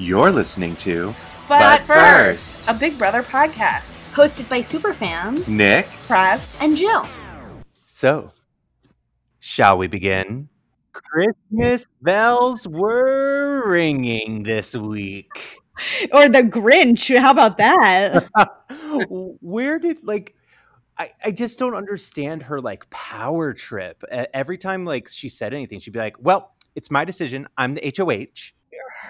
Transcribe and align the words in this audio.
You're 0.00 0.30
listening 0.30 0.76
to 0.76 1.14
But, 1.46 1.58
But 1.58 1.80
first, 1.82 2.56
First. 2.64 2.70
a 2.70 2.72
Big 2.72 2.96
Brother 2.96 3.22
podcast. 3.22 4.10
hosted 4.14 4.48
by 4.48 4.60
superfans 4.60 5.46
Nick. 5.46 5.88
Praz. 6.08 6.56
and 6.58 6.74
Jill. 6.74 7.06
So, 7.84 8.32
shall 9.40 9.76
we 9.76 9.88
begin? 9.88 10.48
Christmas 10.94 11.86
bells 12.00 12.66
were 12.66 13.68
ringing 13.68 14.42
this 14.42 14.74
week. 14.74 15.58
Or 16.12 16.28
the 16.28 16.42
Grinch. 16.42 17.14
How 17.18 17.30
about 17.30 17.56
that? 17.58 18.28
Where 19.40 19.78
did 19.78 20.02
like 20.04 20.34
I, 20.98 21.10
I 21.24 21.30
just 21.30 21.58
don't 21.58 21.74
understand 21.74 22.42
her 22.44 22.58
like 22.60 22.88
power 22.90 23.54
trip. 23.54 24.02
Every 24.10 24.56
time 24.58 24.84
like 24.86 25.08
she 25.08 25.28
said 25.30 25.54
anything, 25.54 25.78
she'd 25.80 25.92
be 25.94 25.98
like, 25.98 26.16
"Well, 26.18 26.54
it's 26.74 26.90
my 26.90 27.06
decision. 27.06 27.48
I'm 27.58 27.74
the 27.74 27.94
HOH." 27.96 28.52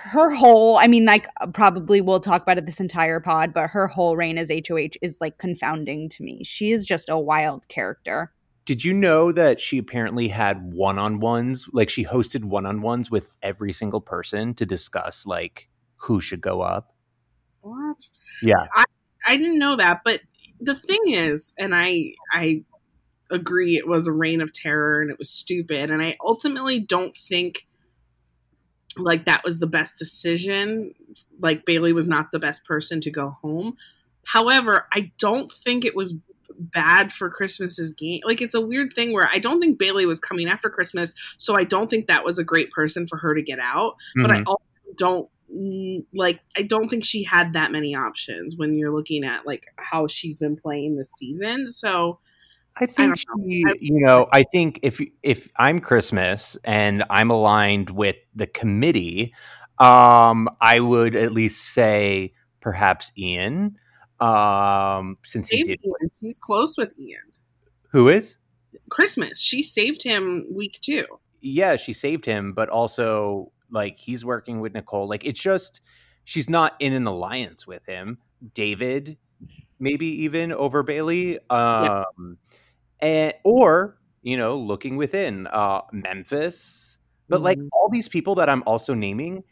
Her 0.05 0.31
whole, 0.35 0.79
I 0.79 0.87
mean, 0.87 1.05
like, 1.05 1.29
uh, 1.41 1.47
probably 1.49 2.01
we'll 2.01 2.21
talk 2.21 2.43
about 2.43 2.59
it 2.59 2.67
this 2.67 2.81
entire 2.81 3.21
pod, 3.21 3.53
but 3.53 3.71
her 3.71 3.87
whole 3.87 4.17
reign 4.17 4.39
as 4.39 4.51
HOH 4.51 4.97
is 5.03 5.19
like 5.21 5.39
confounding 5.39 6.09
to 6.11 6.23
me. 6.23 6.43
She 6.45 6.71
is 6.71 6.87
just 6.87 7.09
a 7.09 7.19
wild 7.19 7.69
character. 7.69 8.33
Did 8.65 8.85
you 8.85 8.93
know 8.95 9.33
that 9.33 9.61
she 9.61 9.79
apparently 9.79 10.29
had 10.29 10.73
one-on-ones, 10.73 11.69
like 11.73 11.91
she 11.91 12.05
hosted 12.05 12.45
one-on-ones 12.45 13.11
with 13.11 13.29
every 13.43 13.73
single 13.73 14.01
person 14.01 14.55
to 14.55 14.67
discuss 14.67 15.27
like 15.27 15.69
who 15.97 16.21
should 16.21 16.41
go 16.41 16.61
up? 16.61 16.95
What? 17.63 18.09
Yeah. 18.43 18.67
I 19.27 19.37
didn't 19.37 19.59
know 19.59 19.77
that, 19.77 20.01
but 20.05 20.21
the 20.61 20.75
thing 20.75 21.01
is, 21.07 21.53
and 21.59 21.75
I 21.75 22.15
I 22.33 22.65
agree 23.31 23.77
it 23.77 23.87
was 23.87 24.07
a 24.07 24.13
reign 24.13 24.41
of 24.41 24.53
terror 24.53 25.03
and 25.03 25.11
it 25.11 25.19
was 25.19 25.31
stupid, 25.31 25.91
and 25.91 26.03
I 26.03 26.17
ultimately 26.21 26.81
don't 26.81 27.15
think 27.15 27.67
like 28.97 29.25
that 29.27 29.45
was 29.45 29.59
the 29.59 29.67
best 29.67 29.99
decision. 29.99 30.95
Like 31.41 31.65
Bailey 31.65 31.93
was 31.93 32.07
not 32.09 32.33
the 32.33 32.39
best 32.39 32.65
person 32.65 33.01
to 33.03 33.11
go 33.11 33.31
home. 33.31 33.77
However, 34.25 34.87
I 34.93 35.13
don't 35.19 35.51
think 35.51 35.85
it 35.85 35.95
was 35.97 36.15
bad 36.59 37.13
for 37.13 37.31
Christmas's 37.31 37.93
game. 37.93 38.21
Like 38.25 38.43
it's 38.43 38.55
a 38.55 38.61
weird 38.61 38.93
thing 38.95 39.13
where 39.13 39.29
I 39.33 39.39
don't 39.39 39.61
think 39.61 39.79
Bailey 39.79 40.07
was 40.07 40.21
coming 40.21 40.49
after 40.49 40.69
Christmas, 40.69 41.15
so 41.39 41.57
I 41.57 41.65
don't 41.65 41.89
think 41.89 42.07
that 42.07 42.25
was 42.25 42.39
a 42.39 42.45
great 42.45 42.71
person 42.71 43.07
for 43.07 43.17
her 43.19 43.35
to 43.35 43.43
get 43.43 43.59
out. 43.59 43.97
But 44.17 44.31
I 44.31 44.41
Mhm. 44.41 44.47
also 44.47 44.63
don't 44.97 45.29
like 46.13 46.41
I 46.57 46.63
don't 46.63 46.89
think 46.89 47.05
she 47.05 47.25
had 47.25 47.55
that 47.55 47.73
many 47.73 47.95
options 47.95 48.57
when 48.57 48.77
you're 48.77 48.95
looking 48.95 49.25
at 49.25 49.47
like 49.47 49.65
how 49.79 50.07
she's 50.07 50.37
been 50.37 50.57
playing 50.57 50.97
this 50.97 51.13
season. 51.13 51.67
So 51.67 52.21
I 52.77 52.87
think 52.87 53.17
don't 53.27 53.51
she, 53.51 53.65
you 53.81 54.01
know, 54.01 54.29
I 54.33 54.43
think 54.45 54.81
if 54.83 55.01
if 55.23 55.49
I'm 55.57 55.81
Christmas 55.81 56.57
and 56.65 57.05
I'm 57.11 57.31
aligned 57.31 57.91
with 57.91 58.17
the 58.35 58.47
committee, 58.47 59.35
um, 59.79 60.49
I 60.61 60.81
would 60.81 61.17
at 61.17 61.33
least 61.33 61.75
say 61.75 62.33
perhaps 62.61 63.13
Ian, 63.19 63.77
um, 64.21 65.19
since 65.25 65.49
he 65.49 65.63
did. 65.63 65.81
Ian. 65.85 66.11
He's 66.21 66.39
close 66.39 66.77
with 66.77 66.99
Ian. 66.99 67.33
Who 67.93 68.09
is? 68.09 68.39
Christmas. 68.91 69.41
She 69.41 69.63
saved 69.63 70.03
him 70.03 70.47
week 70.53 70.79
two. 70.83 71.07
Yeah, 71.41 71.77
she 71.77 71.93
saved 71.93 72.27
him, 72.27 72.53
but 72.53 72.69
also 72.69 73.53
like 73.71 73.99
he's 73.99 74.25
working 74.25 74.61
with 74.61 74.75
Nicole. 74.75 75.09
Like 75.09 75.25
it's 75.25 75.41
just 75.41 75.81
she's 76.25 76.49
not 76.49 76.75
in 76.79 76.93
an 76.93 77.07
alliance 77.07 77.67
with 77.67 77.85
him. 77.87 78.19
David, 78.55 79.17
maybe 79.81 80.07
even 80.25 80.53
over 80.53 80.83
Bailey, 80.83 81.39
um, 81.51 82.39
and 83.01 83.35
or 83.45 83.99
you 84.23 84.37
know, 84.37 84.59
looking 84.59 84.97
within 84.97 85.47
uh, 85.49 85.81
Memphis. 85.93 86.99
But 87.31 87.43
like 87.43 87.59
Mhm. 87.59 87.69
all 87.73 87.89
these 87.91 88.09
people 88.09 88.35
that 88.37 88.49
I'm 88.51 88.63
also 88.67 88.93
naming 88.95 89.45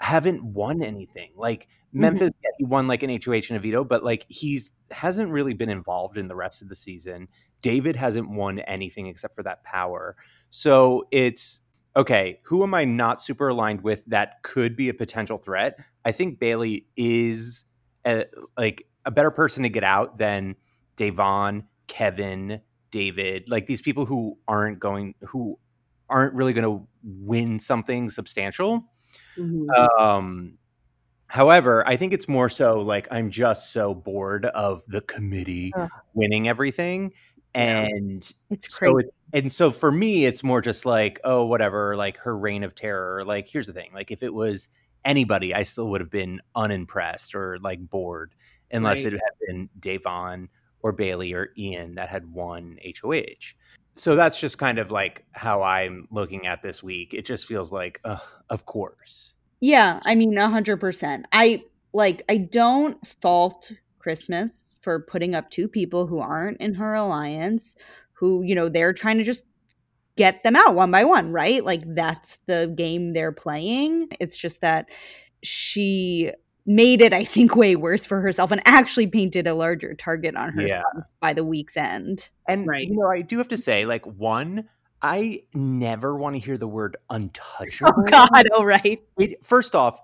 haven't 0.00 0.42
won 0.44 0.82
anything. 0.82 1.32
Like 1.36 1.68
Memphis, 1.92 2.30
yeah, 2.42 2.50
he 2.58 2.64
won 2.64 2.88
like 2.88 3.02
an 3.02 3.10
HOH 3.10 3.50
and 3.50 3.56
a 3.56 3.60
veto, 3.60 3.84
but 3.84 4.02
like 4.04 4.26
he's 4.28 4.72
hasn't 4.90 5.30
really 5.30 5.54
been 5.54 5.70
involved 5.70 6.18
in 6.18 6.28
the 6.28 6.34
rest 6.36 6.62
of 6.62 6.68
the 6.68 6.74
season. 6.74 7.28
David 7.62 7.96
hasn't 7.96 8.28
won 8.30 8.58
anything 8.60 9.06
except 9.06 9.34
for 9.36 9.42
that 9.44 9.62
power. 9.64 10.16
So 10.50 11.06
it's 11.10 11.60
okay. 11.96 12.40
Who 12.44 12.62
am 12.62 12.74
I 12.74 12.84
not 12.84 13.20
super 13.22 13.48
aligned 13.48 13.82
with 13.82 14.04
that 14.06 14.42
could 14.42 14.76
be 14.76 14.88
a 14.88 14.94
potential 14.94 15.38
threat? 15.38 15.78
I 16.04 16.12
think 16.12 16.38
Bailey 16.38 16.86
is 16.96 17.64
a, 18.06 18.26
like 18.58 18.86
a 19.04 19.10
better 19.10 19.30
person 19.30 19.62
to 19.62 19.68
get 19.68 19.84
out 19.84 20.18
than 20.18 20.56
Davon, 20.96 21.64
Kevin, 21.86 22.60
David, 22.90 23.48
like 23.48 23.66
these 23.66 23.82
people 23.82 24.04
who 24.06 24.38
aren't 24.48 24.78
going, 24.78 25.14
who 25.22 25.58
aren't 26.08 26.34
really 26.34 26.52
going 26.52 26.64
to 26.80 26.86
win 27.02 27.58
something 27.58 28.08
substantial. 28.10 28.84
Mhm. 29.36 29.68
Um, 29.98 30.58
however, 31.26 31.86
I 31.88 31.96
think 31.96 32.12
it's 32.12 32.28
more 32.28 32.48
so 32.48 32.80
like 32.80 33.08
I'm 33.10 33.30
just 33.30 33.72
so 33.72 33.94
bored 33.94 34.46
of 34.46 34.82
the 34.88 35.00
committee 35.00 35.72
Ugh. 35.76 35.88
winning 36.14 36.48
everything, 36.48 37.12
and 37.54 38.32
It's 38.50 38.72
so 38.78 38.92
crazy. 38.92 39.08
it, 39.08 39.14
and 39.42 39.52
so 39.52 39.70
for 39.70 39.90
me, 39.90 40.24
it's 40.26 40.42
more 40.44 40.60
just 40.60 40.86
like 40.86 41.20
oh 41.24 41.44
whatever, 41.46 41.96
like 41.96 42.16
her 42.18 42.36
reign 42.36 42.62
of 42.62 42.74
terror. 42.74 43.24
Like 43.24 43.48
here's 43.48 43.66
the 43.66 43.72
thing, 43.72 43.90
like 43.92 44.10
if 44.10 44.22
it 44.22 44.32
was 44.32 44.68
anybody, 45.04 45.52
I 45.54 45.62
still 45.64 45.88
would 45.90 46.00
have 46.00 46.10
been 46.10 46.40
unimpressed 46.54 47.34
or 47.34 47.58
like 47.60 47.80
bored, 47.90 48.34
unless 48.74 49.04
Right. 49.04 49.14
it 49.14 49.20
had 49.22 49.46
been 49.46 49.68
Davon 49.80 50.48
or 50.82 50.92
Bailey 50.92 51.32
or 51.32 51.50
Ian 51.56 51.94
that 51.94 52.08
had 52.08 52.30
won 52.32 52.78
HOH. 52.84 53.54
So 53.96 54.16
that's 54.16 54.38
just 54.40 54.58
kind 54.58 54.78
of 54.78 54.90
like 54.90 55.24
how 55.32 55.62
I'm 55.62 56.08
looking 56.10 56.46
at 56.46 56.62
this 56.62 56.82
week. 56.82 57.14
It 57.14 57.24
just 57.24 57.46
feels 57.46 57.72
like, 57.72 58.00
ugh, 58.04 58.20
of 58.50 58.66
course. 58.66 59.34
Yeah, 59.60 60.00
I 60.04 60.14
mean, 60.14 60.36
a 60.36 60.48
hundred 60.50 60.78
percent. 60.80 61.26
I 61.32 61.62
like. 61.92 62.22
I 62.28 62.36
don't 62.36 62.98
fault 63.22 63.72
Christmas 63.98 64.64
for 64.82 65.00
putting 65.00 65.34
up 65.34 65.48
two 65.48 65.68
people 65.68 66.06
who 66.06 66.18
aren't 66.18 66.60
in 66.60 66.74
her 66.74 66.94
alliance, 66.94 67.76
who 68.12 68.42
you 68.42 68.54
know 68.54 68.68
they're 68.68 68.92
trying 68.92 69.16
to 69.18 69.24
just 69.24 69.44
get 70.16 70.42
them 70.42 70.54
out 70.54 70.74
one 70.74 70.90
by 70.90 71.04
one, 71.04 71.32
right? 71.32 71.64
Like 71.64 71.82
that's 71.94 72.38
the 72.46 72.72
game 72.76 73.12
they're 73.14 73.32
playing. 73.32 74.08
It's 74.20 74.36
just 74.36 74.60
that 74.60 74.86
she 75.42 76.30
made 76.66 77.00
it, 77.02 77.12
I 77.12 77.24
think, 77.24 77.54
way 77.56 77.76
worse 77.76 78.06
for 78.06 78.20
herself 78.20 78.50
and 78.50 78.62
actually 78.64 79.06
painted 79.06 79.46
a 79.46 79.54
larger 79.54 79.94
target 79.94 80.34
on 80.36 80.52
herself 80.52 80.84
Yeah. 80.94 81.02
by 81.20 81.32
the 81.32 81.44
week's 81.44 81.76
end. 81.76 82.28
And 82.48 82.66
Right. 82.66 82.88
you 82.88 82.96
know, 82.96 83.10
I 83.10 83.20
do 83.22 83.38
have 83.38 83.48
to 83.48 83.56
say, 83.56 83.84
like, 83.84 84.04
one, 84.06 84.68
I 85.02 85.42
never 85.52 86.16
want 86.16 86.34
to 86.36 86.40
hear 86.40 86.56
the 86.56 86.66
word 86.66 86.96
untouchable. 87.10 87.92
Oh 87.98 88.02
God! 88.10 88.48
Oh 88.52 88.64
right. 88.64 89.02
It, 89.18 89.44
first 89.44 89.74
off, 89.74 90.00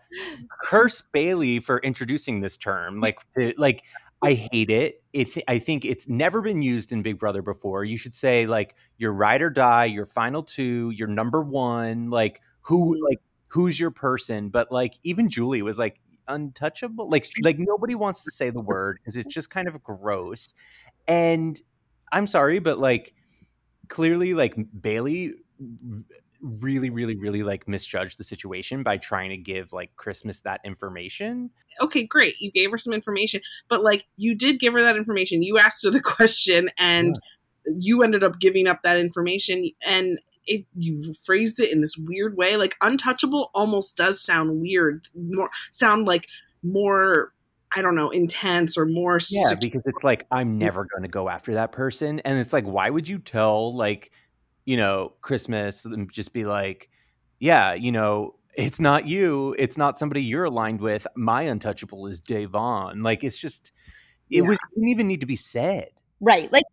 curse 0.62 1.02
Bailey 1.12 1.58
for 1.60 1.78
introducing 1.78 2.40
this 2.40 2.58
term. 2.58 3.00
Like, 3.00 3.18
to, 3.38 3.54
like 3.56 3.82
I 4.20 4.34
hate 4.34 4.68
it. 4.68 5.02
It. 5.14 5.28
I 5.48 5.58
think 5.58 5.86
it's 5.86 6.06
never 6.06 6.42
been 6.42 6.60
used 6.60 6.92
in 6.92 7.00
Big 7.00 7.18
Brother 7.18 7.40
before. 7.40 7.84
You 7.86 7.96
should 7.96 8.14
say 8.14 8.46
like 8.46 8.74
your 8.98 9.12
ride 9.14 9.40
or 9.40 9.48
die, 9.48 9.86
your 9.86 10.04
final 10.04 10.42
two, 10.42 10.90
your 10.90 11.08
number 11.08 11.40
one. 11.40 12.10
Like 12.10 12.42
who, 12.60 12.94
Mhm. 12.96 13.00
like 13.08 13.20
who's 13.48 13.80
your 13.80 13.90
person? 13.90 14.50
But 14.50 14.70
like 14.70 14.94
even 15.02 15.30
Julie 15.30 15.62
was 15.62 15.78
like 15.78 15.98
untouchable. 16.30 17.08
Like 17.08 17.26
like 17.42 17.58
nobody 17.58 17.94
wants 17.94 18.24
to 18.24 18.30
say 18.30 18.50
the 18.50 18.60
word 18.60 18.98
because 19.00 19.16
it's 19.16 19.32
just 19.32 19.50
kind 19.50 19.68
of 19.68 19.82
gross. 19.82 20.54
And 21.06 21.60
I'm 22.12 22.26
sorry, 22.26 22.58
but 22.58 22.78
like 22.78 23.14
clearly, 23.88 24.34
like 24.34 24.56
Bailey 24.80 25.34
really, 26.40 26.90
really, 26.90 27.16
really 27.16 27.42
like 27.42 27.68
misjudged 27.68 28.18
the 28.18 28.24
situation 28.24 28.82
by 28.82 28.96
trying 28.96 29.30
to 29.30 29.36
give 29.36 29.72
like 29.72 29.94
Christmas 29.96 30.40
that 30.40 30.60
information. 30.64 31.50
okay, 31.80 32.04
great. 32.04 32.34
You 32.40 32.50
gave 32.50 32.70
her 32.70 32.78
some 32.78 32.92
information, 32.92 33.40
but 33.68 33.82
like 33.82 34.06
you 34.16 34.34
did 34.34 34.58
give 34.58 34.72
her 34.72 34.82
that 34.82 34.96
information. 34.96 35.42
You 35.42 35.58
asked 35.58 35.84
her 35.84 35.90
the 35.90 36.00
question 36.00 36.70
and 36.78 37.18
you 37.66 38.02
ended 38.02 38.24
up 38.24 38.40
giving 38.40 38.66
up 38.66 38.82
that 38.82 38.98
information 38.98 39.70
and 39.86 40.18
it 40.50 40.66
you 40.76 41.14
phrased 41.14 41.60
it 41.60 41.72
in 41.72 41.80
this 41.80 41.96
weird 41.96 42.36
way. 42.36 42.56
Like 42.56 42.76
untouchable 42.82 43.50
almost 43.54 43.96
does 43.96 44.20
sound 44.20 44.60
weird. 44.60 45.06
More 45.14 45.50
sound 45.70 46.06
like 46.06 46.26
more 46.62 47.32
I 47.74 47.82
don't 47.82 47.94
know, 47.94 48.10
intense 48.10 48.76
or 48.76 48.84
more 48.84 49.20
Yeah, 49.30 49.50
sec- 49.50 49.60
because 49.60 49.82
it's 49.86 50.02
like 50.02 50.26
I'm 50.32 50.58
never 50.58 50.84
going 50.86 51.04
to 51.04 51.08
go 51.08 51.28
after 51.28 51.54
that 51.54 51.70
person, 51.70 52.18
and 52.20 52.36
it's 52.38 52.52
like, 52.52 52.64
why 52.64 52.90
would 52.90 53.08
you 53.08 53.18
tell 53.20 53.76
like, 53.76 54.10
you 54.64 54.76
know, 54.76 55.12
Christmas 55.20 55.84
and 55.84 56.10
just 56.12 56.32
be 56.32 56.44
like, 56.44 56.90
yeah, 57.38 57.74
you 57.74 57.92
know, 57.92 58.34
it's 58.56 58.80
not 58.80 59.06
you, 59.06 59.54
it's 59.56 59.78
not 59.78 59.96
somebody 59.98 60.20
you're 60.20 60.44
aligned 60.46 60.80
with. 60.80 61.06
My 61.14 61.42
untouchable 61.42 62.08
is 62.08 62.18
Davon. 62.18 63.04
Like, 63.04 63.22
it's 63.22 63.38
just, 63.38 63.70
it 64.30 64.42
Yeah. 64.42 64.48
was 64.48 64.58
it 64.58 64.74
didn't 64.74 64.88
even 64.88 65.06
need 65.06 65.20
to 65.20 65.26
be 65.26 65.36
said. 65.36 65.90
Right. 66.20 66.52
Like 66.52 66.64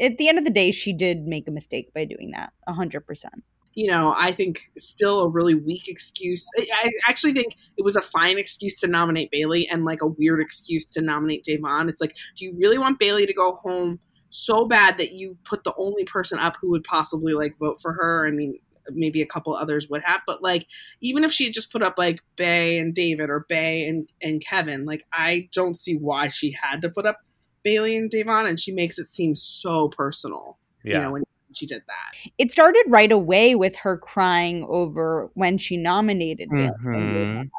at 0.00 0.18
the 0.18 0.28
end 0.28 0.38
of 0.38 0.44
the 0.44 0.50
day, 0.50 0.70
she 0.70 0.92
did 0.92 1.26
make 1.26 1.48
a 1.48 1.50
mistake 1.50 1.92
by 1.94 2.04
doing 2.04 2.32
that. 2.32 2.52
A 2.66 2.72
hundred 2.72 3.06
percent. 3.06 3.44
you 3.74 3.88
know, 3.88 4.14
I 4.16 4.32
think 4.32 4.70
still 4.78 5.22
a 5.22 5.28
really 5.28 5.54
weak 5.54 5.88
excuse. 5.88 6.48
I, 6.58 6.90
actually 7.08 7.32
think 7.32 7.56
it 7.76 7.84
was 7.84 7.96
a 7.96 8.00
fine 8.00 8.38
excuse 8.38 8.78
to 8.80 8.86
nominate 8.86 9.30
Bailey 9.30 9.68
and 9.70 9.84
like 9.84 10.00
a 10.02 10.06
weird 10.06 10.40
excuse 10.40 10.84
to 10.86 11.02
nominate 11.02 11.44
Davon. 11.44 11.88
It's 11.88 12.00
like, 12.00 12.16
do 12.36 12.44
you 12.44 12.54
really 12.56 12.78
want 12.78 12.98
Bailey 12.98 13.26
to 13.26 13.34
go 13.34 13.56
home 13.56 13.98
so 14.30 14.64
bad 14.66 14.98
that 14.98 15.12
you 15.12 15.36
put 15.44 15.64
the 15.64 15.74
only 15.76 16.04
person 16.04 16.38
up 16.38 16.56
who 16.60 16.70
would 16.70 16.84
possibly 16.84 17.34
like 17.34 17.58
vote 17.58 17.80
for 17.80 17.92
her? 17.94 18.26
I 18.26 18.30
mean, 18.30 18.58
maybe 18.90 19.22
a 19.22 19.26
couple 19.26 19.54
others 19.54 19.88
would 19.88 20.02
have. 20.04 20.20
But 20.26 20.42
like, 20.42 20.66
even 21.00 21.24
if 21.24 21.32
she 21.32 21.44
had 21.44 21.52
just 21.52 21.72
put 21.72 21.82
up 21.82 21.94
like 21.98 22.20
Bay 22.36 22.78
and 22.78 22.94
David 22.94 23.30
or 23.30 23.46
Bay 23.48 23.86
and 23.86 24.08
and 24.22 24.44
Kevin, 24.44 24.84
like 24.84 25.04
I 25.12 25.48
don't 25.52 25.76
see 25.76 25.96
why 25.96 26.28
she 26.28 26.52
had 26.52 26.80
to 26.82 26.90
put 26.90 27.06
up 27.06 27.18
Bailey 27.64 27.96
and 27.96 28.10
Davon, 28.10 28.46
and 28.46 28.60
she 28.60 28.72
makes 28.72 28.98
it 28.98 29.06
seem 29.06 29.34
so 29.34 29.88
personal. 29.88 30.58
Yeah. 30.84 30.96
You 30.98 31.02
know, 31.02 31.12
when 31.12 31.22
she 31.54 31.66
did 31.66 31.82
that. 31.86 32.30
It 32.36 32.50
started 32.50 32.84
right 32.88 33.10
away 33.12 33.54
with 33.54 33.76
her 33.76 33.96
crying 33.96 34.66
over 34.68 35.30
when 35.34 35.56
she 35.56 35.76
nominated 35.76 36.48
Bailey. 36.50 36.64
and 36.66 36.74
Mhm. 36.84 37.12
Davon. 37.14 37.50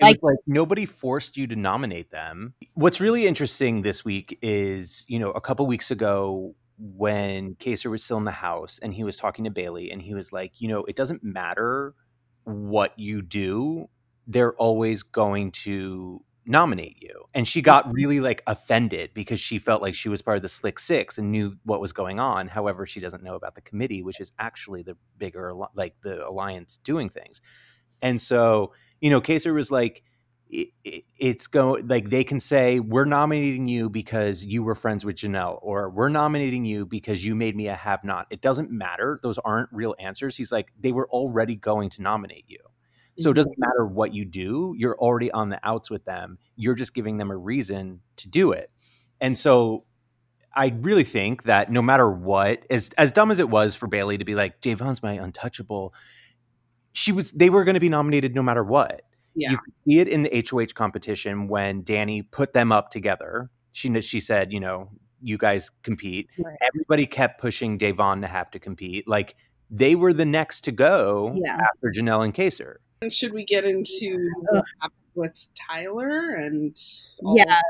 Like- 0.00 0.22
like 0.22 0.36
nobody 0.46 0.86
forced 0.86 1.36
you 1.36 1.46
to 1.46 1.54
nominate 1.56 2.10
them. 2.10 2.54
What's 2.74 2.98
really 3.00 3.26
interesting 3.26 3.82
this 3.82 4.04
week 4.04 4.38
is, 4.42 5.04
you 5.06 5.18
know, 5.18 5.30
a 5.32 5.40
couple 5.40 5.66
weeks 5.66 5.90
ago 5.90 6.54
when 6.78 7.54
Kaysar 7.56 7.90
was 7.90 8.02
still 8.02 8.16
in 8.18 8.24
the 8.24 8.30
house 8.30 8.78
and 8.82 8.94
he 8.94 9.04
was 9.04 9.16
talking 9.18 9.44
to 9.44 9.50
Bailey 9.50 9.90
and 9.90 10.00
he 10.02 10.14
was 10.14 10.32
like, 10.32 10.60
you 10.60 10.66
know, 10.68 10.80
it 10.84 10.96
doesn't 10.96 11.22
matter 11.22 11.94
what 12.44 12.98
you 12.98 13.20
do, 13.22 13.88
they're 14.26 14.54
always 14.54 15.02
going 15.02 15.52
to 15.52 16.24
nominate 16.46 17.00
you. 17.00 17.24
And 17.34 17.46
she 17.46 17.62
got 17.62 17.92
really 17.92 18.20
like 18.20 18.42
offended 18.46 19.12
because 19.14 19.40
she 19.40 19.58
felt 19.58 19.82
like 19.82 19.94
she 19.94 20.08
was 20.08 20.22
part 20.22 20.36
of 20.36 20.42
the 20.42 20.48
Slick 20.48 20.78
Six 20.78 21.18
and 21.18 21.30
knew 21.30 21.56
what 21.64 21.80
was 21.80 21.92
going 21.92 22.18
on. 22.18 22.48
However, 22.48 22.86
she 22.86 23.00
doesn't 23.00 23.22
know 23.22 23.34
about 23.34 23.54
the 23.54 23.60
committee, 23.62 24.02
which 24.02 24.20
is 24.20 24.32
actually 24.38 24.82
the 24.82 24.96
bigger, 25.18 25.54
like 25.74 25.94
the 26.02 26.26
alliance 26.26 26.78
doing 26.84 27.08
things. 27.08 27.40
And 28.00 28.20
so, 28.20 28.72
you 29.00 29.10
know, 29.10 29.20
Kaysar 29.20 29.54
was 29.54 29.70
like, 29.70 30.02
it, 30.48 30.68
it- 30.84 31.04
it's 31.18 31.46
going 31.46 31.86
like 31.86 32.10
they 32.10 32.24
can 32.24 32.40
say 32.40 32.80
we're 32.80 33.04
nominating 33.04 33.68
you 33.68 33.88
because 33.88 34.44
you 34.44 34.62
were 34.64 34.74
friends 34.74 35.04
with 35.04 35.16
Janelle, 35.16 35.58
or 35.62 35.88
we're 35.88 36.08
nominating 36.08 36.64
you 36.64 36.84
because 36.84 37.24
you 37.24 37.34
made 37.36 37.54
me 37.56 37.68
a 37.68 37.74
have 37.76 38.02
not. 38.04 38.26
It 38.30 38.40
doesn't 38.40 38.70
matter; 38.70 39.20
those 39.22 39.38
aren't 39.38 39.68
real 39.72 39.94
answers. 40.00 40.36
He's 40.36 40.50
like, 40.50 40.72
they 40.78 40.90
were 40.92 41.08
already 41.10 41.54
going 41.56 41.90
to 41.90 42.02
nominate 42.02 42.44
you, 42.48 42.58
so 43.18 43.30
it 43.30 43.34
doesn't 43.34 43.52
mm-hmm. 43.52 43.60
matter 43.60 43.86
what 43.86 44.14
you 44.14 44.24
do. 44.24 44.74
You're 44.76 44.96
already 44.98 45.30
on 45.30 45.48
the 45.48 45.60
outs 45.62 45.90
with 45.90 46.04
them. 46.04 46.38
You're 46.56 46.74
just 46.74 46.94
giving 46.94 47.18
them 47.18 47.30
a 47.30 47.36
reason 47.36 48.00
to 48.16 48.28
do 48.28 48.52
it, 48.52 48.70
and 49.20 49.36
so. 49.36 49.84
I 50.54 50.74
really 50.82 51.04
think 51.04 51.44
that 51.44 51.72
no 51.72 51.80
matter 51.80 52.10
what, 52.10 52.66
as 52.68 52.90
as 52.98 53.10
dumb 53.10 53.30
as 53.30 53.38
it 53.38 53.48
was 53.48 53.74
for 53.74 53.86
Bailey 53.86 54.18
to 54.18 54.24
be 54.26 54.34
like, 54.34 54.60
Davon's 54.60 55.02
my 55.02 55.12
untouchable, 55.12 55.94
she 56.92 57.10
was 57.10 57.32
they 57.32 57.50
were 57.50 57.64
going 57.64 57.72
to 57.72 57.80
be 57.80 57.88
nominated 57.88 58.34
no 58.34 58.42
matter 58.42 58.62
what. 58.62 59.00
Yeah. 59.34 59.52
You 59.52 59.58
could 59.58 59.72
see 59.86 59.98
it 59.98 60.08
in 60.08 60.22
the 60.22 60.46
HOH 60.48 60.74
competition 60.74 61.48
when 61.48 61.82
Danny 61.82 62.22
put 62.22 62.52
them 62.52 62.70
up 62.70 62.90
together. 62.90 63.50
She 63.72 64.00
she 64.02 64.20
said, 64.20 64.52
you 64.52 64.60
know, 64.60 64.90
you 65.22 65.38
guys 65.38 65.70
compete. 65.82 66.28
Right. 66.38 66.56
Everybody 66.60 67.06
kept 67.06 67.40
pushing 67.40 67.78
Davon 67.78 68.20
to 68.20 68.26
have 68.26 68.50
to 68.50 68.58
compete. 68.58 69.08
Like 69.08 69.36
they 69.70 69.94
were 69.94 70.12
the 70.12 70.26
next 70.26 70.62
to 70.62 70.72
go 70.72 71.34
Yeah. 71.42 71.54
after 71.54 71.90
Janelle 71.94 72.24
and 72.24 72.34
Kaysar. 72.34 72.76
And 73.02 73.12
should 73.12 73.32
we 73.32 73.44
get 73.44 73.64
into 73.64 74.30
what 74.50 74.64
happened 74.80 74.98
with 75.14 75.48
Tyler 75.54 76.34
and 76.36 76.76
all 77.24 77.36
Yeah. 77.36 77.60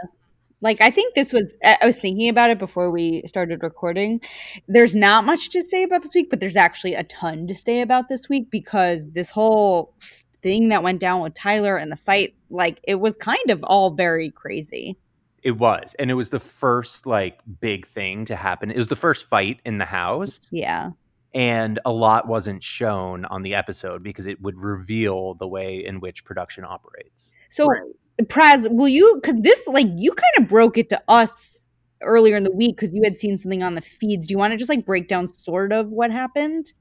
Like 0.60 0.80
I 0.80 0.90
think 0.90 1.14
this 1.14 1.32
was 1.32 1.54
I 1.64 1.78
I 1.82 1.86
was 1.86 1.96
thinking 1.98 2.28
about 2.28 2.50
it 2.50 2.58
before 2.58 2.90
we 2.92 3.22
started 3.26 3.62
recording. 3.62 4.20
There's 4.68 4.94
not 4.94 5.24
much 5.24 5.50
to 5.50 5.62
say 5.62 5.82
about 5.82 6.02
this 6.02 6.14
week, 6.14 6.30
but 6.30 6.38
there's 6.38 6.56
actually 6.56 6.94
a 6.94 7.02
ton 7.04 7.48
to 7.48 7.54
say 7.54 7.80
about 7.80 8.08
this 8.08 8.28
week 8.28 8.50
because 8.50 9.04
this 9.12 9.30
whole 9.30 9.94
thing 10.42 10.68
that 10.68 10.82
went 10.82 11.00
down 11.00 11.20
with 11.20 11.34
Tyler 11.34 11.76
and 11.76 11.90
the 11.90 11.96
fight, 11.96 12.34
like 12.50 12.78
it 12.84 13.00
was 13.00 13.16
kind 13.16 13.50
of 13.50 13.64
all 13.64 13.90
very 13.90 14.30
crazy. 14.30 14.96
It 15.42 15.58
was, 15.58 15.96
and 15.98 16.08
it 16.08 16.14
was 16.14 16.30
the 16.30 16.38
first 16.38 17.06
like 17.06 17.40
big 17.60 17.86
thing 17.86 18.24
to 18.26 18.36
happen. 18.36 18.70
It 18.70 18.76
was 18.76 18.88
the 18.88 18.96
first 18.96 19.24
fight 19.24 19.58
in 19.64 19.78
the 19.78 19.84
house, 19.84 20.38
Yeah. 20.52 20.90
And 21.34 21.78
a 21.84 21.92
lot 21.92 22.28
wasn't 22.28 22.62
shown 22.62 23.24
on 23.26 23.42
the 23.42 23.54
episode 23.54 24.02
because 24.02 24.26
it 24.26 24.40
would 24.42 24.58
reveal 24.58 25.34
the 25.34 25.48
way 25.48 25.84
in 25.84 26.00
which 26.00 26.24
production 26.24 26.64
operates. 26.64 27.32
So 27.50 27.66
Right. 27.66 27.82
Praz, 28.24 28.70
will 28.70 28.88
you 28.88 29.20
cuz 29.24 29.34
this 29.40 29.66
like 29.66 29.86
you 29.96 30.12
kind 30.12 30.44
of 30.44 30.48
broke 30.48 30.76
it 30.76 30.90
to 30.90 31.02
us 31.08 31.68
earlier 32.02 32.36
in 32.36 32.42
the 32.42 32.52
week 32.52 32.76
cuz 32.76 32.90
you 32.92 33.00
had 33.02 33.16
seen 33.18 33.38
something 33.38 33.62
on 33.62 33.74
the 33.74 33.80
feeds. 33.80 34.26
Do 34.26 34.32
you 34.32 34.38
want 34.38 34.52
to 34.52 34.56
just 34.58 34.68
like 34.68 34.84
break 34.84 35.08
down 35.08 35.26
sort 35.28 35.72
of 35.72 35.88
what 35.88 36.10
happened? 36.10 36.72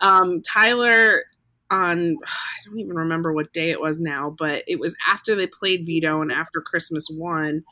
um, 0.00 0.40
Tyler 0.42 1.24
on 1.70 2.16
I 2.24 2.64
don't 2.64 2.78
even 2.78 2.96
remember 2.96 3.32
what 3.32 3.52
day 3.52 3.70
it 3.70 3.80
was 3.80 4.00
now, 4.00 4.34
but 4.38 4.62
it 4.66 4.78
was 4.78 4.96
after 5.08 5.34
they 5.34 5.46
played 5.46 5.86
veto 5.86 6.20
and 6.22 6.32
after 6.32 6.60
Christmas 6.60 7.08
won. 7.10 7.62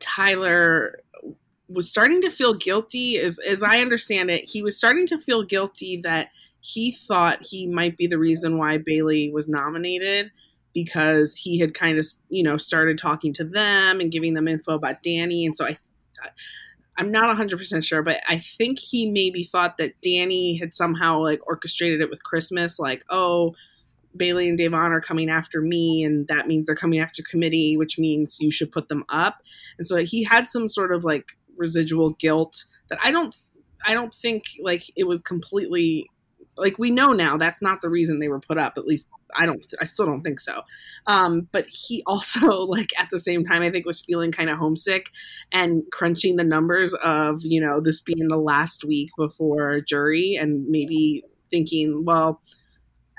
Tyler 0.00 1.00
was 1.68 1.90
starting 1.90 2.20
to 2.22 2.30
feel 2.30 2.54
guilty, 2.54 3.18
as 3.18 3.38
as 3.40 3.62
I 3.62 3.80
understand 3.80 4.30
it. 4.30 4.48
He 4.48 4.62
was 4.62 4.76
starting 4.76 5.06
to 5.08 5.18
feel 5.18 5.42
guilty 5.42 5.98
that 6.02 6.28
he 6.60 6.92
thought 6.92 7.44
he 7.44 7.66
might 7.66 7.96
be 7.96 8.06
the 8.06 8.18
reason 8.18 8.58
why 8.58 8.78
Bailey 8.78 9.30
was 9.32 9.48
nominated 9.48 10.30
because 10.74 11.34
he 11.34 11.58
had 11.58 11.74
kind 11.74 11.98
of 11.98 12.06
you 12.28 12.42
know 12.42 12.56
started 12.56 12.98
talking 12.98 13.32
to 13.34 13.44
them 13.44 14.00
and 14.00 14.12
giving 14.12 14.34
them 14.34 14.48
info 14.48 14.74
about 14.74 15.02
Danny, 15.02 15.44
and 15.46 15.56
so 15.56 15.66
I. 15.66 15.76
I'm 16.98 17.10
not 17.10 17.24
100% 17.36 17.84
sure, 17.84 18.02
but 18.02 18.22
I 18.26 18.38
think 18.38 18.78
he 18.78 19.10
maybe 19.10 19.42
thought 19.42 19.76
that 19.76 20.00
Danny 20.00 20.56
had 20.56 20.72
somehow 20.72 21.20
like 21.20 21.46
orchestrated 21.46 22.00
it 22.00 22.08
with 22.08 22.24
Christmas, 22.24 22.78
like, 22.78 23.04
oh, 23.10 23.54
Bailey 24.16 24.48
and 24.48 24.56
Davon 24.56 24.92
are 24.92 25.00
coming 25.00 25.28
after 25.28 25.60
me, 25.60 26.02
and 26.02 26.26
that 26.28 26.46
means 26.46 26.66
they're 26.66 26.74
coming 26.74 27.00
after 27.00 27.22
committee, 27.22 27.76
which 27.76 27.98
means 27.98 28.38
you 28.40 28.50
should 28.50 28.72
put 28.72 28.88
them 28.88 29.04
up. 29.08 29.42
And 29.78 29.86
so 29.86 29.96
he 29.96 30.24
had 30.24 30.48
some 30.48 30.68
sort 30.68 30.92
of 30.92 31.04
like 31.04 31.36
residual 31.56 32.10
guilt 32.10 32.64
that 32.88 32.98
I 33.02 33.10
don't 33.10 33.34
I 33.86 33.94
don't 33.94 34.12
think 34.12 34.44
like 34.60 34.84
it 34.96 35.04
was 35.04 35.22
completely 35.22 36.10
like 36.56 36.78
we 36.78 36.90
know 36.90 37.12
now 37.12 37.36
that's 37.36 37.60
not 37.60 37.82
the 37.82 37.90
reason 37.90 38.18
they 38.18 38.28
were 38.28 38.40
put 38.40 38.58
up. 38.58 38.74
At 38.76 38.86
least 38.86 39.08
I 39.36 39.46
don't 39.46 39.64
I 39.80 39.84
still 39.84 40.06
don't 40.06 40.22
think 40.22 40.40
so. 40.40 40.62
Um, 41.06 41.48
but 41.52 41.66
he 41.66 42.02
also 42.06 42.62
like 42.62 42.90
at 42.98 43.08
the 43.10 43.20
same 43.20 43.44
time 43.44 43.62
I 43.62 43.70
think 43.70 43.86
was 43.86 44.00
feeling 44.00 44.32
kind 44.32 44.50
of 44.50 44.58
homesick 44.58 45.10
and 45.52 45.82
crunching 45.92 46.36
the 46.36 46.44
numbers 46.44 46.94
of 46.94 47.40
you 47.42 47.60
know 47.60 47.80
this 47.80 48.00
being 48.00 48.28
the 48.28 48.38
last 48.38 48.84
week 48.84 49.10
before 49.16 49.80
jury 49.80 50.36
and 50.38 50.66
maybe 50.68 51.22
thinking 51.50 52.04
well 52.04 52.40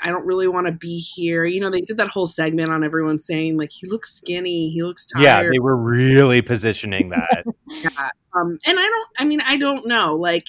i 0.04 0.10
don't 0.10 0.26
really 0.26 0.48
want 0.48 0.68
to 0.68 0.72
be 0.74 1.00
here 1.00 1.46
you 1.46 1.60
know 1.60 1.70
they 1.70 1.82
did 1.82 1.98
that 1.98 2.08
whole 2.08 2.28
segment 2.28 2.70
on 2.70 2.84
everyone 2.84 3.18
saying 3.20 3.58
like 3.58 3.72
he 3.72 3.88
looks 3.88 4.14
skinny 4.14 4.70
he 4.70 4.84
looks 4.84 5.06
tired 5.06 5.24
Yeah, 5.24 5.44
they 5.52 5.60
were 5.60 5.76
really 5.78 6.42
positioning 6.42 7.10
that. 7.10 7.44
Yeah. 7.70 7.90
um 8.36 8.58
and 8.66 8.80
i 8.80 8.84
don't 8.84 9.08
i 9.20 9.26
mean 9.26 9.42
i 9.42 9.58
don't 9.58 9.86
know 9.86 10.16
like 10.16 10.46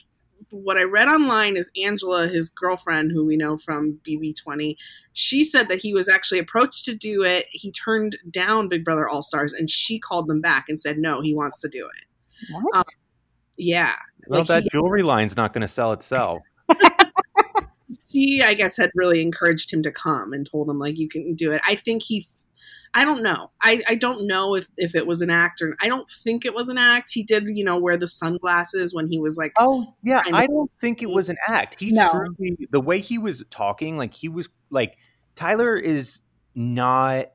what 0.51 0.77
i 0.79 0.83
read 0.85 1.09
online 1.09 1.57
is 1.57 1.71
angela 1.83 2.29
his 2.29 2.49
girlfriend 2.49 3.11
who 3.13 3.27
we 3.27 3.37
know 3.37 3.59
from 3.59 3.99
bb20 4.09 4.77
she 5.13 5.43
said 5.45 5.69
that 5.69 5.81
he 5.81 5.93
was 5.93 6.09
actually 6.09 6.39
approached 6.39 6.85
to 6.85 6.95
do 6.95 7.23
it 7.25 7.47
he 7.51 7.73
turned 7.73 8.17
down 8.31 8.69
big 8.69 8.85
brother 8.85 9.09
all 9.09 9.21
stars 9.23 9.53
and 9.53 9.69
she 9.69 9.99
called 9.99 10.29
them 10.29 10.41
back 10.41 10.67
and 10.69 10.81
said 10.81 10.97
no 10.99 11.21
he 11.21 11.35
wants 11.35 11.59
to 11.59 11.69
do 11.69 11.87
it 11.99 12.53
What? 12.53 12.87
yeah 13.57 13.97
well, 14.29 14.41
Like, 14.41 14.49
that 14.49 14.63
he- 14.65 14.69
jewelry 14.71 15.03
line's 15.03 15.37
not 15.37 15.53
going 15.53 15.63
to 15.63 15.69
sell 15.69 15.93
itself. 15.93 16.43
She 18.19 18.43
i 18.43 18.55
guess 18.55 18.77
had 18.77 18.91
really 18.95 19.21
encouraged 19.23 19.73
him 19.73 19.83
to 19.83 19.91
come 19.91 20.33
and 20.33 20.49
told 20.51 20.69
him 20.69 20.79
like 20.79 20.99
you 20.99 21.09
can 21.09 21.35
do 21.35 21.53
it 21.53 21.61
i 21.67 21.75
think 21.75 22.03
he 22.03 22.27
i 22.95 23.05
don't 23.05 23.23
know 23.23 23.51
i 23.63 23.83
i 23.89 23.95
don't 23.95 24.27
know 24.27 24.55
if 24.55 24.67
if 24.77 24.95
it 24.95 25.07
was 25.07 25.21
an 25.21 25.31
act 25.31 25.61
or 25.63 25.77
i 25.81 25.89
don't 25.89 26.09
think 26.25 26.45
it 26.45 26.55
was 26.55 26.69
an 26.69 26.79
act 26.79 27.11
he 27.13 27.23
did 27.23 27.45
you 27.55 27.63
know 27.65 27.79
wear 27.79 27.97
the 27.97 28.09
sunglasses 28.09 28.95
when 28.95 29.07
he 29.07 29.19
was 29.19 29.37
like 29.37 29.53
Oh, 29.59 29.95
yeah. 30.03 30.23
kind 30.23 30.35
of- 30.35 30.41
I 30.41 30.47
don't 30.47 30.71
think 30.81 31.03
it 31.03 31.11
was 31.11 31.29
an 31.29 31.37
act. 31.47 31.81
He 31.81 31.93
No. 31.93 32.11
truly, 32.11 32.57
the 32.71 32.81
way 32.81 33.01
he 33.01 33.19
was 33.19 33.43
talking, 33.51 33.97
like 33.97 34.15
he 34.15 34.29
was 34.29 34.49
like, 34.71 34.97
Tyler 35.35 35.77
is 35.77 36.23
not, 36.55 37.27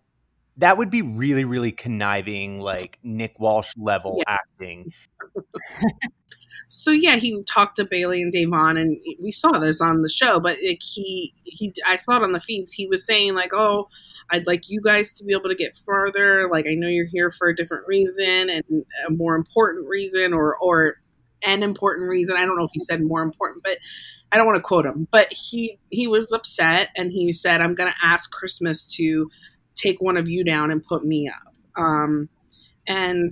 that 0.57 0.77
would 0.77 0.89
be 0.89 1.01
really, 1.01 1.45
really 1.45 1.71
conniving, 1.71 2.59
like 2.61 2.99
Nick 3.03 3.39
Walsh 3.39 3.71
level 3.77 4.21
acting. 4.27 4.91
so 6.67 6.91
yeah 6.91 7.15
he 7.15 7.41
talked 7.43 7.75
to 7.75 7.85
bailey 7.85 8.21
and 8.21 8.31
davon 8.31 8.77
and 8.77 8.97
we 9.21 9.31
saw 9.31 9.59
this 9.59 9.81
on 9.81 10.01
the 10.01 10.09
show 10.09 10.39
but 10.39 10.57
like 10.65 10.81
he 10.81 11.33
he 11.43 11.73
i 11.87 11.95
saw 11.95 12.17
it 12.17 12.23
on 12.23 12.31
the 12.31 12.39
feeds. 12.39 12.73
He 12.73 12.87
was 12.87 13.05
saying 13.05 13.35
like 13.35 13.51
oh 13.53 13.87
i'd 14.31 14.47
like 14.47 14.69
you 14.69 14.81
guys 14.81 15.13
to 15.15 15.23
be 15.23 15.33
able 15.33 15.49
to 15.49 15.55
get 15.55 15.75
further. 15.75 16.49
Like 16.49 16.65
i 16.67 16.73
know 16.73 16.87
you're 16.87 17.05
here 17.05 17.31
for 17.31 17.47
a 17.49 17.55
different 17.55 17.87
reason 17.87 18.49
and 18.49 18.63
a 19.07 19.11
more 19.11 19.35
important 19.35 19.87
reason 19.87 20.33
or 20.33 20.55
or 20.57 20.97
an 21.45 21.61
important 21.61 22.07
reason. 22.07 22.37
I 22.37 22.45
don't 22.45 22.57
know 22.57 22.65
if 22.65 22.71
he 22.73 22.79
said 22.79 23.01
more 23.03 23.21
important 23.21 23.63
but 23.63 23.77
i 24.31 24.37
don't 24.37 24.45
want 24.45 24.55
to 24.57 24.61
quote 24.63 24.85
him. 24.85 25.07
But 25.11 25.31
he 25.31 25.77
he 25.89 26.07
was 26.07 26.31
upset 26.31 26.89
and 26.95 27.11
he 27.11 27.33
said 27.33 27.61
i'm 27.61 27.75
going 27.75 27.91
to 27.91 28.05
ask 28.05 28.31
christmas 28.31 28.87
to 28.95 29.29
take 29.75 30.01
one 30.01 30.17
of 30.17 30.29
you 30.29 30.43
down 30.43 30.71
and 30.71 30.83
put 30.83 31.03
me 31.03 31.29
up. 31.29 31.81
Um 31.81 32.29
and 32.87 33.31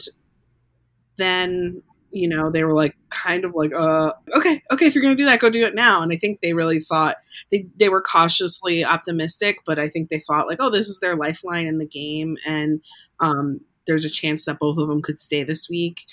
then 1.17 1.83
you 2.11 2.27
know 2.27 2.49
they 2.49 2.63
were 2.63 2.75
like 2.75 2.95
kind 3.09 3.45
of 3.45 3.53
like 3.55 3.73
uh 3.73 4.11
okay 4.35 4.61
okay 4.71 4.85
if 4.85 4.93
you're 4.93 5.01
gonna 5.01 5.15
do 5.15 5.25
that 5.25 5.39
go 5.39 5.49
do 5.49 5.65
it 5.65 5.75
now 5.75 6.01
and 6.01 6.11
i 6.11 6.15
think 6.15 6.39
they 6.41 6.53
really 6.53 6.79
thought 6.79 7.15
they, 7.51 7.67
they 7.77 7.89
were 7.89 8.01
cautiously 8.01 8.83
optimistic 8.83 9.59
but 9.65 9.79
i 9.79 9.87
think 9.87 10.09
they 10.09 10.19
thought 10.19 10.47
like 10.47 10.57
oh 10.59 10.69
this 10.69 10.87
is 10.87 10.99
their 10.99 11.15
lifeline 11.15 11.65
in 11.65 11.77
the 11.77 11.85
game 11.85 12.37
and 12.45 12.81
um 13.19 13.59
there's 13.87 14.05
a 14.05 14.09
chance 14.09 14.45
that 14.45 14.59
both 14.59 14.77
of 14.77 14.87
them 14.87 15.01
could 15.01 15.19
stay 15.19 15.43
this 15.43 15.69
week 15.69 16.05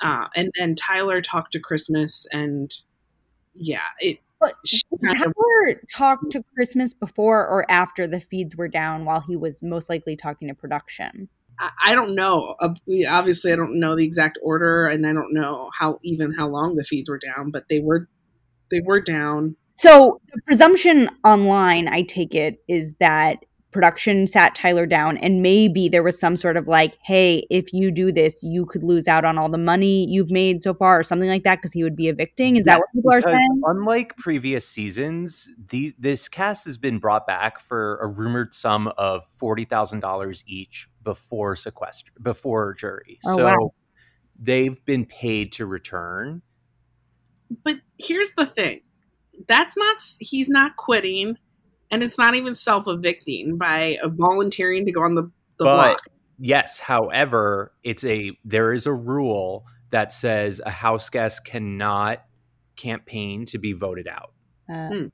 uh 0.00 0.26
and 0.36 0.50
then 0.58 0.74
tyler 0.74 1.20
talked 1.20 1.52
to 1.52 1.60
christmas 1.60 2.26
and 2.32 2.74
yeah 3.54 3.88
it 4.00 4.18
But 4.40 4.54
she 4.64 4.82
did 4.90 5.00
kind 5.02 5.24
of 5.24 5.32
Tyler 5.34 5.80
talk 5.94 6.28
to 6.30 6.44
Christmas 6.54 6.92
before 6.92 7.46
or 7.46 7.64
after 7.70 8.06
the 8.06 8.20
feeds 8.20 8.54
were 8.56 8.68
down 8.68 9.04
while 9.06 9.20
he 9.20 9.36
was 9.36 9.62
most 9.62 9.88
likely 9.88 10.14
talking 10.16 10.48
to 10.48 10.54
production? 10.54 11.28
I, 11.58 11.70
I 11.86 11.94
don't 11.94 12.14
know. 12.14 12.54
Uh, 12.60 12.74
Obviously, 13.08 13.52
I 13.52 13.56
don't 13.56 13.78
know 13.78 13.96
the 13.96 14.04
exact 14.04 14.38
order, 14.42 14.86
and 14.86 15.06
I 15.06 15.12
don't 15.12 15.32
know 15.32 15.70
how 15.78 15.98
even 16.02 16.32
how 16.32 16.48
long 16.48 16.76
the 16.76 16.84
feeds 16.84 17.08
were 17.08 17.18
down, 17.18 17.50
but 17.50 17.64
they 17.68 17.80
were 17.80 18.08
they 18.70 18.80
were 18.80 19.00
down. 19.00 19.56
So 19.78 20.20
the 20.32 20.40
presumption 20.46 21.10
online, 21.24 21.88
I 21.88 22.02
take 22.02 22.34
it, 22.34 22.62
is 22.68 22.94
that 22.98 23.44
production 23.76 24.26
sat 24.26 24.54
Tyler 24.54 24.86
down 24.86 25.18
and 25.18 25.42
maybe 25.42 25.86
there 25.86 26.02
was 26.02 26.18
some 26.18 26.34
sort 26.34 26.56
of 26.56 26.66
like, 26.66 26.96
hey, 27.04 27.46
if 27.50 27.74
you 27.74 27.90
do 27.90 28.10
this, 28.10 28.38
you 28.42 28.64
could 28.64 28.82
lose 28.82 29.06
out 29.06 29.22
on 29.26 29.36
all 29.36 29.50
the 29.50 29.58
money 29.58 30.08
you've 30.08 30.30
made 30.30 30.62
so 30.62 30.72
far 30.72 30.98
or 30.98 31.02
something 31.02 31.28
like 31.28 31.44
that 31.44 31.56
because 31.56 31.74
he 31.74 31.82
would 31.82 31.94
be 31.94 32.08
evicting. 32.08 32.56
Is 32.56 32.64
that 32.64 32.78
what 32.78 32.88
people 32.94 33.12
are 33.12 33.20
saying? 33.20 33.60
Unlike 33.66 34.16
previous 34.16 34.66
seasons, 34.66 35.50
these 35.58 35.94
this 35.98 36.26
cast 36.26 36.64
has 36.64 36.78
been 36.78 36.98
brought 36.98 37.26
back 37.26 37.60
for 37.60 37.98
a 37.98 38.06
rumored 38.06 38.54
sum 38.54 38.88
of 38.96 39.26
forty 39.34 39.66
thousand 39.66 40.00
dollars 40.00 40.42
each 40.46 40.88
before 41.06 41.54
sequester 41.56 42.10
before 42.20 42.74
jury. 42.74 43.18
Oh, 43.24 43.36
so 43.36 43.44
wow. 43.46 43.70
they've 44.38 44.84
been 44.84 45.06
paid 45.06 45.52
to 45.52 45.64
return. 45.64 46.42
But 47.64 47.76
here's 47.96 48.32
the 48.34 48.44
thing: 48.44 48.80
that's 49.48 49.76
not 49.76 49.96
he's 50.18 50.48
not 50.48 50.76
quitting, 50.76 51.38
and 51.90 52.02
it's 52.02 52.18
not 52.18 52.34
even 52.34 52.54
self 52.54 52.84
evicting 52.88 53.56
by 53.56 53.96
volunteering 54.04 54.84
to 54.84 54.92
go 54.92 55.02
on 55.02 55.14
the 55.14 55.22
the 55.58 55.64
But- 55.64 55.88
block. 55.88 56.00
Yes, 56.38 56.78
however, 56.80 57.72
it's 57.82 58.04
a 58.04 58.36
there 58.44 58.74
is 58.74 58.84
a 58.84 58.92
rule 58.92 59.64
that 59.90 60.12
says 60.12 60.60
a 60.66 60.70
house 60.70 61.08
guest 61.08 61.46
cannot 61.46 62.22
campaign 62.76 63.46
to 63.46 63.56
be 63.58 63.72
voted 63.72 64.06
out. 64.06 64.32
Uh, 64.68 64.88
Hmm. 64.88 65.06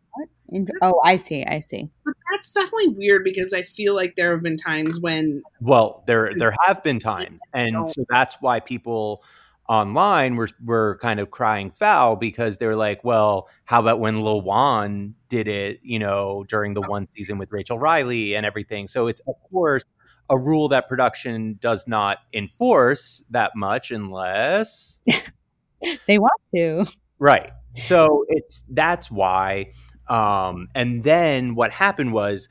What? 0.53 0.79
Oh, 0.83 1.01
I 1.05 1.17
see. 1.17 1.45
I 1.45 1.59
see. 1.59 1.91
But 2.05 2.15
that's 2.31 2.53
definitely 2.53 2.89
weird 2.89 3.25
because 3.25 3.53
I 3.53 3.63
feel 3.63 3.95
like 3.95 4.17
there 4.17 4.33
have 4.33 4.43
been 4.43 4.57
times 4.57 5.01
when 5.01 5.43
Well, 5.61 6.05
there 6.07 6.33
there 6.35 6.55
have 6.67 6.83
been 6.83 6.99
times, 6.99 7.41
and 7.53 7.89
so 7.89 8.05
that's 8.09 8.37
why 8.41 8.61
people 8.61 9.25
online 9.69 10.37
were 10.37 10.49
were 10.65 10.99
kind 11.01 11.21
of 11.21 11.31
crying 11.31 11.71
foul 11.71 12.17
because 12.17 12.59
they're 12.59 12.77
like, 12.77 13.03
well, 13.05 13.49
how 13.65 13.81
about 13.81 14.01
when 14.01 14.23
Lil 14.23 14.43
Juan 14.43 15.15
did 15.29 15.49
it, 15.49 15.81
you 15.83 15.99
know, 15.99 16.45
during 16.49 16.75
the 16.75 16.83
oh. 16.83 16.89
one 16.89 17.09
season 17.13 17.39
with 17.39 17.51
Rachel 17.53 17.79
Reilly 17.79 18.35
and 18.35 18.47
everything? 18.47 18.87
So 18.87 19.07
it's 19.07 19.21
of 19.27 19.35
course 19.51 19.85
a 20.31 20.39
rule 20.39 20.69
that 20.69 20.89
production 20.89 21.59
does 21.61 21.87
not 21.87 22.19
enforce 22.33 23.23
that 23.31 23.53
much 23.57 23.91
unless 23.91 25.01
They 26.07 26.19
want 26.19 26.41
to. 26.55 26.87
Right. 27.19 27.51
So 27.79 28.25
it's 28.29 28.65
that's 28.71 29.11
why. 29.11 29.73
Um, 30.13 30.69
and 30.75 31.03
then 31.05 31.55
what 31.55 31.71
happened 31.73 32.13
was 32.13 32.49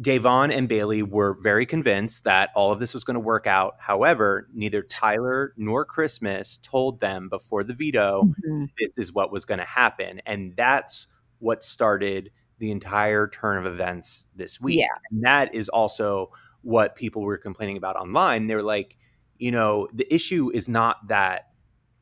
Davon 0.00 0.50
and 0.50 0.68
Bailey 0.68 1.02
were 1.02 1.34
very 1.42 1.66
convinced 1.66 2.24
that 2.24 2.50
all 2.54 2.72
of 2.72 2.80
this 2.80 2.94
was 2.94 3.04
going 3.04 3.14
to 3.14 3.20
work 3.20 3.46
out. 3.46 3.74
However, 3.78 4.48
neither 4.54 4.82
Tyler 4.82 5.52
nor 5.56 5.84
Christmas 5.84 6.58
told 6.62 7.00
them 7.00 7.28
before 7.28 7.64
the 7.64 7.74
veto 7.74 8.32
Mhm. 8.48 8.70
this 8.78 8.96
is 8.96 9.12
what 9.12 9.30
was 9.30 9.44
going 9.44 9.58
to 9.58 9.66
happen. 9.66 10.22
And 10.24 10.56
that's 10.56 11.06
what 11.38 11.62
started 11.62 12.30
the 12.58 12.70
entire 12.70 13.26
turn 13.28 13.58
of 13.58 13.66
events 13.70 14.24
this 14.36 14.60
week. 14.60 14.78
Yeah. 14.78 14.86
And 15.10 15.22
that 15.24 15.54
is 15.54 15.68
also 15.68 16.30
what 16.62 16.94
people 16.94 17.22
were 17.22 17.38
complaining 17.38 17.76
about 17.76 17.96
online. 17.96 18.46
They 18.46 18.54
were 18.54 18.62
like, 18.62 18.96
you 19.38 19.50
know, 19.50 19.88
the 19.92 20.12
issue 20.14 20.50
is 20.52 20.68
not 20.68 21.08
that 21.08 21.49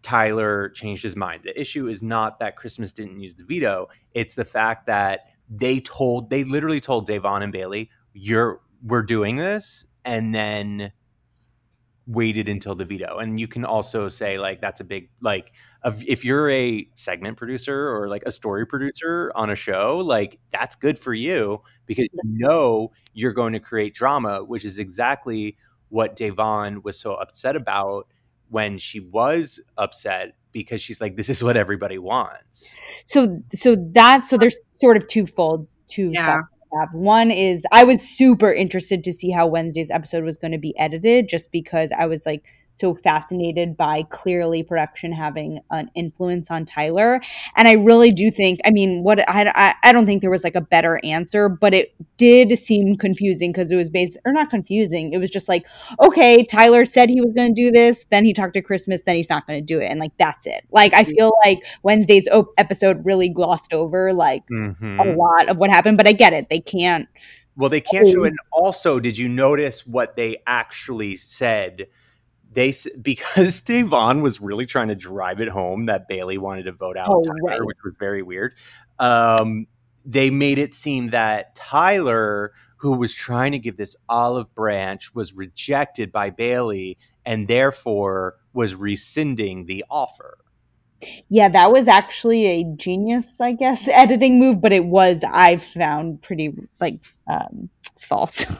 Tyler 0.02 0.68
changed 0.70 1.02
his 1.02 1.16
mind. 1.16 1.42
The 1.44 1.60
issue 1.60 1.88
is 1.88 2.02
not 2.02 2.38
that 2.40 2.56
Christmas 2.56 2.92
didn't 2.92 3.20
use 3.20 3.34
the 3.34 3.44
veto. 3.44 3.88
It's 4.12 4.34
the 4.34 4.44
fact 4.44 4.86
that 4.86 5.20
they 5.50 5.80
told, 5.80 6.30
they 6.30 6.44
literally 6.44 6.80
told 6.80 7.06
Davon 7.06 7.42
and 7.42 7.52
Bailey, 7.52 7.90
you're, 8.12 8.60
we're 8.82 9.02
doing 9.02 9.36
this. 9.36 9.84
And 10.04 10.34
then 10.34 10.92
waited 12.06 12.48
until 12.48 12.74
the 12.74 12.86
veto. 12.86 13.18
And 13.18 13.38
you 13.38 13.46
can 13.46 13.66
also 13.66 14.08
say 14.08 14.38
like, 14.38 14.62
that's 14.62 14.80
a 14.80 14.84
big, 14.84 15.10
like, 15.20 15.52
if 15.84 16.24
you're 16.24 16.50
a 16.50 16.88
segment 16.94 17.36
producer 17.36 17.94
or 17.94 18.08
like 18.08 18.22
a 18.24 18.32
story 18.32 18.66
producer 18.66 19.30
on 19.34 19.50
a 19.50 19.54
show, 19.54 19.98
like 19.98 20.40
that's 20.50 20.74
good 20.74 20.98
for 20.98 21.12
you 21.12 21.62
because 21.84 22.06
you 22.12 22.20
know 22.24 22.90
you're 23.12 23.34
going 23.34 23.52
to 23.52 23.60
create 23.60 23.94
drama, 23.94 24.42
which 24.42 24.64
is 24.64 24.78
exactly 24.78 25.56
what 25.90 26.16
Davon 26.16 26.82
was 26.82 26.98
so 26.98 27.14
upset 27.14 27.54
about 27.56 28.08
when 28.50 28.78
she 28.78 29.00
was 29.00 29.60
upset 29.76 30.34
because 30.52 30.80
she's 30.80 31.00
like, 31.00 31.16
this 31.16 31.28
is 31.28 31.42
what 31.42 31.56
everybody 31.56 31.98
wants. 31.98 32.76
So, 33.04 33.42
so 33.52 33.76
that 33.92 34.24
so 34.24 34.36
there's 34.36 34.56
sort 34.80 34.96
of 34.96 35.06
two 35.06 35.26
folds. 35.26 35.78
Two 35.88 36.10
Yeah. 36.12 36.40
have. 36.78 36.88
One 36.92 37.30
is 37.30 37.62
I 37.72 37.84
was 37.84 38.02
super 38.02 38.52
interested 38.52 39.04
to 39.04 39.12
see 39.12 39.30
how 39.30 39.46
Wednesday's 39.46 39.90
episode 39.90 40.24
was 40.24 40.36
going 40.36 40.52
to 40.52 40.58
be 40.58 40.76
edited, 40.78 41.28
just 41.28 41.50
because 41.52 41.90
I 41.96 42.06
was 42.06 42.26
like 42.26 42.44
so 42.78 42.94
fascinated 42.94 43.76
by 43.76 44.04
clearly 44.04 44.62
production 44.62 45.12
having 45.12 45.60
an 45.70 45.90
influence 45.94 46.50
on 46.50 46.64
Tyler. 46.64 47.20
And 47.56 47.66
I 47.66 47.72
really 47.72 48.10
do 48.12 48.30
think, 48.30 48.60
I 48.64 48.70
mean, 48.70 49.02
what 49.02 49.28
I, 49.28 49.50
I, 49.54 49.74
I 49.82 49.92
don't 49.92 50.06
think 50.06 50.20
there 50.20 50.30
was 50.30 50.44
like 50.44 50.54
a 50.54 50.60
better 50.60 51.00
answer, 51.04 51.48
but 51.48 51.74
it 51.74 51.94
did 52.16 52.56
seem 52.58 52.96
confusing 52.96 53.52
because 53.52 53.70
it 53.70 53.76
was 53.76 53.90
based, 53.90 54.18
or 54.24 54.32
not 54.32 54.50
confusing. 54.50 55.12
It 55.12 55.18
was 55.18 55.30
just 55.30 55.48
like, 55.48 55.66
okay, 56.00 56.44
Tyler 56.44 56.84
said 56.84 57.08
he 57.08 57.20
was 57.20 57.32
going 57.32 57.54
to 57.54 57.62
do 57.62 57.70
this, 57.70 58.06
then 58.10 58.24
he 58.24 58.32
talked 58.32 58.54
to 58.54 58.62
Christmas, 58.62 59.02
then 59.04 59.16
he's 59.16 59.28
not 59.28 59.46
going 59.46 59.58
to 59.58 59.64
do 59.64 59.80
it. 59.80 59.86
And 59.86 59.98
like, 59.98 60.12
that's 60.18 60.46
it. 60.46 60.64
Like, 60.70 60.94
I 60.94 61.04
feel 61.04 61.32
like 61.44 61.58
Wednesday's 61.82 62.28
op- 62.28 62.52
episode 62.58 63.04
really 63.04 63.28
glossed 63.28 63.72
over 63.72 64.12
like 64.12 64.42
Mhm. 64.50 65.00
a 65.00 65.16
lot 65.16 65.48
of 65.48 65.56
what 65.56 65.70
happened, 65.70 65.96
but 65.96 66.06
I 66.06 66.12
get 66.12 66.32
it. 66.32 66.48
They 66.48 66.60
can't. 66.60 67.08
Well, 67.56 67.70
they 67.70 67.80
can't 67.80 68.08
show 68.08 68.22
it. 68.24 68.28
And 68.28 68.38
also, 68.52 69.00
did 69.00 69.18
you 69.18 69.28
notice 69.28 69.84
what 69.86 70.14
they 70.14 70.36
actually 70.46 71.16
said? 71.16 71.88
They 72.58 72.74
because 73.00 73.60
Davon 73.68 74.20
was 74.20 74.40
really 74.40 74.66
trying 74.66 74.88
to 74.88 74.96
drive 74.96 75.40
it 75.40 75.46
home 75.46 75.86
that 75.86 76.08
Bailey 76.08 76.38
wanted 76.38 76.64
to 76.64 76.72
vote 76.72 76.96
out 76.96 77.06
Oh, 77.08 77.22
Tyler, 77.22 77.36
right. 77.44 77.64
which 77.64 77.76
was 77.84 77.94
very 78.00 78.20
weird. 78.20 78.54
Um, 78.98 79.68
they 80.04 80.28
made 80.30 80.58
it 80.58 80.74
seem 80.74 81.10
that 81.10 81.54
Tyler, 81.54 82.52
who 82.78 82.96
was 82.96 83.14
trying 83.14 83.52
to 83.52 83.60
give 83.60 83.76
this 83.76 83.94
olive 84.08 84.52
branch, 84.56 85.14
was 85.14 85.32
rejected 85.32 86.10
by 86.10 86.30
Bailey 86.30 86.98
and 87.24 87.46
therefore 87.46 88.34
was 88.52 88.74
rescinding 88.74 89.66
the 89.66 89.84
offer. 89.88 90.38
Yeah, 91.28 91.48
that 91.50 91.70
was 91.70 91.86
actually 91.86 92.44
a 92.46 92.64
genius, 92.74 93.40
I 93.40 93.52
guess, 93.52 93.86
editing 93.92 94.40
move, 94.40 94.60
but 94.60 94.72
it 94.72 94.86
was 94.86 95.22
I 95.22 95.58
found 95.58 96.22
pretty 96.22 96.52
like 96.80 96.96
um, 97.28 97.70
false. 98.00 98.44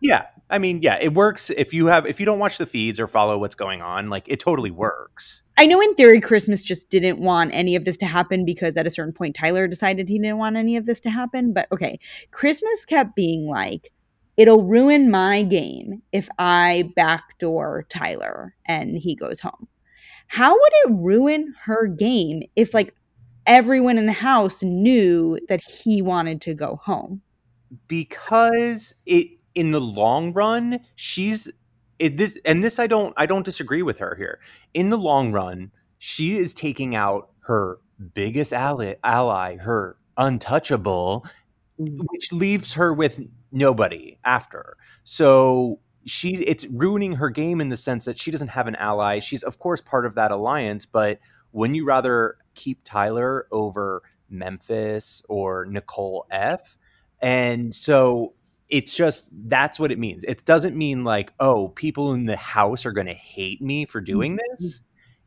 Yeah, 0.00 0.26
I 0.50 0.58
mean, 0.58 0.80
yeah, 0.82 0.98
it 1.00 1.14
works 1.14 1.50
if 1.50 1.74
you 1.74 1.86
have 1.86 2.06
if 2.06 2.18
you 2.18 2.26
don't 2.26 2.38
watch 2.38 2.58
the 2.58 2.66
feeds 2.66 2.98
or 2.98 3.06
follow 3.06 3.38
what's 3.38 3.54
going 3.54 3.82
on. 3.82 4.08
Like, 4.08 4.28
it 4.28 4.40
totally 4.40 4.70
mm-hmm. 4.70 4.80
works. 4.80 5.42
I 5.56 5.66
know 5.66 5.80
in 5.80 5.94
theory 5.94 6.20
Christmas 6.20 6.62
just 6.62 6.88
didn't 6.88 7.18
want 7.18 7.50
any 7.52 7.76
of 7.76 7.84
this 7.84 7.96
to 7.98 8.06
happen 8.06 8.44
because 8.44 8.76
at 8.76 8.86
a 8.86 8.90
certain 8.90 9.12
point 9.12 9.36
Tyler 9.36 9.66
decided 9.66 10.08
he 10.08 10.18
didn't 10.18 10.38
want 10.38 10.56
any 10.56 10.76
of 10.76 10.86
this 10.86 11.00
to 11.00 11.10
happen. 11.10 11.52
But 11.52 11.68
okay, 11.72 11.98
Christmas 12.30 12.84
kept 12.84 13.14
being 13.14 13.46
like, 13.46 13.92
it'll 14.36 14.64
ruin 14.64 15.10
my 15.10 15.42
game 15.42 16.02
if 16.12 16.28
I 16.38 16.90
backdoor 16.96 17.86
Tyler 17.88 18.54
and 18.66 18.96
he 18.96 19.14
goes 19.14 19.40
home. 19.40 19.68
How 20.28 20.52
would 20.52 20.72
it 20.84 21.02
ruin 21.02 21.54
her 21.62 21.86
game 21.86 22.42
if 22.54 22.74
like 22.74 22.94
everyone 23.46 23.98
in 23.98 24.06
the 24.06 24.12
house 24.12 24.62
knew 24.62 25.38
that 25.48 25.62
he 25.62 26.02
wanted 26.02 26.40
to 26.42 26.54
go 26.54 26.76
home? 26.82 27.22
because 27.86 28.94
it 29.06 29.28
in 29.58 29.72
the 29.72 29.80
long 29.80 30.32
run 30.32 30.78
she's 30.94 31.48
it, 31.98 32.16
this 32.16 32.38
and 32.44 32.62
this 32.62 32.78
i 32.78 32.86
don't 32.86 33.12
i 33.16 33.26
don't 33.26 33.44
disagree 33.44 33.82
with 33.82 33.98
her 33.98 34.14
here. 34.16 34.38
In 34.72 34.90
the 34.90 34.96
long 34.96 35.32
run 35.32 35.72
she 35.98 36.36
is 36.36 36.54
taking 36.54 36.94
out 36.94 37.30
her 37.40 37.80
biggest 38.14 38.52
ally, 38.52 38.94
ally 39.02 39.56
her 39.56 39.96
untouchable 40.16 41.26
mm-hmm. 41.80 42.04
which 42.06 42.32
leaves 42.32 42.74
her 42.74 42.94
with 42.94 43.20
nobody 43.50 44.16
after. 44.24 44.76
So 45.02 45.80
she 46.06 46.34
it's 46.34 46.64
ruining 46.66 47.14
her 47.14 47.30
game 47.30 47.60
in 47.60 47.68
the 47.68 47.76
sense 47.76 48.04
that 48.04 48.16
she 48.16 48.30
doesn't 48.30 48.48
have 48.48 48.68
an 48.68 48.76
ally. 48.76 49.18
She's 49.18 49.42
of 49.42 49.58
course 49.58 49.80
part 49.80 50.06
of 50.06 50.14
that 50.14 50.30
alliance 50.30 50.86
but 50.86 51.18
wouldn't 51.50 51.74
you 51.76 51.84
rather 51.84 52.36
keep 52.54 52.78
tyler 52.84 53.48
over 53.50 54.02
memphis 54.30 55.20
or 55.28 55.66
nicole 55.66 56.26
f? 56.30 56.76
And 57.20 57.74
so 57.74 58.34
it's 58.68 58.94
just 58.94 59.26
that's 59.32 59.78
what 59.78 59.90
it 59.90 59.98
means. 59.98 60.24
It 60.24 60.44
doesn't 60.44 60.76
mean 60.76 61.04
like, 61.04 61.32
oh, 61.40 61.68
people 61.68 62.12
in 62.12 62.26
the 62.26 62.36
house 62.36 62.84
are 62.84 62.92
going 62.92 63.06
to 63.06 63.14
hate 63.14 63.62
me 63.62 63.86
for 63.86 64.00
doing 64.00 64.36
mm-hmm. 64.36 64.62
this. 64.62 64.82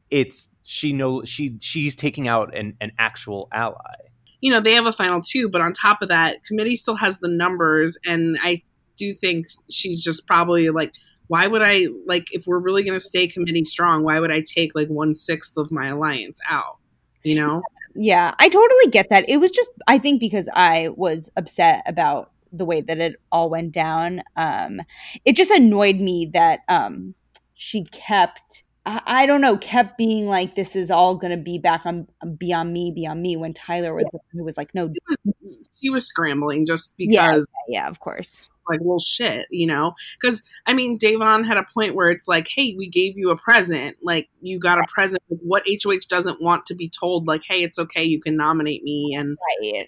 It's 0.09 0.49
she 0.63 0.93
know 0.93 1.23
she 1.23 1.57
she's 1.59 1.95
taking 1.95 2.27
out 2.27 2.55
an, 2.55 2.75
an 2.81 2.91
actual 2.99 3.47
ally. 3.51 3.95
you 4.41 4.51
know, 4.51 4.59
they 4.59 4.73
have 4.73 4.85
a 4.85 4.91
final 4.91 5.21
two, 5.21 5.49
but 5.49 5.61
on 5.61 5.73
top 5.73 6.01
of 6.01 6.09
that, 6.09 6.43
committee 6.45 6.75
still 6.75 6.95
has 6.95 7.19
the 7.19 7.27
numbers, 7.27 7.97
and 8.05 8.37
I 8.41 8.63
do 8.97 9.13
think 9.13 9.47
she's 9.69 10.03
just 10.03 10.27
probably 10.27 10.69
like, 10.69 10.93
why 11.27 11.47
would 11.47 11.61
I 11.63 11.87
like 12.05 12.27
if 12.33 12.45
we're 12.45 12.59
really 12.59 12.83
going 12.83 12.97
to 12.97 13.03
stay 13.03 13.27
committee 13.27 13.65
strong? 13.65 14.03
Why 14.03 14.19
would 14.19 14.31
I 14.31 14.41
take 14.41 14.75
like 14.75 14.89
one 14.89 15.13
sixth 15.13 15.57
of 15.57 15.71
my 15.71 15.87
alliance 15.87 16.39
out? 16.49 16.77
You 17.23 17.35
know, 17.35 17.61
Yeah, 17.95 18.33
I 18.39 18.49
totally 18.49 18.91
get 18.91 19.09
that. 19.09 19.29
It 19.29 19.37
was 19.37 19.51
just 19.51 19.69
I 19.87 19.97
think 19.97 20.19
because 20.19 20.49
I 20.53 20.89
was 20.89 21.31
upset 21.37 21.83
about 21.87 22.31
the 22.51 22.65
way 22.65 22.81
that 22.81 22.99
it 22.99 23.15
all 23.31 23.49
went 23.49 23.71
down. 23.71 24.21
Um 24.35 24.81
it 25.25 25.35
just 25.35 25.51
annoyed 25.51 25.97
me 25.99 26.29
that 26.33 26.61
um 26.67 27.15
she 27.53 27.83
kept 27.85 28.63
I, 28.85 29.01
I 29.05 29.25
don't 29.27 29.41
know, 29.41 29.57
kept 29.57 29.97
being 29.97 30.27
like 30.27 30.55
this 30.55 30.75
is 30.75 30.89
all 30.89 31.15
going 31.15 31.31
to 31.37 31.43
be 31.43 31.59
back 31.59 31.85
on 31.85 32.07
beyond 32.37 32.73
me, 32.73 32.91
beyond 32.93 33.21
me 33.21 33.37
when 33.37 33.53
Tyler 33.53 33.93
was 33.93 34.07
the 34.11 34.17
one 34.17 34.39
who 34.39 34.43
was 34.43 34.57
like 34.57 34.73
no 34.73 34.87
She 34.89 35.31
was, 35.41 35.59
she 35.79 35.89
was 35.91 36.07
scrambling 36.07 36.65
just 36.65 36.95
because. 36.97 37.47
yeah, 37.69 37.81
yeah, 37.81 37.87
of 37.87 37.99
course. 37.99 38.49
like 38.69 38.79
well 38.83 38.99
shit 38.99 39.47
you 39.49 39.65
know 39.65 39.93
because 40.21 40.41
i 40.67 40.73
mean 40.73 40.95
davon 40.97 41.43
had 41.43 41.57
a 41.57 41.65
point 41.73 41.95
where 41.95 42.09
it's 42.09 42.27
like 42.27 42.47
hey 42.47 42.75
we 42.77 42.87
gave 42.87 43.17
you 43.17 43.31
a 43.31 43.37
present 43.37 43.97
like 44.03 44.29
you 44.41 44.59
got 44.59 44.77
a 44.77 44.85
present 44.93 45.21
what 45.27 45.63
hoh 45.67 45.97
doesn't 46.07 46.41
want 46.41 46.65
to 46.65 46.75
be 46.75 46.87
told 46.89 47.27
like 47.27 47.41
hey 47.47 47.63
it's 47.63 47.79
okay 47.79 48.03
you 48.03 48.19
can 48.21 48.37
nominate 48.37 48.83
me 48.83 49.15
and 49.17 49.35
Right. 49.63 49.87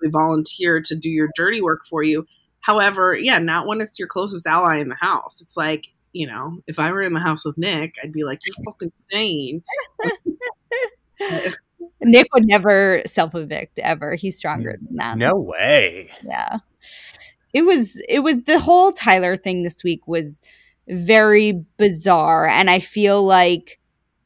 Really 0.00 0.10
volunteer 0.10 0.80
to 0.80 0.94
do 0.96 1.08
your 1.10 1.28
dirty 1.34 1.60
work 1.62 1.84
for 1.86 2.02
you 2.02 2.26
however 2.60 3.16
yeah 3.16 3.38
not 3.38 3.66
when 3.66 3.80
it's 3.80 3.98
your 3.98 4.08
closest 4.08 4.46
ally 4.46 4.78
in 4.78 4.88
the 4.88 4.94
house 4.94 5.40
it's 5.40 5.56
like 5.56 5.88
you 6.12 6.26
know 6.26 6.58
if 6.66 6.78
i 6.78 6.90
were 6.92 7.02
in 7.02 7.14
the 7.14 7.20
house 7.20 7.44
with 7.44 7.56
nick 7.58 7.96
i'd 8.02 8.12
be 8.12 8.24
like 8.24 8.40
you're 8.44 8.64
fucking 8.64 8.92
insane 9.10 9.62
Nick 12.00 12.32
would 12.32 12.46
never 12.46 13.02
self 13.06 13.34
evict 13.34 13.80
ever. 13.80 14.14
He's 14.14 14.36
stronger 14.36 14.78
than 14.80 14.96
that. 14.96 15.18
No 15.18 15.34
way. 15.34 16.10
yeah 16.24 16.58
it 17.52 17.62
was 17.62 18.00
it 18.08 18.20
was 18.20 18.36
the 18.44 18.58
whole 18.60 18.92
tyler 18.92 19.36
thing 19.36 19.62
this 19.62 19.82
week 19.82 20.06
was 20.06 20.40
very 20.88 21.52
bizarre 21.78 22.46
and 22.46 22.68
i 22.70 22.78
feel 22.78 23.24
like 23.24 23.78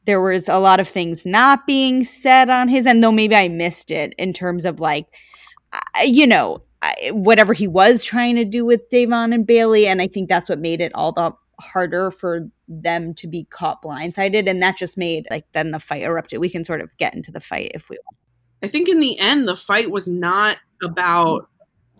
there 0.05 0.21
was 0.21 0.49
a 0.49 0.57
lot 0.59 0.79
of 0.81 0.87
things 0.87 1.25
not 1.25 1.65
being 1.65 2.03
said 2.03 2.49
on 2.49 2.67
his 2.67 2.85
end 2.85 3.01
though 3.01 3.11
maybe 3.13 3.33
i 3.35 3.47
missed 3.47 3.91
it 3.91 4.13
in 4.17 4.33
terms 4.33 4.65
of 4.65 4.79
like 4.81 5.07
I- 5.07 5.17
you 6.03 6.27
know 6.27 6.61
whatever 7.11 7.53
he 7.53 7.67
was 7.67 8.03
trying 8.03 8.35
to 8.35 8.43
do 8.45 8.65
with 8.65 8.89
davon 8.89 9.31
and 9.33 9.47
bailey 9.47 9.87
and 9.87 10.01
i 10.01 10.07
think 10.07 10.27
that's 10.27 10.49
what 10.49 10.59
made 10.59 10.81
it 10.81 10.91
all 10.93 11.11
the 11.11 11.31
harder 11.59 12.11
for 12.11 12.49
them 12.67 13.13
to 13.13 13.27
be 13.27 13.45
caught 13.45 13.81
blindsided 13.81 14.49
and 14.49 14.61
that 14.61 14.77
just 14.77 14.97
made 14.97 15.25
like 15.29 15.45
then 15.53 15.71
the 15.71 15.79
fight 15.79 16.01
erupted. 16.03 16.39
We 16.39 16.49
can 16.49 16.63
sort 16.63 16.81
of 16.81 16.89
get 16.97 17.13
into 17.13 17.31
the 17.31 17.39
fight 17.39 17.71
if 17.73 17.89
we 17.89 17.97
want. 17.97 18.17
I 18.63 18.67
think 18.67 18.89
in 18.89 18.99
the 18.99 19.17
end 19.19 19.47
the 19.47 19.55
fight 19.55 19.91
was 19.91 20.07
not 20.07 20.57
about 20.81 21.47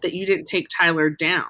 that 0.01 0.13
you 0.13 0.25
didn't 0.25 0.45
take 0.45 0.67
tyler 0.69 1.09
down. 1.09 1.45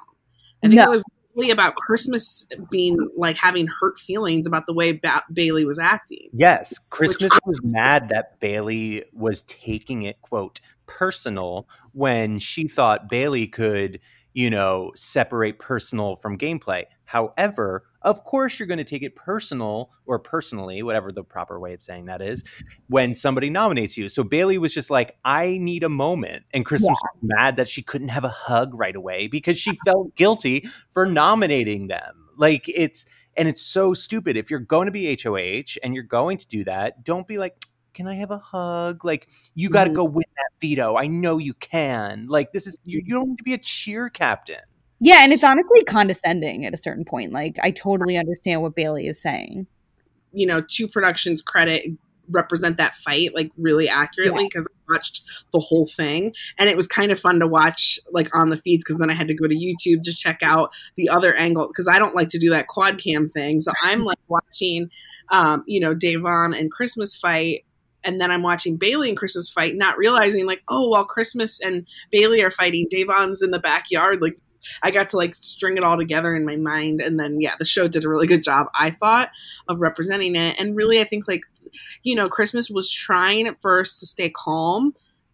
I 0.63 0.67
think 0.67 0.75
No. 0.75 0.85
it 0.85 0.89
was 0.89 1.03
really 1.35 1.49
about 1.49 1.75
christmas 1.75 2.47
being 2.69 2.95
like 3.17 3.37
having 3.37 3.67
hurt 3.67 3.97
feelings 3.97 4.45
about 4.45 4.67
the 4.67 4.73
way 4.73 4.91
ba- 4.91 5.23
bailey 5.31 5.65
was 5.65 5.79
acting. 5.79 6.29
Yes, 6.33 6.77
Christmas 6.89 7.31
was 7.45 7.59
mad 7.63 8.09
that 8.09 8.39
Bailey 8.39 9.05
was 9.13 9.41
taking 9.43 10.03
it, 10.03 10.21
quote, 10.21 10.61
personal 10.97 11.67
when 11.91 12.39
she 12.39 12.67
thought 12.67 13.09
Bailey 13.09 13.47
could, 13.47 13.99
you 14.33 14.49
know, 14.49 14.91
separate 14.95 15.59
personal 15.59 16.15
from 16.15 16.37
gameplay. 16.37 16.83
However, 17.05 17.85
of 18.01 18.23
course, 18.23 18.59
you're 18.59 18.67
going 18.67 18.79
to 18.79 18.83
take 18.83 19.03
it 19.03 19.15
personal 19.15 19.91
or 20.05 20.19
personally, 20.19 20.83
whatever 20.83 21.09
the 21.11 21.23
proper 21.23 21.59
way 21.59 21.73
of 21.73 21.81
saying 21.81 22.05
that 22.05 22.21
is, 22.21 22.43
when 22.87 23.15
somebody 23.15 23.49
nominates 23.49 23.97
you. 23.97 24.09
So 24.09 24.23
Bailey 24.23 24.57
was 24.57 24.73
just 24.73 24.89
like, 24.89 25.15
I 25.23 25.57
need 25.59 25.83
a 25.83 25.89
moment. 25.89 26.43
And 26.53 26.65
Christmas 26.65 26.97
was 27.01 27.19
mad 27.21 27.57
that 27.57 27.69
she 27.69 27.81
couldn't 27.81 28.09
have 28.09 28.23
a 28.23 28.29
hug 28.29 28.73
right 28.73 28.95
away 28.95 29.27
because 29.27 29.57
she 29.57 29.77
felt 29.85 30.15
guilty 30.15 30.67
for 30.91 31.05
nominating 31.05 31.87
them. 31.87 32.29
Like, 32.37 32.67
it's, 32.67 33.05
and 33.37 33.47
it's 33.47 33.61
so 33.61 33.93
stupid. 33.93 34.35
If 34.37 34.49
you're 34.51 34.59
going 34.59 34.87
to 34.87 34.91
be 34.91 35.17
HOH 35.21 35.79
and 35.83 35.93
you're 35.93 36.03
going 36.03 36.37
to 36.37 36.47
do 36.47 36.63
that, 36.65 37.03
don't 37.03 37.27
be 37.27 37.37
like, 37.37 37.55
can 37.93 38.07
I 38.07 38.15
have 38.15 38.31
a 38.31 38.37
hug? 38.39 39.05
Like, 39.05 39.27
you 39.55 39.69
got 39.69 39.85
to 39.85 39.89
go 39.91 40.03
win 40.03 40.25
that 40.35 40.59
veto. 40.61 40.95
I 40.95 41.07
know 41.07 41.37
you 41.37 41.53
can. 41.53 42.27
Like, 42.27 42.51
this 42.53 42.67
is, 42.67 42.79
you, 42.85 43.01
you 43.05 43.13
don't 43.15 43.29
need 43.29 43.37
to 43.37 43.43
be 43.43 43.53
a 43.53 43.57
cheer 43.59 44.09
captain. 44.09 44.61
Yeah, 44.99 45.23
and 45.23 45.33
it's 45.33 45.43
honestly 45.43 45.83
condescending 45.83 46.65
at 46.65 46.73
a 46.73 46.77
certain 46.77 47.03
point. 47.05 47.33
Like 47.33 47.57
I 47.61 47.71
totally 47.71 48.15
understand 48.17 48.61
what 48.61 48.73
Bailey 48.75 49.07
is 49.07 49.21
saying. 49.21 49.67
you 50.31 50.45
know 50.47 50.61
two 50.61 50.87
productions 50.87 51.41
credit 51.41 51.85
represent 52.29 52.77
that 52.77 52.95
fight 52.95 53.35
like 53.35 53.51
really 53.57 53.89
accurately 53.89 54.45
because 54.47 54.65
i 54.65 54.93
watched 54.93 55.23
the 55.51 55.59
whole 55.59 55.85
thing 55.85 56.33
and 56.57 56.69
it 56.69 56.77
was 56.77 56.87
kind 56.87 57.11
of 57.11 57.19
fun 57.19 57.39
to 57.39 57.47
watch 57.47 57.99
like 58.11 58.33
on 58.35 58.49
the 58.49 58.57
feeds 58.57 58.83
because 58.83 58.97
then 58.97 59.09
i 59.09 59.13
had 59.13 59.27
to 59.27 59.33
go 59.33 59.45
to 59.47 59.55
youtube 59.55 60.01
to 60.03 60.13
check 60.13 60.39
out 60.41 60.71
the 60.95 61.09
other 61.09 61.35
angle 61.35 61.67
because 61.67 61.87
i 61.87 61.99
don't 61.99 62.15
like 62.15 62.29
to 62.29 62.39
do 62.39 62.49
that 62.49 62.67
quad 62.67 62.97
cam 62.97 63.27
thing 63.29 63.59
so 63.59 63.71
i'm 63.83 64.05
like 64.05 64.17
watching 64.29 64.89
um 65.31 65.63
you 65.67 65.79
know 65.81 65.93
davon 65.93 66.53
and 66.53 66.71
christmas 66.71 67.13
fight 67.15 67.65
and 68.03 68.19
then 68.19 68.31
I'm 68.31 68.43
watching 68.43 68.77
Bailey 68.77 69.09
and 69.09 69.17
Christmas 69.17 69.49
fight, 69.49 69.75
not 69.75 69.97
realizing 69.97 70.45
like, 70.45 70.63
oh, 70.67 70.89
while 70.89 71.05
Christmas 71.05 71.59
and 71.61 71.87
Bailey 72.11 72.41
are 72.41 72.51
fighting, 72.51 72.87
Davon's 72.89 73.41
in 73.41 73.51
the 73.51 73.59
backyard. 73.59 74.21
Like, 74.21 74.37
I 74.81 74.91
got 74.91 75.09
to 75.09 75.17
like 75.17 75.35
string 75.35 75.77
it 75.77 75.83
all 75.83 75.97
together 75.97 76.35
in 76.35 76.45
my 76.45 76.55
mind, 76.55 77.01
and 77.01 77.19
then 77.19 77.41
yeah, 77.41 77.55
the 77.59 77.65
show 77.65 77.87
did 77.87 78.05
a 78.05 78.09
really 78.09 78.27
good 78.27 78.43
job, 78.43 78.67
I 78.77 78.91
thought, 78.91 79.29
of 79.67 79.79
representing 79.79 80.35
it. 80.35 80.59
And 80.59 80.75
really, 80.75 81.01
I 81.01 81.03
think 81.03 81.27
like, 81.27 81.41
you 82.03 82.15
know, 82.15 82.29
Christmas 82.29 82.69
was 82.69 82.91
trying 82.91 83.47
at 83.47 83.61
first 83.61 83.99
to 83.99 84.05
stay 84.05 84.29
calm, 84.29 84.93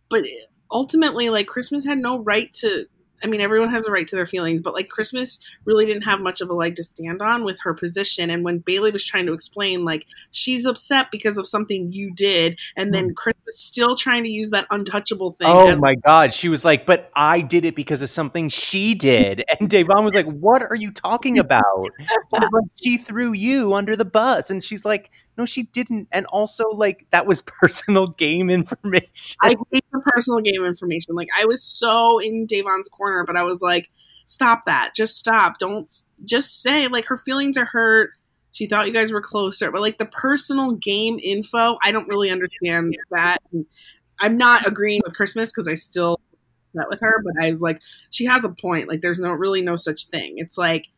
but 0.09 0.25
ultimately, 0.71 1.29
like, 1.29 1.47
Christmas 1.47 1.85
had 1.85 1.99
no 1.99 2.19
right 2.19 2.51
to. 2.53 2.85
I 3.23 3.27
mean, 3.27 3.41
everyone 3.41 3.69
has 3.69 3.85
a 3.85 3.91
right 3.91 4.07
to 4.07 4.15
their 4.15 4.25
feelings, 4.25 4.61
but 4.61 4.73
like 4.73 4.89
Christmas 4.89 5.39
really 5.65 5.85
didn't 5.85 6.03
have 6.03 6.21
much 6.21 6.41
of 6.41 6.49
a 6.49 6.53
leg 6.53 6.75
to 6.77 6.83
stand 6.83 7.21
on 7.21 7.43
with 7.43 7.59
her 7.63 7.73
position. 7.73 8.29
And 8.29 8.43
when 8.43 8.59
Bailey 8.59 8.91
was 8.91 9.03
trying 9.03 9.25
to 9.27 9.33
explain, 9.33 9.85
like, 9.85 10.05
she's 10.31 10.65
upset 10.65 11.11
because 11.11 11.37
of 11.37 11.47
something 11.47 11.91
you 11.91 12.13
did, 12.13 12.59
and 12.75 12.93
then 12.93 13.09
hmm. 13.09 13.13
Chris 13.13 13.35
was 13.45 13.59
still 13.59 13.95
trying 13.95 14.23
to 14.23 14.29
use 14.29 14.51
that 14.51 14.67
untouchable 14.71 15.31
thing. 15.31 15.47
Oh 15.49 15.69
as- 15.69 15.81
my 15.81 15.95
God. 15.95 16.33
She 16.33 16.49
was 16.49 16.63
like, 16.63 16.85
but 16.85 17.11
I 17.15 17.41
did 17.41 17.65
it 17.65 17.75
because 17.75 18.01
of 18.01 18.09
something 18.09 18.49
she 18.49 18.95
did. 18.95 19.43
And 19.59 19.69
Davon 19.69 20.05
was 20.05 20.13
like, 20.13 20.27
what 20.27 20.61
are 20.61 20.75
you 20.75 20.91
talking 20.91 21.37
about? 21.37 21.91
He 21.99 22.39
was 22.39 22.49
like, 22.53 22.71
she 22.81 22.97
threw 22.97 23.33
you 23.33 23.73
under 23.73 23.95
the 23.95 24.05
bus. 24.05 24.49
And 24.49 24.63
she's 24.63 24.85
like, 24.85 25.11
no, 25.39 25.45
she 25.45 25.63
didn't. 25.63 26.09
And 26.11 26.25
also, 26.27 26.69
like, 26.69 27.07
that 27.11 27.25
was 27.25 27.41
personal 27.61 28.07
game 28.07 28.49
information. 28.49 29.09
I 29.41 29.55
hate 29.71 29.85
the 29.91 30.01
personal 30.05 30.41
game 30.41 30.65
information. 30.65 31.15
Like 31.15 31.29
I 31.35 31.45
was 31.45 31.63
so 31.63 32.19
in 32.19 32.45
Davon's 32.45 32.89
corner, 32.89 33.23
but 33.25 33.37
I 33.37 33.43
was 33.43 33.61
like, 33.61 33.89
stop 34.25 34.65
that. 34.65 34.91
Just 34.95 35.17
stop. 35.17 35.57
Don't 35.59 35.91
just 36.25 36.61
say 36.61 36.87
like 36.87 37.05
her 37.05 37.17
feelings 37.17 37.57
are 37.57 37.65
hurt. 37.65 38.11
She 38.51 38.65
thought 38.65 38.85
you 38.87 38.93
guys 38.93 39.11
were 39.11 39.21
closer, 39.21 39.71
but 39.71 39.79
like 39.81 39.97
the 39.97 40.05
personal 40.05 40.73
game 40.73 41.19
info, 41.23 41.77
I 41.83 41.91
don't 41.91 42.07
really 42.09 42.29
understand 42.29 42.95
that. 43.11 43.37
And 43.53 43.65
I'm 44.19 44.37
not 44.37 44.67
agreeing 44.67 45.01
with 45.05 45.15
Christmas 45.15 45.51
because 45.51 45.67
I 45.67 45.75
still 45.75 46.19
met 46.73 46.89
with 46.89 46.99
her, 46.99 47.23
but 47.23 47.41
I 47.43 47.49
was 47.49 47.61
like, 47.61 47.81
she 48.09 48.25
has 48.25 48.43
a 48.43 48.49
point. 48.49 48.89
Like 48.89 49.01
there's 49.01 49.19
no 49.19 49.31
really 49.31 49.61
no 49.61 49.75
such 49.77 50.07
thing. 50.07 50.33
It's 50.37 50.57
like 50.57 50.89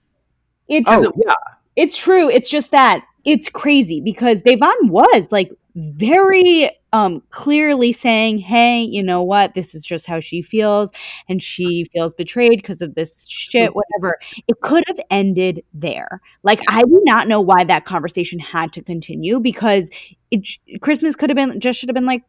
It's 0.68 0.88
Oh, 0.90 1.12
yeah. 1.24 1.34
it's 1.76 1.98
true. 1.98 2.30
It's 2.30 2.50
just 2.50 2.72
that 2.72 3.06
it's 3.26 3.50
crazy 3.50 4.02
because 4.02 4.42
Devon 4.42 4.90
was 4.90 5.28
like 5.32 5.52
very 5.76 6.70
um 6.94 7.22
clearly 7.30 7.94
saying, 7.94 8.38
"Hey, 8.40 8.82
you 8.82 9.02
know 9.02 9.24
what? 9.24 9.54
This 9.54 9.74
is 9.74 9.84
just 9.84 10.06
how 10.06 10.20
she 10.20 10.42
feels 10.42 10.92
and 11.30 11.42
she 11.42 11.86
feels 11.94 12.14
betrayed 12.14 12.58
because 12.58 12.82
of 12.82 12.96
this 12.96 13.26
shit 13.28 13.74
whatever." 13.76 14.18
It 14.48 14.60
could 14.62 14.84
have 14.88 15.00
ended 15.10 15.64
there. 15.74 16.22
Like 16.44 16.62
I 16.68 16.82
do 16.84 17.02
not 17.06 17.28
know 17.28 17.42
why 17.42 17.64
that 17.64 17.86
conversation 17.86 18.40
had 18.40 18.74
to 18.74 18.82
continue 18.82 19.40
because 19.40 19.90
it 20.32 20.48
Christmas 20.82 21.16
could 21.16 21.30
have 21.30 21.38
been 21.38 21.60
just 21.60 21.80
should 21.80 21.90
have 21.90 21.96
been 21.96 22.06
like 22.06 22.24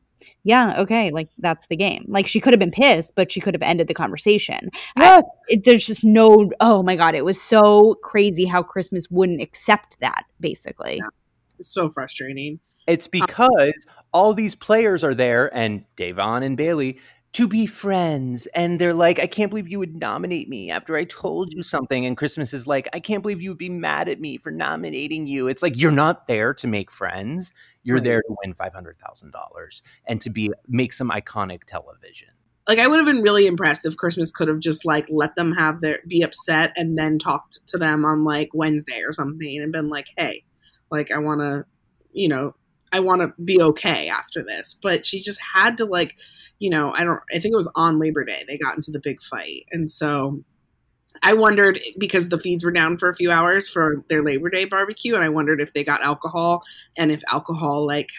yeah, 0.44 0.80
okay, 0.80 1.10
like 1.10 1.28
that's 1.38 1.66
the 1.68 1.76
game. 1.76 2.04
Like 2.08 2.26
she 2.26 2.40
could 2.40 2.52
have 2.52 2.60
been 2.60 2.70
pissed, 2.70 3.14
but 3.16 3.30
she 3.32 3.40
could 3.40 3.54
have 3.54 3.62
ended 3.62 3.88
the 3.88 3.94
conversation. 3.94 4.70
I- 4.96 5.22
it, 5.48 5.64
there's 5.64 5.86
just 5.86 6.04
no 6.04 6.50
oh 6.60 6.82
my 6.82 6.96
god 6.96 7.14
it 7.14 7.24
was 7.24 7.40
so 7.40 7.94
crazy 8.02 8.44
how 8.44 8.62
christmas 8.62 9.10
wouldn't 9.10 9.42
accept 9.42 9.98
that 10.00 10.24
basically 10.40 10.96
Yeah. 10.96 11.08
it's 11.58 11.72
so 11.72 11.90
frustrating. 11.90 12.60
It's 12.86 13.06
um 13.06 13.10
because 13.12 13.72
all 14.12 14.34
these 14.34 14.54
players 14.54 15.04
are 15.04 15.14
there 15.14 15.54
and 15.56 15.84
Davon 15.96 16.42
and 16.42 16.56
Bailey 16.56 16.98
to 17.34 17.48
be 17.48 17.64
friends. 17.66 18.46
And 18.48 18.78
they're 18.78 18.92
like, 18.94 19.18
I 19.18 19.26
can't 19.26 19.50
believe 19.50 19.66
you 19.68 19.78
would 19.78 19.96
nominate 19.96 20.48
me 20.48 20.70
after 20.70 20.96
I 20.96 21.04
told 21.04 21.54
you 21.54 21.62
something. 21.62 22.04
And 22.04 22.16
Christmas 22.16 22.52
is 22.52 22.66
like, 22.66 22.88
I 22.92 23.00
can't 23.00 23.22
believe 23.22 23.40
you 23.40 23.50
would 23.50 23.58
be 23.58 23.70
mad 23.70 24.08
at 24.10 24.20
me 24.20 24.36
for 24.36 24.50
nominating 24.50 25.26
you. 25.26 25.48
It's 25.48 25.62
like 25.62 25.78
you're 25.78 25.90
not 25.92 26.26
there 26.26 26.52
to 26.54 26.66
make 26.66 26.90
friends. 26.90 27.52
You're 27.82 27.96
Right. 27.96 28.04
there 28.04 28.22
to 28.22 28.36
win 28.44 28.54
five 28.54 28.74
hundred 28.74 28.98
thousand 28.98 29.32
dollars 29.32 29.82
and 30.06 30.20
to 30.20 30.30
be 30.30 30.50
make 30.68 30.92
some 30.92 31.10
iconic 31.10 31.64
television. 31.64 32.28
like 32.68 32.78
I 32.78 32.86
would 32.86 32.98
have 33.00 33.06
been 33.06 33.22
really 33.22 33.46
impressed 33.46 33.86
if 33.86 33.96
Christmas 33.96 34.30
could 34.30 34.48
have 34.48 34.60
just 34.60 34.84
like 34.84 35.06
let 35.08 35.34
them 35.34 35.52
have 35.52 35.80
their 35.80 35.98
be 36.06 36.22
upset 36.22 36.72
and 36.76 36.96
then 36.98 37.18
talked 37.18 37.66
to 37.68 37.78
them 37.78 38.04
on 38.04 38.24
like 38.24 38.50
Wednesday 38.54 39.00
or 39.06 39.12
something 39.12 39.60
and 39.60 39.72
been 39.72 39.88
like, 39.88 40.06
"Hey, 40.16 40.44
like 40.90 41.10
I 41.10 41.18
want 41.18 41.40
to, 41.40 41.64
you 42.12 42.28
know, 42.28 42.54
I 42.92 43.00
want 43.00 43.22
to 43.22 43.32
be 43.42 43.60
okay 43.60 44.08
after 44.08 44.44
this." 44.44 44.78
But 44.80 45.04
she 45.06 45.20
just 45.22 45.40
had 45.54 45.78
to 45.78 45.86
like, 45.86 46.14
you 46.62 46.70
know, 46.70 46.92
I 46.92 47.02
don't 47.02 47.20
I 47.34 47.40
think 47.40 47.52
it 47.52 47.56
was 47.56 47.70
on 47.74 47.98
Labor 47.98 48.24
Day 48.24 48.44
they 48.46 48.56
got 48.56 48.76
into 48.76 48.92
the 48.92 49.00
big 49.00 49.20
fight. 49.20 49.66
And 49.72 49.90
so 49.90 50.44
I 51.24 51.34
wondered 51.34 51.80
because 51.98 52.28
the 52.28 52.38
feeds 52.38 52.64
were 52.64 52.70
down 52.70 52.98
for 52.98 53.08
a 53.08 53.14
few 53.14 53.32
hours 53.32 53.68
for 53.68 54.04
their 54.08 54.22
Labor 54.22 54.48
Day 54.48 54.64
barbecue 54.64 55.16
and 55.16 55.24
I 55.24 55.28
wondered 55.28 55.60
if 55.60 55.72
they 55.72 55.82
got 55.82 56.02
alcohol 56.02 56.62
and 56.96 57.10
if 57.10 57.20
alcohol 57.32 57.84
like 57.84 58.10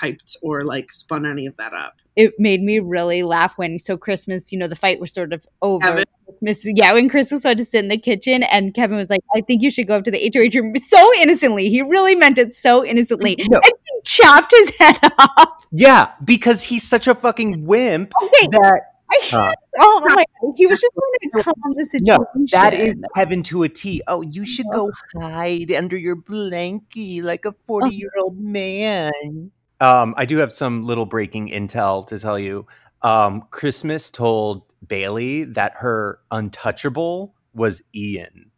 hyped 0.00 0.36
or 0.42 0.64
like 0.64 0.92
spun 0.92 1.26
any 1.26 1.44
of 1.44 1.56
that 1.56 1.74
up. 1.74 1.94
it 2.14 2.34
made 2.38 2.62
me 2.62 2.78
really 2.78 3.22
laugh 3.22 3.58
when 3.58 3.80
so 3.80 3.96
Christmas, 3.96 4.52
you 4.52 4.58
know, 4.58 4.68
the 4.68 4.76
fight 4.76 5.00
was 5.00 5.12
sort 5.12 5.32
of 5.32 5.46
over. 5.60 5.84
Kevin? 5.84 6.04
Christmas, 6.26 6.72
yeah, 6.76 6.92
when 6.92 7.08
Christmas 7.08 7.44
went 7.44 7.58
to 7.58 7.64
sit 7.64 7.80
in 7.80 7.88
the 7.88 7.96
kitchen 7.96 8.42
and 8.44 8.74
Kevin 8.74 8.96
was 8.96 9.10
like, 9.10 9.20
I 9.34 9.40
think 9.40 9.62
you 9.62 9.70
should 9.70 9.86
go 9.86 9.96
up 9.96 10.04
to 10.04 10.10
the 10.10 10.30
HOH 10.34 10.60
room 10.60 10.74
so 10.76 11.14
innocently. 11.20 11.68
He 11.68 11.82
really 11.82 12.14
meant 12.14 12.38
it 12.38 12.54
so 12.54 12.84
innocently. 12.84 13.36
No. 13.48 13.56
And 13.56 13.64
he 13.64 13.71
chopped 14.04 14.50
his 14.52 14.70
head 14.78 14.98
off. 15.18 15.64
Yeah, 15.72 16.12
because 16.24 16.62
he's 16.62 16.82
such 16.86 17.06
a 17.06 17.14
fucking 17.14 17.64
wimp 17.64 18.12
Okay. 18.22 18.48
that 18.52 18.80
I 19.10 19.20
Uh, 19.32 19.52
oh 19.78 20.00
my 20.04 20.14
god. 20.16 20.54
He 20.56 20.66
was 20.66 20.80
just 20.80 20.92
trying 21.32 21.42
to 21.44 21.44
calm 21.44 21.74
the 21.76 21.84
situation. 21.84 22.04
No, 22.34 22.44
that 22.52 22.74
is 22.74 22.94
heaven 23.14 23.42
to 23.44 23.62
a 23.62 23.68
T. 23.68 24.02
Oh, 24.08 24.22
you 24.22 24.44
should 24.44 24.66
go 24.72 24.90
hide 25.20 25.70
under 25.72 25.96
your 25.96 26.16
blankie 26.16 27.22
like 27.22 27.44
a 27.44 27.54
40 27.66 27.94
year 27.94 28.10
old 28.18 28.38
man. 28.38 29.50
Um, 29.80 30.14
I 30.16 30.24
do 30.26 30.36
have 30.38 30.52
some 30.52 30.84
little 30.86 31.06
breaking 31.06 31.48
intel 31.48 32.06
to 32.08 32.18
tell 32.18 32.38
you. 32.38 32.66
Um, 33.02 33.42
Christmas 33.50 34.10
told 34.10 34.62
Bailey 34.86 35.44
that 35.44 35.72
her 35.76 36.20
untouchable 36.30 37.34
was 37.52 37.82
Ian. 37.94 38.50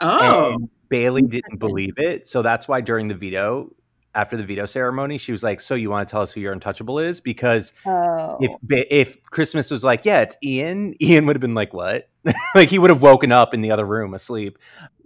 Oh, 0.00 0.52
And 0.54 0.68
Bailey 0.88 1.22
didn't 1.22 1.58
believe 1.58 1.94
it. 1.96 2.26
So 2.26 2.42
that's 2.42 2.68
why 2.68 2.80
during 2.80 3.08
the 3.08 3.14
veto, 3.14 3.70
after 4.14 4.36
the 4.36 4.44
veto 4.44 4.66
ceremony, 4.66 5.18
she 5.18 5.32
was 5.32 5.42
like, 5.42 5.60
So 5.60 5.74
you 5.74 5.90
want 5.90 6.08
to 6.08 6.10
tell 6.12 6.22
us 6.22 6.32
who 6.32 6.40
your 6.40 6.52
untouchable 6.52 6.98
is? 6.98 7.20
Because 7.20 7.72
Oh. 7.86 8.38
if 8.40 8.52
if 8.70 9.22
Christmas 9.24 9.70
was 9.70 9.84
like, 9.84 10.04
yeah, 10.04 10.20
it's 10.22 10.36
Ian, 10.42 10.94
Ian 11.02 11.26
would 11.26 11.36
have 11.36 11.40
been 11.40 11.54
like, 11.54 11.72
what? 11.72 12.08
like 12.54 12.68
he 12.68 12.78
would 12.78 12.90
have 12.90 13.02
woken 13.02 13.32
up 13.32 13.54
in 13.54 13.60
the 13.60 13.70
other 13.70 13.86
room 13.86 14.14
asleep. 14.14 14.58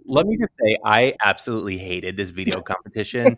Let 0.07 0.27
me 0.27 0.37
just 0.37 0.51
say, 0.63 0.77
I 0.85 1.15
absolutely 1.25 1.79
hated 1.79 2.15
this 2.15 2.29
veto 2.31 2.61
competition. 2.61 3.37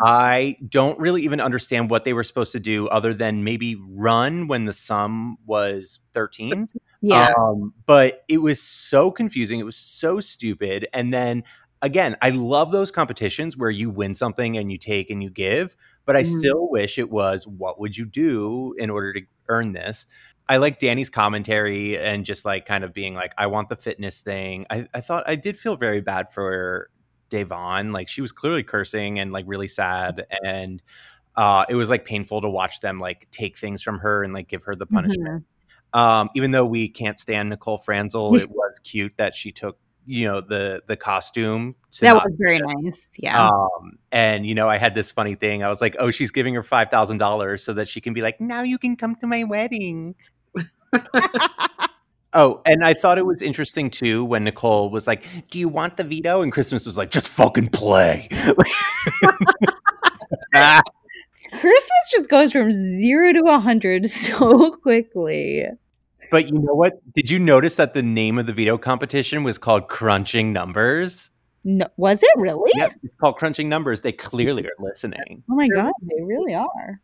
I 0.00 0.56
don't 0.68 0.98
really 1.00 1.22
even 1.22 1.40
understand 1.40 1.90
what 1.90 2.04
they 2.04 2.12
were 2.12 2.22
supposed 2.24 2.52
to 2.52 2.60
do 2.60 2.86
other 2.88 3.12
than 3.14 3.42
maybe 3.42 3.76
run 3.76 4.46
when 4.46 4.64
the 4.64 4.72
sum 4.72 5.38
was 5.46 5.98
13. 6.12 6.68
yeah. 7.00 7.32
Um, 7.36 7.72
but 7.86 8.22
it 8.28 8.38
was 8.38 8.60
so 8.62 9.10
confusing. 9.10 9.58
It 9.58 9.64
was 9.64 9.76
so 9.76 10.20
stupid. 10.20 10.86
And 10.92 11.12
then 11.12 11.42
again, 11.84 12.16
I 12.22 12.30
love 12.30 12.72
those 12.72 12.90
competitions 12.90 13.56
where 13.56 13.70
you 13.70 13.90
win 13.90 14.14
something 14.14 14.56
and 14.56 14.72
you 14.72 14.78
take 14.78 15.10
and 15.10 15.22
you 15.22 15.30
give, 15.30 15.76
but 16.06 16.16
I 16.16 16.22
Mhm. 16.22 16.38
still 16.38 16.68
wish 16.70 16.98
it 16.98 17.10
was 17.10 17.46
what 17.46 17.78
would 17.78 17.96
you 17.96 18.06
do 18.06 18.74
in 18.78 18.90
order 18.90 19.12
to 19.12 19.20
earn 19.48 19.72
this? 19.72 20.06
I 20.48 20.56
like 20.56 20.78
Danny's 20.78 21.10
commentary 21.10 21.98
and 21.98 22.24
just 22.24 22.44
like 22.44 22.66
kind 22.66 22.84
of 22.84 22.92
being 22.92 23.14
like, 23.14 23.32
I 23.38 23.46
want 23.46 23.68
the 23.68 23.76
fitness 23.76 24.20
thing. 24.20 24.66
I, 24.70 24.88
I 24.94 25.00
thought 25.00 25.24
I 25.28 25.36
did 25.36 25.56
feel 25.56 25.76
very 25.76 26.00
bad 26.00 26.32
for 26.32 26.88
Devon. 27.30 27.92
Like 27.92 28.08
she 28.08 28.20
was 28.20 28.32
clearly 28.32 28.62
cursing 28.62 29.18
and 29.18 29.32
like 29.32 29.44
really 29.46 29.68
sad. 29.68 30.26
And 30.42 30.82
uh, 31.36 31.64
it 31.68 31.74
was 31.74 31.90
like 31.90 32.04
painful 32.04 32.40
to 32.42 32.48
watch 32.48 32.80
them 32.80 32.98
like 33.00 33.28
take 33.30 33.58
things 33.58 33.82
from 33.82 33.98
her 34.00 34.22
and 34.22 34.32
like 34.32 34.48
give 34.48 34.64
her 34.64 34.74
the 34.74 34.86
punishment. 34.86 35.44
Um, 35.92 36.28
even 36.34 36.50
though 36.50 36.66
we 36.66 36.88
can't 36.88 37.18
stand 37.20 37.50
Nicole 37.50 37.78
Franzel, 37.78 38.36
it 38.36 38.50
was 38.50 38.78
cute 38.84 39.14
that 39.16 39.34
she 39.34 39.52
took, 39.52 39.78
you 40.06 40.26
know, 40.26 40.40
the 40.40 40.82
the 40.86 40.96
costume. 40.96 41.74
that 42.00 42.14
was 42.14 42.34
very 42.38 42.58
nice. 42.58 43.06
Yeah. 43.18 43.48
Um, 43.48 43.98
and 44.12 44.46
you 44.46 44.54
know, 44.54 44.68
I 44.68 44.78
had 44.78 44.94
this 44.94 45.10
funny 45.10 45.34
thing. 45.34 45.62
I 45.62 45.68
was 45.68 45.80
like, 45.80 45.96
"Oh, 45.98 46.10
she's 46.10 46.30
giving 46.30 46.54
her 46.54 46.62
five 46.62 46.90
thousand 46.90 47.18
dollars 47.18 47.62
so 47.62 47.72
that 47.74 47.88
she 47.88 48.00
can 48.00 48.12
be 48.14 48.20
like, 48.20 48.40
now 48.40 48.62
you 48.62 48.78
can 48.78 48.96
come 48.96 49.16
to 49.16 49.26
my 49.26 49.44
wedding." 49.44 50.14
Oh, 52.36 52.60
and 52.66 52.84
I 52.84 52.94
thought 52.94 53.16
it 53.16 53.24
was 53.24 53.40
interesting 53.40 53.90
too 53.90 54.24
when 54.24 54.42
Nicole 54.42 54.90
was 54.90 55.06
like, 55.06 55.24
"Do 55.50 55.60
you 55.60 55.68
want 55.68 55.96
the 55.96 56.02
veto?" 56.02 56.42
and 56.42 56.50
Christmas 56.50 56.84
was 56.84 56.98
like, 56.98 57.12
"Just 57.12 57.28
fucking 57.28 57.68
play." 57.68 58.28
Christmas 61.52 62.10
just 62.10 62.28
goes 62.28 62.50
from 62.50 62.74
zero 62.74 63.32
to 63.32 63.44
a 63.46 63.60
hundred 63.60 64.10
so 64.10 64.72
quickly. 64.72 65.64
But 66.34 66.48
you 66.48 66.58
know 66.58 66.74
what? 66.74 66.94
Did 67.14 67.30
you 67.30 67.38
notice 67.38 67.76
that 67.76 67.94
the 67.94 68.02
name 68.02 68.40
of 68.40 68.46
the 68.46 68.52
veto 68.52 68.76
competition 68.76 69.44
was 69.44 69.56
called 69.56 69.86
Crunching 69.86 70.52
Numbers? 70.52 71.30
No, 71.62 71.86
was 71.96 72.24
it 72.24 72.30
really? 72.34 72.72
Yep, 72.74 72.92
it's 73.04 73.14
called 73.20 73.36
Crunching 73.36 73.68
Numbers. 73.68 74.00
They 74.00 74.10
clearly 74.10 74.66
are 74.66 74.74
listening. 74.80 75.44
Oh 75.48 75.54
my 75.54 75.68
god, 75.68 75.92
they 76.02 76.20
really 76.24 76.52
are. 76.52 77.00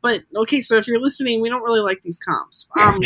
but 0.00 0.22
okay. 0.36 0.62
So 0.62 0.76
if 0.76 0.88
you're 0.88 1.02
listening, 1.02 1.42
we 1.42 1.50
don't 1.50 1.60
really 1.62 1.82
like 1.82 2.00
these 2.00 2.16
comps. 2.16 2.70
Um, 2.80 3.02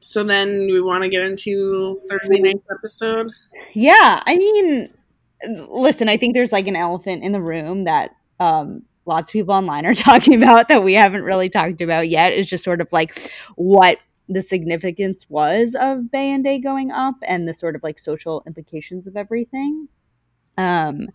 so 0.00 0.22
then 0.22 0.68
we 0.70 0.80
want 0.80 1.02
to 1.02 1.08
get 1.08 1.22
into 1.22 1.98
Thursday 2.08 2.38
night's 2.38 2.64
episode. 2.70 3.32
Yeah, 3.72 4.22
I 4.24 4.36
mean, 4.36 4.88
listen, 5.68 6.08
I 6.08 6.16
think 6.16 6.34
there's 6.34 6.52
like 6.52 6.68
an 6.68 6.76
elephant 6.76 7.24
in 7.24 7.32
the 7.32 7.40
room 7.40 7.84
that 7.84 8.14
um 8.38 8.84
lots 9.06 9.30
of 9.30 9.32
people 9.32 9.54
online 9.54 9.86
are 9.86 9.94
talking 9.94 10.42
about 10.42 10.68
that 10.68 10.82
we 10.82 10.94
haven't 10.94 11.22
really 11.22 11.48
talked 11.48 11.80
about 11.80 12.08
yet. 12.08 12.32
Is 12.32 12.48
just 12.48 12.64
sort 12.64 12.80
of 12.80 12.88
like 12.92 13.32
what 13.56 13.98
the 14.28 14.42
significance 14.42 15.26
was 15.28 15.76
of 15.78 16.10
Bay 16.10 16.30
and 16.30 16.42
Day 16.42 16.58
going 16.58 16.90
up 16.90 17.16
and 17.22 17.46
the 17.46 17.54
sort 17.54 17.76
of 17.76 17.82
like 17.82 17.98
social 17.98 18.42
implications 18.46 19.06
of 19.06 19.16
everything. 19.16 19.88
Um 20.56 21.08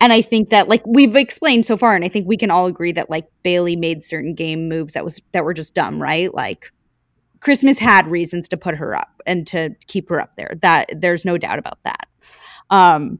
and 0.00 0.12
I 0.12 0.22
think 0.22 0.50
that 0.50 0.68
like 0.68 0.82
we've 0.86 1.16
explained 1.16 1.64
so 1.66 1.76
far 1.76 1.94
and 1.94 2.04
I 2.04 2.08
think 2.08 2.28
we 2.28 2.36
can 2.36 2.50
all 2.50 2.66
agree 2.66 2.92
that 2.92 3.10
like 3.10 3.26
Bailey 3.42 3.76
made 3.76 4.04
certain 4.04 4.34
game 4.34 4.68
moves 4.68 4.94
that 4.94 5.04
was 5.04 5.20
that 5.32 5.44
were 5.44 5.54
just 5.54 5.74
dumb, 5.74 6.00
right? 6.00 6.32
Like 6.34 6.70
Christmas 7.40 7.78
had 7.78 8.08
reasons 8.08 8.48
to 8.48 8.56
put 8.56 8.76
her 8.76 8.94
up 8.94 9.22
and 9.26 9.46
to 9.48 9.70
keep 9.86 10.08
her 10.08 10.20
up 10.20 10.36
there. 10.36 10.56
That 10.62 10.88
there's 10.96 11.24
no 11.24 11.38
doubt 11.38 11.58
about 11.58 11.78
that. 11.84 12.08
Um, 12.70 13.18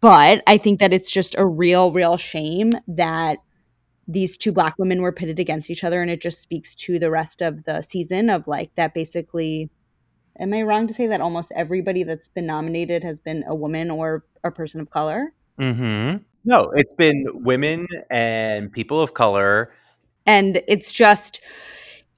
but 0.00 0.42
I 0.46 0.58
think 0.58 0.80
that 0.80 0.92
it's 0.92 1.10
just 1.10 1.34
a 1.36 1.44
real, 1.44 1.92
real 1.92 2.16
shame 2.16 2.72
that 2.88 3.38
these 4.08 4.36
two 4.36 4.52
black 4.52 4.74
women 4.78 5.02
were 5.02 5.12
pitted 5.12 5.38
against 5.38 5.70
each 5.70 5.84
other, 5.84 6.00
and 6.00 6.10
it 6.10 6.20
just 6.20 6.40
speaks 6.40 6.74
to 6.76 6.98
the 6.98 7.10
rest 7.10 7.42
of 7.42 7.64
the 7.64 7.80
season 7.82 8.30
of 8.30 8.46
like 8.46 8.74
that. 8.76 8.94
Basically, 8.94 9.70
am 10.38 10.52
I 10.52 10.62
wrong 10.62 10.86
to 10.86 10.94
say 10.94 11.06
that 11.08 11.20
almost 11.20 11.52
everybody 11.54 12.04
that's 12.04 12.28
been 12.28 12.46
nominated 12.46 13.02
has 13.02 13.20
been 13.20 13.44
a 13.46 13.54
woman 13.54 13.90
or 13.90 14.24
a 14.44 14.50
person 14.50 14.80
of 14.80 14.90
color? 14.90 15.32
Mm-hmm. 15.58 16.22
No, 16.44 16.70
it's 16.76 16.94
been 16.96 17.26
women 17.32 17.86
and 18.08 18.70
people 18.70 19.00
of 19.02 19.14
color. 19.14 19.72
and 20.26 20.62
it's 20.68 20.92
just 20.92 21.40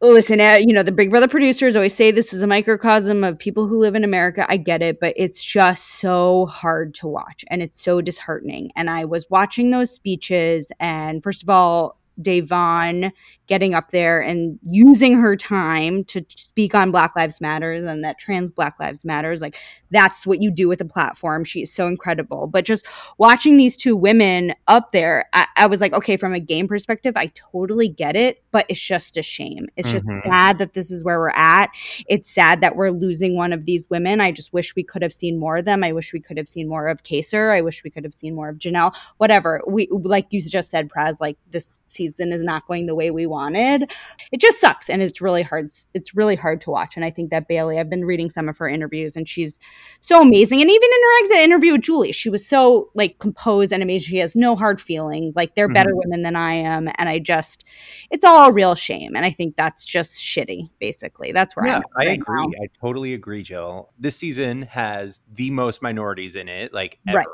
listen 0.01 0.41
uh, 0.41 0.55
you 0.55 0.73
know 0.73 0.85
the 0.85 0.93
big 0.93 1.11
brother 1.11 1.27
producers 1.27 1.75
always 1.75 1.95
say 1.95 2.11
this 2.13 2.33
is 2.33 2.43
a 2.43 2.47
microcosm 2.47 3.25
of 3.25 3.37
people 3.37 3.67
who 3.67 3.79
live 3.79 3.97
in 3.97 4.05
america. 4.05 4.47
I 4.49 4.57
get 4.57 4.81
it 4.81 5.01
but 5.01 5.13
it's 5.17 5.43
just 5.43 5.99
so 5.99 6.47
hard 6.47 6.95
to 6.95 7.09
watch 7.09 7.45
and 7.49 7.63
it's 7.63 7.83
so 7.83 8.01
disheartening 8.01 8.71
and 8.77 8.89
i 8.89 9.05
was 9.05 9.27
watching 9.29 9.71
those 9.71 9.91
speeches 9.91 10.71
and 10.79 11.23
first 11.23 11.43
of 11.43 11.49
all 11.49 11.99
Devon 12.21 13.13
getting 13.49 13.75
up 13.75 13.91
there 13.91 14.21
and 14.21 14.59
using 14.71 15.15
her 15.19 15.35
time 15.37 16.05
to 16.05 16.25
speak 16.37 16.75
on 16.75 16.91
Black 16.91 17.17
Lives 17.17 17.41
Matters 17.41 17.89
and 17.89 18.05
that 18.05 18.19
trans 18.19 18.51
Black 18.51 18.79
Lives 18.79 19.05
Matters. 19.05 19.41
Like 19.41 19.57
that's 19.91 20.27
what 20.27 20.43
you 20.43 20.51
do 20.51 20.69
with 20.69 20.81
a 20.81 20.85
platform. 20.85 21.45
She 21.45 21.63
is 21.63 21.73
so 21.73 21.87
incredible. 21.87 22.47
But 22.47 22.65
just 22.67 22.87
watching 23.17 23.57
these 23.57 23.75
two 23.75 23.97
women 23.97 24.53
up 24.69 24.93
there, 24.93 25.25
I, 25.33 25.47
I 25.57 25.67
was 25.67 25.81
like, 25.81 25.95
okay, 25.95 26.17
from 26.19 26.35
a 26.35 26.41
game 26.41 26.69
perspective, 26.69 27.17
I 27.17 27.33
totally 27.53 27.89
get 27.89 28.15
it, 28.15 28.43
but 28.51 28.67
it's 28.69 28.81
just 28.81 29.17
a 29.17 29.23
shame. 29.23 29.67
It's 29.77 29.91
just 29.91 30.05
Mhm. 30.05 30.23
sad 30.25 30.59
that 30.59 30.75
this 30.75 30.91
is 30.91 31.03
where 31.03 31.19
we're 31.19 31.31
at. 31.31 31.71
It's 32.07 32.31
sad 32.31 32.61
that 32.61 32.77
we're 32.77 32.91
losing 32.91 33.35
one 33.37 33.53
of 33.55 33.65
these 33.65 33.87
women. 33.89 34.21
I 34.21 34.31
just 34.31 34.53
wish 34.53 34.77
we 34.77 34.83
could 34.83 35.03
have 35.03 35.13
seen 35.13 35.39
more 35.39 35.57
of 35.57 35.65
them. 35.65 35.83
I 35.83 35.93
wish 35.93 36.13
we 36.13 36.21
could 36.21 36.37
have 36.37 36.49
seen 36.49 36.69
more 36.69 36.87
of 36.87 37.03
Kaysar. 37.03 37.53
I 37.55 37.63
wish 37.63 37.83
we 37.83 37.91
could 37.91 38.05
have 38.05 38.15
seen 38.15 38.35
more 38.35 38.51
of 38.51 38.59
Janelle. 38.59 38.95
Whatever. 39.17 39.63
We 39.67 39.89
like 39.91 40.27
you 40.31 40.43
just 40.43 40.71
said, 40.71 40.91
Praz, 40.91 41.17
like 41.19 41.39
this 41.51 41.81
season 41.89 42.33
is 42.33 42.43
not 42.43 42.67
going 42.67 42.85
the 42.87 42.95
way 42.95 43.11
we 43.11 43.27
wanted. 43.39 43.91
It 44.33 44.41
just 44.41 44.61
sucks 44.61 44.91
and 44.91 45.01
it's 45.01 45.21
really 45.21 45.43
hard. 45.43 45.71
It's 45.95 46.15
really 46.15 46.35
hard 46.35 46.61
to 46.63 46.71
watch. 46.71 46.97
And 46.97 47.05
I 47.05 47.11
think 47.11 47.31
that 47.31 47.47
Bailey, 47.47 47.79
I've 47.79 47.89
been 47.89 48.05
reading 48.05 48.31
some 48.31 48.49
of 48.49 48.59
her 48.59 48.69
interviews 48.69 49.17
and 49.17 49.29
she's 49.29 49.59
so 50.01 50.21
amazing. 50.21 50.61
And 50.61 50.69
even 50.69 50.89
in 50.89 51.03
her 51.03 51.21
exit 51.21 51.37
interview 51.37 51.73
with 51.73 51.83
Julie, 51.83 52.13
she 52.13 52.29
was 52.29 52.45
so 52.45 52.91
like 52.95 53.19
composed 53.21 53.73
and 53.73 53.83
amazing. 53.83 54.09
She 54.09 54.19
has 54.19 54.35
no 54.35 54.57
hard 54.57 54.81
feelings. 54.81 55.37
Like 55.37 55.55
they're 55.55 55.69
better 55.69 55.91
mm-hmm. 55.91 56.11
women 56.11 56.23
than 56.23 56.35
I 56.35 56.55
am. 56.55 56.89
And 56.97 57.09
I 57.09 57.21
just, 57.21 57.65
it's 58.11 58.25
all 58.25 58.49
a 58.49 58.53
real 58.53 58.75
shame. 58.75 59.15
And 59.15 59.25
I 59.25 59.31
think 59.31 59.57
that's 59.57 59.85
just 59.85 60.15
shitty, 60.15 60.71
basically. 60.81 61.31
That's 61.31 61.55
where 61.55 61.67
Yeah, 61.67 61.83
I 61.97 62.07
right 62.07 62.19
agree. 62.19 62.47
now. 62.47 62.65
I 62.65 62.67
totally 62.81 63.15
agree, 63.15 63.45
Jill. 63.45 63.91
This 63.99 64.17
season 64.17 64.63
has 64.63 65.21
the 65.33 65.51
most 65.51 65.83
minorities 65.83 66.35
in 66.35 66.49
it, 66.49 66.73
like 66.73 66.99
ever. 67.07 67.19
Right. 67.19 67.27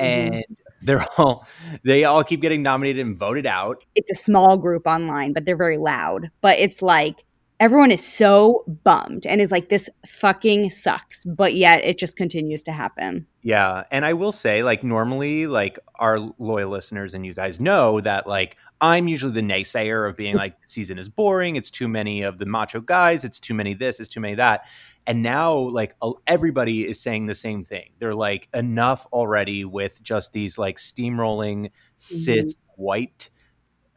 Mm-hmm. 0.00 0.34
And 0.34 0.56
they're 0.82 1.04
all 1.18 1.46
they 1.84 2.04
all 2.04 2.24
keep 2.24 2.40
getting 2.40 2.62
nominated 2.62 3.06
and 3.06 3.16
voted 3.18 3.46
out. 3.46 3.84
It's 3.94 4.10
a 4.10 4.14
small 4.14 4.56
group 4.56 4.86
online, 4.86 5.32
but 5.32 5.44
they're 5.44 5.56
very 5.56 5.78
loud. 5.78 6.30
But 6.40 6.58
it's 6.58 6.82
like 6.82 7.24
everyone 7.60 7.90
is 7.90 8.02
so 8.02 8.64
bummed 8.84 9.26
and 9.26 9.40
is 9.40 9.52
like, 9.52 9.68
this 9.68 9.88
fucking 10.06 10.70
sucks. 10.70 11.24
But 11.26 11.54
yet 11.54 11.84
it 11.84 11.98
just 11.98 12.16
continues 12.16 12.62
to 12.64 12.72
happen. 12.72 13.26
Yeah, 13.42 13.84
and 13.90 14.04
I 14.04 14.14
will 14.14 14.32
say, 14.32 14.62
like, 14.62 14.82
normally, 14.82 15.46
like, 15.46 15.78
our 15.96 16.18
loyal 16.38 16.70
listeners 16.70 17.14
and 17.14 17.24
you 17.24 17.34
guys 17.34 17.60
know 17.60 18.00
that, 18.00 18.26
like, 18.26 18.56
I'm 18.80 19.08
usually 19.08 19.32
the 19.32 19.42
naysayer 19.42 20.08
of 20.08 20.16
being 20.16 20.34
like, 20.34 20.54
the 20.54 20.68
season 20.68 20.98
is 20.98 21.08
boring. 21.08 21.56
It's 21.56 21.70
too 21.70 21.86
many 21.86 22.22
of 22.22 22.38
the 22.38 22.46
macho 22.46 22.80
guys. 22.80 23.24
It's 23.24 23.38
too 23.38 23.54
many 23.54 23.74
this. 23.74 24.00
It's 24.00 24.08
too 24.08 24.20
many 24.20 24.34
that. 24.36 24.64
And 25.06 25.22
now, 25.22 25.54
like, 25.54 25.94
everybody 26.26 26.88
is 26.88 27.00
saying 27.00 27.26
the 27.26 27.34
same 27.34 27.64
thing. 27.64 27.90
They're 27.98 28.14
like, 28.14 28.48
enough 28.54 29.06
already 29.12 29.64
with 29.64 30.02
just 30.02 30.32
these 30.32 30.56
like 30.58 30.76
steamrolling 30.76 31.66
mm-hmm. 31.66 31.70
cis 31.96 32.54
white 32.76 33.30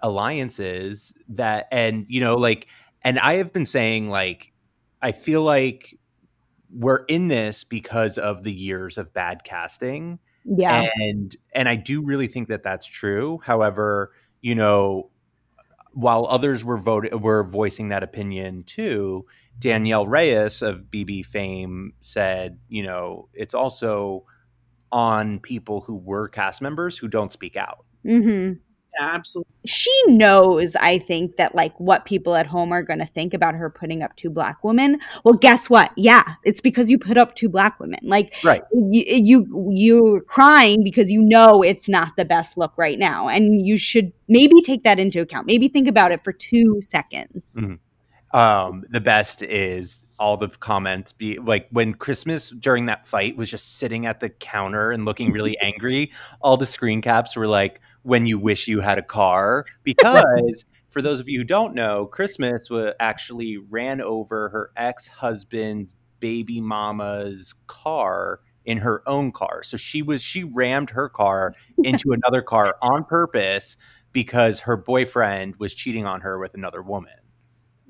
alliances 0.03 1.13
that 1.29 1.65
and 1.71 2.05
you 2.09 2.19
know 2.19 2.35
like 2.35 2.67
and 3.03 3.19
I 3.19 3.35
have 3.35 3.51
been 3.53 3.65
saying 3.65 4.09
like 4.09 4.51
I 5.01 5.11
feel 5.11 5.41
like 5.43 5.97
we're 6.75 7.03
in 7.05 7.27
this 7.27 7.63
because 7.63 8.17
of 8.17 8.43
the 8.43 8.51
years 8.53 8.97
of 8.97 9.13
bad 9.13 9.43
casting 9.43 10.19
Yeah. 10.45 10.85
and 10.95 11.35
and 11.53 11.69
I 11.69 11.75
do 11.75 12.01
really 12.01 12.27
think 12.27 12.47
that 12.47 12.63
that's 12.63 12.85
true. 12.85 13.39
However, 13.43 14.11
you 14.41 14.55
know, 14.55 15.09
while 15.93 16.25
others 16.27 16.63
were 16.65 16.77
voting 16.79 17.19
were 17.21 17.43
voicing 17.43 17.89
that 17.89 18.01
opinion 18.03 18.63
too, 18.63 19.25
Danielle 19.59 20.07
Reyes 20.07 20.61
of 20.61 20.85
BB 20.89 21.25
fame 21.25 21.93
said, 22.01 22.57
you 22.67 22.81
know, 22.83 23.29
it's 23.33 23.53
also 23.53 24.25
on 24.91 25.39
people 25.39 25.81
who 25.81 25.95
were 25.95 26.27
cast 26.27 26.61
members 26.61 26.97
who 26.97 27.07
don't 27.07 27.31
speak 27.31 27.55
out. 27.55 27.85
hmm 28.03 28.53
Yeah, 28.99 29.09
absolutely. 29.13 29.51
She 29.65 29.91
knows, 30.07 30.75
I 30.75 30.99
think, 30.99 31.37
that 31.37 31.55
like 31.55 31.73
what 31.79 32.05
people 32.05 32.35
at 32.35 32.45
home 32.45 32.71
are 32.71 32.83
going 32.83 32.99
to 32.99 33.05
think 33.07 33.33
about 33.33 33.55
her 33.55 33.69
putting 33.69 34.03
up 34.03 34.15
two 34.15 34.29
black 34.29 34.63
women. 34.63 34.99
Well, 35.23 35.33
guess 35.35 35.69
what? 35.69 35.91
Yeah, 35.97 36.35
it's 36.43 36.61
because 36.61 36.91
you 36.91 36.99
put 36.99 37.17
up 37.17 37.33
two 37.35 37.49
black 37.49 37.79
women. 37.79 37.99
Like, 38.03 38.35
Right. 38.43 38.61
you, 38.71 39.03
you 39.07 39.69
you're 39.71 40.21
crying 40.21 40.83
because 40.83 41.09
you 41.09 41.21
know 41.21 41.63
it's 41.63 41.89
not 41.89 42.15
the 42.17 42.25
best 42.25 42.57
look 42.57 42.77
right 42.77 42.99
now, 42.99 43.27
and 43.29 43.65
you 43.65 43.77
should 43.77 44.11
maybe 44.27 44.61
take 44.61 44.83
that 44.83 44.99
into 44.99 45.21
account. 45.21 45.47
Maybe 45.47 45.67
think 45.67 45.87
about 45.87 46.11
it 46.11 46.23
for 46.23 46.33
two 46.33 46.79
seconds. 46.81 47.55
Um, 48.33 48.83
the 48.89 48.99
best 48.99 49.43
is 49.43 50.02
all 50.19 50.37
the 50.37 50.49
comments 50.49 51.11
be 51.11 51.37
like 51.37 51.67
when 51.71 51.93
Christmas 51.93 52.49
during 52.49 52.85
that 52.85 53.05
fight 53.05 53.35
was 53.35 53.49
just 53.49 53.77
sitting 53.77 54.05
at 54.05 54.19
the 54.19 54.29
counter 54.29 54.91
and 54.91 55.05
looking 55.05 55.31
really 55.31 55.57
angry. 55.61 56.11
All 56.41 56.57
the 56.57 56.65
screen 56.65 57.01
caps 57.01 57.35
were 57.35 57.47
like, 57.47 57.81
"When 58.03 58.25
you 58.25 58.37
wish 58.39 58.67
you 58.67 58.81
had 58.81 58.97
a 58.97 59.03
car," 59.03 59.65
because 59.83 60.65
for 60.89 61.01
those 61.01 61.19
of 61.19 61.27
you 61.27 61.39
who 61.39 61.45
don't 61.45 61.73
know, 61.73 62.05
Christmas 62.05 62.69
wa- 62.69 62.93
actually 62.99 63.57
ran 63.57 64.01
over 64.01 64.49
her 64.49 64.71
ex 64.77 65.07
husband's 65.07 65.95
baby 66.19 66.61
mama's 66.61 67.55
car 67.67 68.39
in 68.65 68.77
her 68.77 69.07
own 69.07 69.31
car. 69.31 69.63
So 69.63 69.77
she 69.77 70.01
was 70.01 70.21
she 70.21 70.43
rammed 70.43 70.91
her 70.91 71.09
car 71.09 71.53
into 71.83 72.11
another 72.11 72.41
car 72.41 72.75
on 72.81 73.03
purpose 73.03 73.77
because 74.11 74.61
her 74.61 74.77
boyfriend 74.77 75.55
was 75.57 75.73
cheating 75.73 76.05
on 76.05 76.21
her 76.21 76.39
with 76.39 76.53
another 76.53 76.81
woman. 76.81 77.13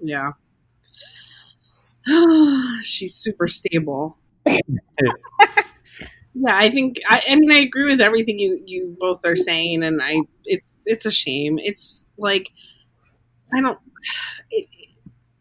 Yeah. 0.01 0.31
She's 2.81 3.15
super 3.15 3.47
stable. 3.47 4.17
yeah, 4.45 4.57
I 6.35 6.69
think 6.69 6.99
I, 7.07 7.21
I 7.29 7.35
mean 7.35 7.51
I 7.51 7.59
agree 7.59 7.85
with 7.85 8.01
everything 8.01 8.39
you 8.39 8.61
you 8.65 8.95
both 8.99 9.25
are 9.25 9.35
saying, 9.35 9.83
and 9.83 10.01
I 10.01 10.17
it's 10.45 10.83
it's 10.85 11.05
a 11.05 11.11
shame. 11.11 11.59
It's 11.59 12.07
like 12.17 12.51
I 13.53 13.61
don't. 13.61 13.79
It, 14.51 14.67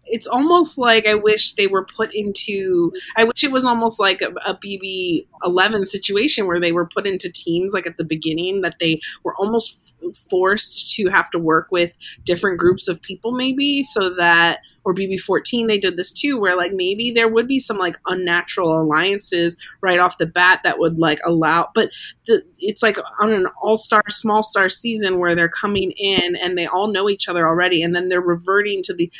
it's 0.05 0.27
almost 0.27 0.77
like 0.77 1.07
I 1.07 1.15
wish 1.15 1.55
they 1.55 1.67
were 1.67 1.85
put 1.85 2.15
into. 2.15 2.93
I 3.17 3.25
wish 3.25 3.45
it 3.45 3.53
was 3.53 3.65
almost 3.65 3.99
like 3.99 4.21
a, 4.21 4.29
a 4.47 4.55
BB 4.55 5.27
eleven 5.45 5.85
situation 5.87 6.47
where 6.47 6.61
they 6.61 6.73
were 6.73 6.87
put 6.87 7.07
into 7.07 7.33
teams 7.33 7.73
like 7.73 7.87
at 7.87 7.97
the 7.97 8.05
beginning 8.05 8.61
that 8.63 8.79
they 8.79 9.01
were 9.25 9.35
almost 9.37 9.95
f- 10.03 10.17
forced 10.17 10.91
to 10.97 11.09
have 11.09 11.31
to 11.31 11.39
work 11.39 11.69
with 11.71 11.97
different 12.25 12.59
groups 12.59 12.89
of 12.89 13.01
people, 13.03 13.33
maybe 13.33 13.83
so 13.83 14.15
that 14.17 14.61
or 14.85 14.95
BB 14.95 15.21
fourteen 15.21 15.67
they 15.67 15.79
did 15.79 15.97
this 15.97 16.13
too, 16.13 16.39
where 16.39 16.57
like 16.57 16.73
maybe 16.73 17.11
there 17.11 17.29
would 17.29 17.47
be 17.47 17.61
some 17.61 17.79
like 17.79 17.97
unnatural 18.07 18.81
alliances 18.81 19.57
right 19.81 19.99
off 19.99 20.19
the 20.19 20.27
bat 20.27 20.61
that 20.65 20.79
would 20.79 20.99
like 20.99 21.19
allow, 21.25 21.69
but 21.75 21.91
the, 22.27 22.43
it's 22.59 22.83
like 22.83 22.99
on 23.21 23.33
an 23.33 23.47
all 23.63 23.77
star, 23.77 24.03
small 24.09 24.43
star 24.43 24.69
season 24.69 25.19
where 25.19 25.35
they're 25.35 25.49
coming 25.49 25.93
in 25.97 26.37
and 26.37 26.57
they 26.57 26.67
all 26.67 26.93
know 26.93 27.09
each 27.09 27.29
other 27.29 27.47
already, 27.47 27.83
and 27.83 27.95
then 27.95 28.09
they're 28.09 28.21
reverting 28.21 28.83
to 28.85 28.95
the 28.95 29.11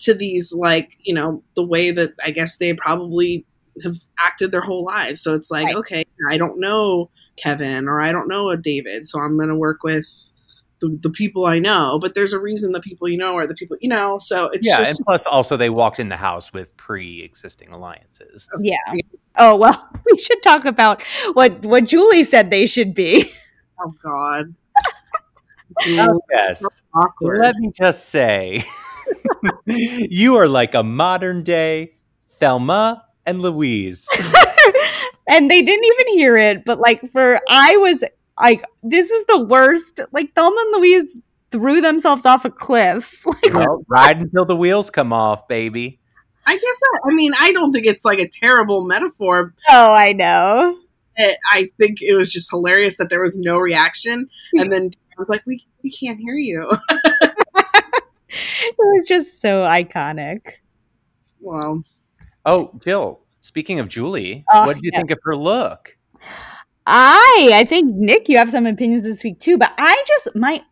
to 0.00 0.12
these 0.12 0.52
like 0.52 0.98
you 1.02 1.14
know 1.14 1.42
the 1.54 1.64
way 1.64 1.90
that 1.90 2.12
I 2.24 2.30
guess 2.30 2.56
they 2.56 2.74
probably 2.74 3.46
have 3.82 3.96
acted 4.18 4.52
their 4.52 4.60
whole 4.60 4.84
lives. 4.84 5.22
So 5.22 5.34
it's 5.34 5.50
like 5.50 5.66
Right. 5.66 5.76
okay, 5.76 6.04
I 6.30 6.36
don't 6.36 6.60
know 6.60 7.10
Kevin 7.36 7.88
or 7.88 8.00
I 8.00 8.12
don't 8.12 8.28
know 8.28 8.50
a 8.50 8.56
David, 8.56 9.06
so 9.06 9.20
I'm 9.20 9.36
going 9.36 9.48
to 9.48 9.56
work 9.56 9.82
with. 9.82 10.32
The, 10.84 10.98
the 11.00 11.10
people 11.10 11.46
I 11.46 11.58
know, 11.60 11.98
but 11.98 12.14
there's 12.14 12.34
a 12.34 12.38
reason 12.38 12.72
the 12.72 12.80
people 12.80 13.08
you 13.08 13.16
know 13.16 13.36
are 13.36 13.46
the 13.46 13.54
people 13.54 13.78
you 13.80 13.88
know. 13.88 14.18
So 14.18 14.50
it's 14.52 14.66
yeah, 14.66 14.78
just 14.78 14.98
and 15.00 15.06
plus 15.06 15.22
also 15.26 15.56
they 15.56 15.70
walked 15.70 15.98
in 15.98 16.10
the 16.10 16.16
house 16.18 16.52
with 16.52 16.76
pre-existing 16.76 17.70
alliances. 17.70 18.48
Oh, 18.54 18.58
yeah. 18.60 18.76
Oh 19.38 19.56
well, 19.56 19.88
we 20.12 20.18
should 20.18 20.42
talk 20.42 20.66
about 20.66 21.02
what 21.32 21.64
what 21.64 21.86
Julie 21.86 22.24
said 22.24 22.50
they 22.50 22.66
should 22.66 22.94
be. 22.94 23.32
oh 23.80 23.94
god, 24.02 24.54
Oh, 25.88 26.20
yes. 26.30 26.82
awkward. 26.94 27.40
Let 27.40 27.56
me 27.56 27.72
just 27.74 28.10
say, 28.10 28.62
you 29.66 30.36
are 30.36 30.46
like 30.46 30.74
a 30.74 30.82
modern 30.82 31.42
day 31.42 31.94
Thelma 32.28 33.06
and 33.24 33.40
Louise. 33.40 34.06
and 35.26 35.50
they 35.50 35.62
didn't 35.62 35.84
even 35.84 36.18
hear 36.18 36.36
it, 36.36 36.66
but 36.66 36.78
like 36.78 37.10
for 37.10 37.40
I 37.48 37.78
was 37.78 37.98
like, 38.40 38.64
this 38.82 39.10
is 39.10 39.24
the 39.28 39.40
worst. 39.40 40.00
Like 40.12 40.34
Thelma 40.34 40.56
and 40.60 40.80
Louise 40.80 41.20
threw 41.50 41.80
themselves 41.80 42.24
off 42.26 42.44
a 42.44 42.50
cliff. 42.50 43.24
Like 43.42 43.54
Well, 43.54 43.84
ride 43.88 44.20
until 44.20 44.44
the 44.44 44.56
wheels 44.56 44.90
come 44.90 45.12
off, 45.12 45.46
baby. 45.48 45.98
I 46.46 46.54
guess 46.54 46.60
that, 46.80 47.00
I 47.10 47.14
mean 47.14 47.32
I 47.38 47.52
don't 47.52 47.72
think 47.72 47.86
it's 47.86 48.04
like 48.04 48.18
a 48.18 48.28
terrible 48.28 48.84
metaphor. 48.86 49.54
oh, 49.70 49.94
I 49.94 50.12
know. 50.12 50.78
I- 51.18 51.36
I 51.52 51.70
think 51.80 52.02
it 52.02 52.14
was 52.16 52.28
just 52.28 52.50
hilarious 52.50 52.96
that 52.98 53.08
there 53.08 53.22
was 53.22 53.36
no 53.38 53.56
reaction, 53.56 54.26
and 54.54 54.72
then 54.72 54.90
I 55.12 55.14
was 55.20 55.28
like, 55.28 55.42
"We 55.46 55.64
we 55.84 55.92
can't 55.92 56.18
hear 56.18 56.34
you." 56.34 56.70
It 58.36 58.74
was 58.78 59.06
just 59.06 59.40
so 59.40 59.60
iconic. 59.62 60.40
well, 61.40 61.82
Oh, 62.44 62.72
Jill. 62.82 63.20
Speaking 63.40 63.78
of 63.78 63.88
Julie, 63.88 64.44
Oh, 64.52 64.66
what 64.66 64.74
do 64.74 64.80
you 64.82 64.90
yeah. 64.92 64.98
think 64.98 65.10
of 65.12 65.18
her 65.22 65.36
look? 65.36 65.96
I 66.86 67.50
I 67.54 67.64
think 67.64 67.94
Nick, 67.96 68.28
you 68.28 68.36
have 68.38 68.50
some 68.50 68.66
opinions 68.66 69.02
this 69.04 69.24
week 69.24 69.40
too, 69.40 69.56
but 69.58 69.72
I 69.78 70.02
just 70.08 70.34
my 70.36 70.62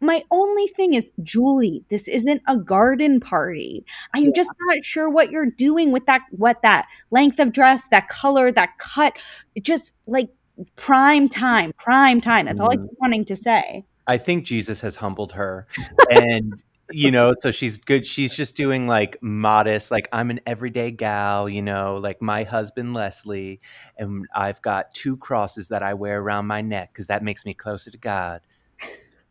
my 0.00 0.22
only 0.30 0.68
thing 0.68 0.94
is 0.94 1.10
Julie, 1.22 1.84
this 1.90 2.06
isn't 2.06 2.42
a 2.46 2.56
garden 2.56 3.18
party. 3.20 3.84
I'm 4.14 4.32
just 4.32 4.50
not 4.68 4.84
sure 4.84 5.08
what 5.10 5.30
you're 5.30 5.50
doing 5.50 5.90
with 5.92 6.06
that 6.06 6.22
what 6.30 6.62
that 6.62 6.86
length 7.10 7.38
of 7.40 7.52
dress, 7.52 7.88
that 7.90 8.08
color, 8.08 8.52
that 8.52 8.78
cut. 8.78 9.14
Just 9.60 9.92
like 10.06 10.28
prime 10.76 11.28
time, 11.28 11.72
prime 11.78 12.20
time. 12.20 12.46
That's 12.46 12.60
all 12.60 12.70
I 12.70 12.76
Mhm. 12.76 12.88
keep 12.88 12.98
wanting 13.00 13.24
to 13.26 13.36
say. 13.36 13.84
I 14.06 14.18
think 14.18 14.44
Jesus 14.44 14.80
has 14.82 14.96
humbled 14.96 15.32
her. 15.32 15.66
And 16.10 16.62
you 16.90 17.10
know, 17.10 17.34
so 17.38 17.50
she's 17.50 17.78
good. 17.78 18.06
She's 18.06 18.34
just 18.34 18.54
doing 18.54 18.86
like 18.86 19.16
modest, 19.22 19.90
like 19.90 20.08
I'm 20.12 20.30
an 20.30 20.40
everyday 20.46 20.90
gal, 20.90 21.48
you 21.48 21.62
know, 21.62 21.96
like 21.96 22.22
my 22.22 22.44
husband 22.44 22.94
Leslie, 22.94 23.60
and 23.96 24.26
I've 24.34 24.62
got 24.62 24.94
two 24.94 25.16
crosses 25.16 25.68
that 25.68 25.82
I 25.82 25.94
wear 25.94 26.20
around 26.20 26.46
my 26.46 26.60
neck 26.60 26.90
because 26.92 27.08
that 27.08 27.22
makes 27.22 27.44
me 27.44 27.54
closer 27.54 27.90
to 27.90 27.98
God. 27.98 28.40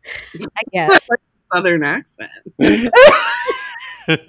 I 0.05 0.61
guess. 0.73 1.07
southern 1.53 1.83
accent. 1.83 2.31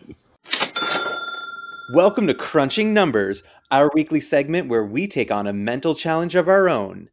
Welcome 1.93 2.27
to 2.27 2.35
Crunching 2.35 2.93
Numbers, 2.93 3.43
our 3.71 3.91
weekly 3.95 4.21
segment 4.21 4.69
where 4.69 4.85
we 4.85 5.07
take 5.07 5.31
on 5.31 5.47
a 5.47 5.53
mental 5.53 5.95
challenge 5.95 6.35
of 6.35 6.49
our 6.49 6.69
own. 6.69 7.11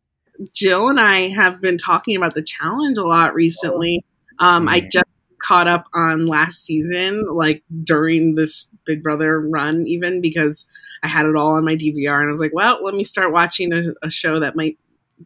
Jill 0.53 0.89
and 0.89 0.99
I 0.99 1.29
have 1.29 1.61
been 1.61 1.77
talking 1.77 2.15
about 2.15 2.33
the 2.33 2.41
challenge 2.43 2.97
a 2.97 3.03
lot 3.03 3.33
recently. 3.33 4.03
Um, 4.39 4.67
I 4.67 4.81
Mhm. 4.81 4.91
just 4.91 5.05
caught 5.43 5.67
up 5.67 5.87
on 5.93 6.25
last 6.25 6.63
season, 6.63 7.23
like 7.33 7.63
during 7.83 8.35
this 8.35 8.69
Big 8.85 9.03
Brother 9.03 9.41
run, 9.41 9.85
even 9.87 10.21
because 10.21 10.65
I 11.03 11.07
had 11.07 11.25
it 11.25 11.35
all 11.35 11.55
on 11.55 11.65
my 11.65 11.75
DVR, 11.75 12.19
and 12.19 12.29
I 12.29 12.31
was 12.31 12.39
like, 12.39 12.53
well, 12.53 12.79
let 12.83 12.95
me 12.95 13.03
start 13.03 13.33
watching 13.33 13.73
a, 13.73 13.93
a 14.01 14.09
show 14.09 14.39
that 14.39 14.55
might 14.55 14.77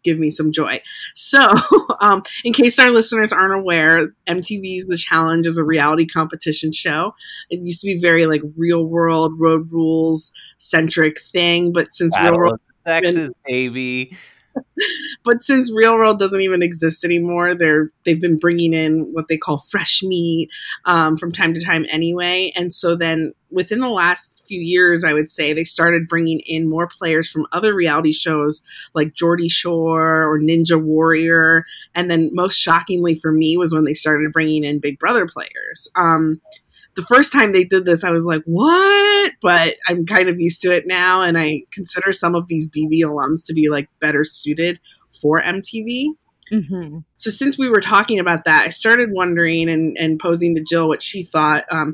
give 0.03 0.19
me 0.19 0.31
some 0.31 0.51
joy. 0.51 0.81
So, 1.15 1.39
um, 2.01 2.23
in 2.43 2.53
case 2.53 2.77
our 2.79 2.89
listeners 2.89 3.31
aren't 3.31 3.53
aware, 3.53 4.13
MTV's 4.27 4.85
The 4.85 4.97
Challenge 4.97 5.45
is 5.45 5.57
a 5.57 5.63
reality 5.63 6.05
competition 6.05 6.71
show. 6.71 7.13
It 7.49 7.61
used 7.61 7.81
to 7.81 7.87
be 7.87 7.99
very 7.99 8.25
like 8.25 8.41
real 8.57 8.85
world, 8.85 9.33
road 9.37 9.71
rules 9.71 10.31
centric 10.57 11.21
thing, 11.21 11.71
but 11.71 11.93
since 11.93 12.19
real 12.21 12.37
world 12.37 12.59
Sexes, 12.87 13.29
baby. 13.45 14.15
but 15.23 15.41
since 15.41 15.73
real 15.73 15.95
world 15.95 16.19
doesn't 16.19 16.41
even 16.41 16.61
exist 16.61 17.03
anymore 17.03 17.55
they're 17.55 17.91
they've 18.05 18.21
been 18.21 18.37
bringing 18.37 18.73
in 18.73 19.09
what 19.13 19.27
they 19.27 19.37
call 19.37 19.57
fresh 19.57 20.01
meat 20.03 20.49
um, 20.85 21.17
from 21.17 21.31
time 21.31 21.53
to 21.53 21.59
time 21.59 21.85
anyway. 21.91 22.51
And 22.55 22.73
so 22.73 22.95
then 22.95 23.33
within 23.49 23.79
the 23.79 23.89
last 23.89 24.45
few 24.45 24.59
years 24.59 25.05
i 25.05 25.13
would 25.13 25.31
say 25.31 25.53
they 25.53 25.63
started 25.63 26.05
bringing 26.09 26.41
in 26.45 26.69
more 26.69 26.85
players 26.85 27.29
from 27.29 27.47
other 27.53 27.73
reality 27.73 28.11
shows 28.11 28.61
like 28.93 29.13
geordie 29.13 29.47
shore 29.47 30.29
or 30.29 30.37
ninja 30.37 30.81
warrior. 30.81 31.63
And 31.95 32.09
then 32.09 32.29
most 32.33 32.55
shockingly 32.55 33.15
for 33.15 33.31
me 33.31 33.57
was 33.57 33.73
when 33.73 33.83
they 33.83 33.93
started 33.93 34.31
bringing 34.31 34.63
in 34.63 34.79
big 34.79 34.99
brother 34.99 35.27
players. 35.27 35.87
Um, 35.95 36.41
the 36.97 37.03
first 37.03 37.31
time 37.31 37.51
they 37.53 37.63
did 37.63 37.85
this, 37.85 38.03
I 38.03 38.09
was 38.09 38.25
like, 38.25 38.41
what? 38.45 39.31
But 39.39 39.75
I'm 39.87 40.03
kind 40.07 40.29
of 40.29 40.39
used 40.39 40.61
to 40.63 40.71
it 40.71 40.83
now. 40.87 41.21
And 41.21 41.37
I 41.37 41.61
consider 41.71 42.11
some 42.11 42.33
of 42.33 42.47
these 42.47 42.67
BB 42.67 43.01
alums 43.01 43.45
to 43.45 43.53
be 43.53 43.69
like 43.69 43.87
better 44.01 44.23
suited 44.23 44.79
for 45.21 45.39
MTV. 45.39 46.07
Mm-hmm. 46.51 46.97
So 47.15 47.29
since 47.29 47.55
we 47.55 47.69
were 47.69 47.81
talking 47.81 48.17
about 48.17 48.45
that, 48.45 48.65
I 48.65 48.69
started 48.69 49.09
wondering 49.11 49.69
and, 49.69 49.95
and 49.99 50.19
posing 50.19 50.55
to 50.55 50.63
Jill 50.63 50.87
what 50.87 51.03
she 51.03 51.21
thought. 51.21 51.65
Um, 51.71 51.93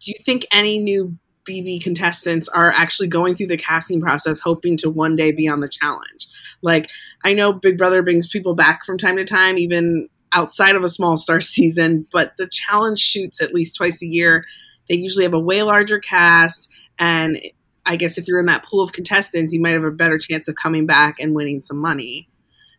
do 0.00 0.10
you 0.10 0.16
think 0.20 0.46
any 0.50 0.80
new 0.80 1.16
BB 1.48 1.84
contestants 1.84 2.48
are 2.48 2.72
actually 2.72 3.08
going 3.08 3.36
through 3.36 3.46
the 3.46 3.56
casting 3.56 4.00
process 4.00 4.40
hoping 4.40 4.76
to 4.78 4.90
one 4.90 5.14
day 5.14 5.30
be 5.30 5.46
on 5.46 5.60
the 5.60 5.68
challenge? 5.68 6.26
Like, 6.60 6.90
I 7.22 7.34
know 7.34 7.52
Big 7.52 7.78
Brother 7.78 8.02
brings 8.02 8.26
people 8.26 8.56
back 8.56 8.84
from 8.84 8.98
time 8.98 9.16
to 9.16 9.24
time, 9.24 9.58
even 9.58 10.08
outside 10.32 10.74
of 10.74 10.84
a 10.84 10.88
small 10.88 11.16
star 11.16 11.40
season, 11.54 12.06
but 12.12 12.32
the 12.36 12.48
challenge 12.48 12.98
shoots 12.98 13.40
at 13.40 13.54
least 13.54 13.76
twice 13.76 14.02
a 14.02 14.06
year. 14.06 14.44
They 14.88 14.96
usually 14.96 15.24
have 15.24 15.34
a 15.34 15.40
way 15.40 15.62
larger 15.62 15.98
cast. 15.98 16.70
And 16.98 17.40
I 17.86 17.96
guess 17.96 18.18
if 18.18 18.26
you're 18.26 18.40
in 18.40 18.46
that 18.46 18.64
pool 18.64 18.82
of 18.82 18.92
contestants, 18.92 19.52
you 19.52 19.60
might 19.60 19.72
have 19.72 19.84
a 19.84 19.90
better 19.90 20.18
chance 20.18 20.48
of 20.48 20.56
coming 20.56 20.86
back 20.86 21.20
and 21.20 21.34
winning 21.34 21.60
some 21.60 21.78
money. 21.78 22.28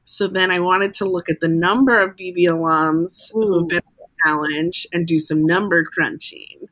So 0.04 0.28
then 0.28 0.50
I 0.50 0.60
wanted 0.60 0.94
to 0.96 1.06
look 1.06 1.30
at 1.30 1.40
the 1.40 1.48
number 1.48 2.00
of 2.00 2.16
BB 2.16 2.46
alums 2.46 3.32
who 3.32 3.60
have 3.60 3.68
been 3.68 3.78
on 3.78 3.94
the 3.98 4.08
challenge 4.26 4.88
and 4.92 5.06
do 5.06 5.20
some 5.20 5.46
number 5.46 5.84
crunching. 5.84 6.68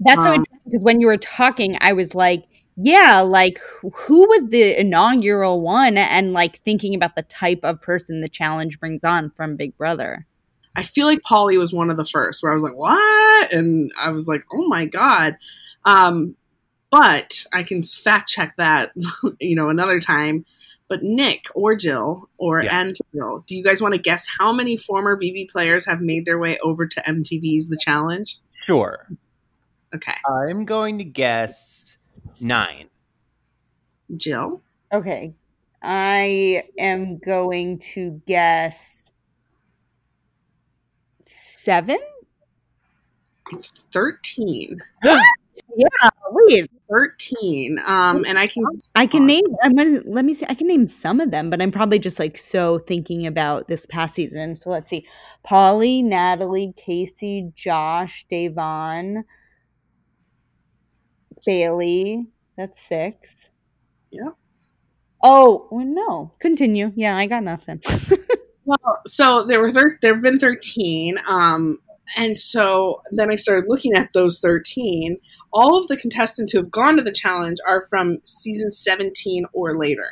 That's 0.00 0.24
so 0.24 0.30
Um, 0.30 0.34
interesting 0.36 0.60
because 0.66 0.82
when 0.82 1.00
you 1.00 1.06
were 1.06 1.16
talking, 1.16 1.78
I 1.80 1.92
was 1.92 2.14
like, 2.14 2.44
yeah, 2.76 3.20
like 3.20 3.60
who 3.82 4.28
was 4.28 4.48
the 4.48 4.78
inaugural 4.80 5.60
one 5.62 5.96
and 5.98 6.32
like 6.32 6.60
thinking 6.62 6.94
about 6.94 7.16
the 7.16 7.22
type 7.22 7.60
of 7.62 7.80
person 7.80 8.20
the 8.20 8.28
challenge 8.28 8.80
brings 8.80 9.04
on 9.04 9.30
from 9.30 9.56
Big 9.56 9.76
Brother. 9.76 10.26
I 10.74 10.82
feel 10.82 11.06
like 11.06 11.20
Paulie 11.20 11.58
was 11.58 11.72
one 11.72 11.90
of 11.90 11.98
the 11.98 12.04
first 12.04 12.42
where 12.42 12.50
I 12.50 12.54
was 12.54 12.62
like, 12.62 12.74
what? 12.76 13.52
And 13.52 13.90
I 14.00 14.10
was 14.10 14.26
like, 14.26 14.42
oh 14.52 14.66
my 14.68 14.86
God. 14.86 15.36
Um, 15.84 16.34
but 16.90 17.44
I 17.52 17.62
can 17.62 17.82
fact 17.82 18.30
check 18.30 18.54
that, 18.56 18.92
you 19.40 19.54
know, 19.56 19.68
another 19.68 20.00
time. 20.00 20.44
But 20.88 21.02
Nick 21.02 21.46
or 21.54 21.74
Jill 21.74 22.28
or 22.38 22.62
Yeah. 22.62 22.80
and 22.80 22.96
Jill, 23.14 23.44
do 23.46 23.54
you 23.56 23.64
guys 23.64 23.80
want 23.80 23.94
to 23.94 24.00
guess 24.00 24.26
how 24.38 24.52
many 24.52 24.76
former 24.76 25.16
BB 25.16 25.50
players 25.50 25.86
have 25.86 26.00
made 26.00 26.24
their 26.26 26.38
way 26.38 26.58
over 26.62 26.86
to 26.86 27.00
MTV's 27.02 27.68
The 27.68 27.78
Challenge? 27.82 28.36
Sure. 28.66 29.06
Okay. 29.94 30.12
I'm 30.26 30.64
going 30.64 30.98
to 30.98 31.04
guess 31.04 31.91
nine. 32.42 32.88
Jill? 34.16 34.60
Okay. 34.92 35.34
I 35.82 36.64
am 36.78 37.18
going 37.18 37.78
to 37.78 38.20
guess 38.26 39.10
seven. 41.24 41.98
It's 43.52 43.68
13. 43.68 44.80
Yeah, 45.74 46.10
wait. 46.30 46.70
13. 46.90 47.78
Um, 47.86 48.24
and 48.26 48.38
I 48.38 48.46
can 48.46 48.64
I 48.94 49.06
can 49.06 49.26
name. 49.26 49.44
I'm 49.62 49.74
gonna 49.74 50.00
let 50.04 50.24
me 50.24 50.34
see. 50.34 50.44
I 50.48 50.54
can 50.54 50.66
name 50.66 50.86
some 50.86 51.20
of 51.20 51.30
them, 51.30 51.50
but 51.50 51.62
I'm 51.62 51.70
probably 51.70 51.98
just 51.98 52.18
like 52.18 52.36
so 52.36 52.78
thinking 52.80 53.26
about 53.26 53.68
this 53.68 53.86
past 53.86 54.14
season. 54.14 54.56
So 54.56 54.70
let's 54.70 54.90
see: 54.90 55.06
Paulie, 55.46 56.04
Natalie, 56.04 56.74
Kaycee, 56.76 57.54
Josh, 57.54 58.26
Davon, 58.30 59.24
Bayleigh. 61.46 62.26
That's 62.56 62.80
six. 62.82 63.48
Yeah. 64.10 64.30
Oh 65.22 65.68
no. 65.72 66.32
Continue. 66.40 66.92
Yeah, 66.94 67.16
I 67.16 67.26
got 67.26 67.42
nothing. 67.44 67.80
Well, 68.64 69.00
so 69.06 69.44
there 69.44 69.60
were 69.60 69.72
thir- 69.72 69.98
there 70.02 70.14
have 70.14 70.22
been 70.22 70.38
thirteen, 70.38 71.18
um, 71.28 71.78
and 72.16 72.38
so 72.38 73.02
then 73.10 73.30
I 73.30 73.36
started 73.36 73.64
looking 73.66 73.94
at 73.94 74.12
those 74.12 74.38
thirteen. 74.38 75.16
All 75.52 75.76
of 75.76 75.88
the 75.88 75.96
contestants 75.96 76.52
who 76.52 76.58
have 76.58 76.70
gone 76.70 76.96
to 76.96 77.02
the 77.02 77.12
challenge 77.12 77.58
are 77.66 77.82
from 77.90 78.18
season 78.22 78.70
seventeen 78.70 79.46
or 79.52 79.76
later. 79.76 80.08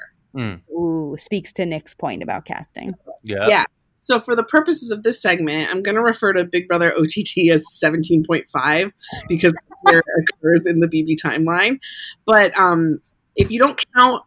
Ooh, 0.72 1.16
speaks 1.18 1.52
to 1.54 1.66
Nick's 1.66 1.94
point 1.94 2.22
about 2.22 2.44
casting. 2.44 2.94
Yeah. 3.22 3.46
Yeah. 3.48 3.64
So 4.00 4.18
for 4.18 4.34
the 4.34 4.42
purposes 4.42 4.90
of 4.90 5.02
this 5.02 5.20
segment, 5.20 5.68
I'm 5.70 5.82
going 5.82 5.94
to 5.94 6.02
refer 6.02 6.32
to 6.32 6.44
Big 6.44 6.66
Brother 6.66 6.92
OTT 6.92 7.50
as 7.52 7.66
17.5 7.82 8.92
because 9.28 9.54
it 9.86 10.04
occurs 10.42 10.66
in 10.66 10.80
the 10.80 10.88
BB 10.88 11.16
timeline. 11.22 11.78
But 12.26 12.56
um, 12.58 13.00
if 13.36 13.50
you 13.50 13.58
don't 13.58 13.82
count 13.96 14.22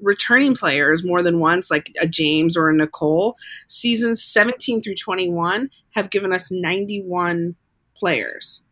returning 0.00 0.54
players 0.54 1.04
more 1.04 1.22
than 1.22 1.38
once, 1.38 1.70
like 1.70 1.92
a 2.00 2.08
James 2.08 2.56
or 2.56 2.68
a 2.68 2.74
Nicole, 2.74 3.36
seasons 3.68 4.22
17 4.22 4.82
through 4.82 4.96
21 4.96 5.70
have 5.92 6.10
given 6.10 6.32
us 6.32 6.50
91 6.50 7.54
players 7.96 8.62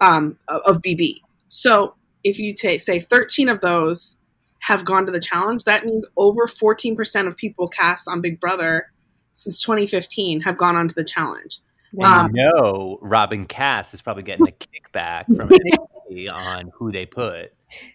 um, 0.00 0.38
of 0.48 0.80
BB. 0.80 1.16
So 1.48 1.94
if 2.22 2.38
you 2.38 2.54
take, 2.54 2.80
say 2.80 3.00
13 3.00 3.48
of 3.48 3.60
those 3.60 4.16
have 4.60 4.84
gone 4.84 5.06
to 5.06 5.12
the 5.12 5.20
challenge, 5.20 5.64
that 5.64 5.84
means 5.84 6.06
over 6.16 6.46
14% 6.46 7.26
of 7.26 7.36
people 7.36 7.66
cast 7.66 8.06
on 8.06 8.20
Big 8.20 8.38
Brother 8.38 8.91
since 9.32 9.62
2015 9.62 10.42
have 10.42 10.56
gone 10.56 10.76
on 10.76 10.88
to 10.88 10.94
the 10.94 11.04
challenge. 11.04 11.60
And 11.92 12.04
Um, 12.04 12.30
you 12.34 12.44
know, 12.44 12.98
Robyn 13.02 13.46
Kass 13.46 13.92
is 13.92 14.00
probably 14.00 14.22
getting 14.22 14.48
a 14.48 14.52
kickback 14.92 15.26
from 15.36 15.50
on 16.30 16.70
who 16.74 16.92
they 16.92 17.06
put. 17.06 17.52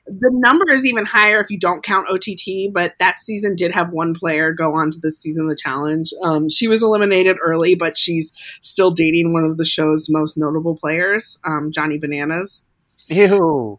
The 0.07 0.29
number 0.31 0.71
is 0.71 0.85
even 0.85 1.05
higher 1.05 1.39
if 1.39 1.51
you 1.51 1.59
don't 1.59 1.83
count 1.83 2.07
OTT, 2.09 2.73
but 2.73 2.95
that 2.99 3.17
season 3.17 3.55
did 3.55 3.71
have 3.71 3.91
one 3.91 4.15
player 4.15 4.51
go 4.51 4.73
on 4.73 4.89
to 4.91 4.99
this 4.99 5.19
season 5.19 5.45
of 5.45 5.51
the 5.51 5.55
challenge. 5.55 6.11
Um, 6.23 6.49
she 6.49 6.67
was 6.67 6.81
eliminated 6.81 7.37
early, 7.43 7.75
but 7.75 7.97
she's 7.97 8.33
still 8.59 8.89
dating 8.91 9.33
one 9.33 9.43
of 9.43 9.57
the 9.57 9.65
show's 9.65 10.09
most 10.09 10.37
notable 10.37 10.75
players, 10.75 11.39
um, 11.45 11.71
Johnny 11.71 11.99
Bananas. 11.99 12.65
Ew. 13.07 13.77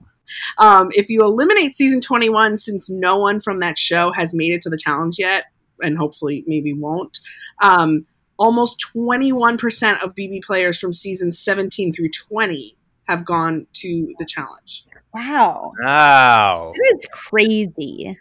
Um, 0.59 0.89
if 0.93 1.09
you 1.09 1.23
eliminate 1.23 1.73
season 1.73 2.01
21, 2.01 2.59
since 2.59 2.89
no 2.89 3.17
one 3.17 3.41
from 3.41 3.61
that 3.61 3.79
show 3.79 4.13
has 4.13 4.35
made 4.35 4.53
it 4.53 4.63
to 4.63 4.71
the 4.71 4.79
challenge 4.79 5.19
yet, 5.19 5.47
and 5.81 5.97
hopefully 5.99 6.45
maybe 6.47 6.73
won't, 6.73 7.19
um, 7.63 8.05
almost 8.39 8.85
21% 8.95 10.03
of 10.03 10.15
BB 10.15 10.43
players 10.45 10.79
from 10.79 10.93
seasons 10.93 11.39
17 11.39 11.93
through 11.93 12.11
20 12.11 12.75
have 13.09 13.25
gone 13.25 13.67
to 13.75 14.15
the 14.19 14.25
challenge. 14.27 14.85
Wow, 15.15 15.73
Wow. 15.83 16.73
that 16.77 16.97
is 16.99 17.07
crazy. 17.13 18.19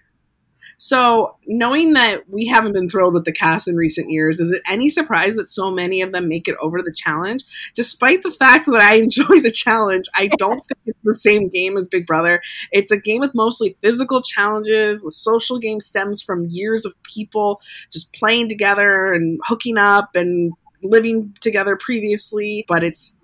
So, 0.80 1.36
knowing 1.48 1.94
that 1.94 2.30
we 2.30 2.46
haven't 2.46 2.74
been 2.74 2.88
thrilled 2.88 3.16
with 3.16 3.26
the 3.26 3.32
cast 3.32 3.68
in 3.68 3.76
recent 3.76 4.12
years, 4.12 4.40
is 4.40 4.52
it 4.52 4.62
any 4.70 4.92
surprise 4.92 5.36
that 5.36 5.50
so 5.50 5.72
many 5.72 6.02
of 6.02 6.12
them 6.12 6.28
make 6.28 6.48
it 6.48 6.56
over 6.62 6.84
the 6.84 6.94
challenge? 6.94 7.44
Despite 7.74 8.22
the 8.22 8.30
fact 8.30 8.68
that 8.68 8.80
I 8.80 8.96
enjoy 8.98 9.42
the 9.42 9.52
challenge, 9.52 10.06
I 10.16 10.28
don't 10.38 10.60
think 10.60 10.80
it's 10.86 11.00
the 11.04 11.16
same 11.16 11.50
game 11.50 11.78
as 11.78 11.88
Big 11.88 12.06
Brother. 12.06 12.44
It's 12.72 12.92
a 12.92 13.00
game 13.00 13.22
with 13.22 13.34
mostly 13.34 13.76
physical 13.82 14.22
challenges. 14.22 15.02
The 15.02 15.12
social 15.12 15.58
game 15.58 15.80
stems 15.80 16.22
from 16.22 16.46
years 16.52 16.86
of 16.86 16.94
people 17.02 17.60
just 17.92 18.13
playing 18.13 18.48
together 18.48 19.12
and 19.12 19.40
hooking 19.46 19.80
up 19.80 20.16
and 20.16 20.54
living 20.84 21.36
together 21.42 21.76
previously, 21.76 22.66
but 22.68 22.84
it's 22.84 23.16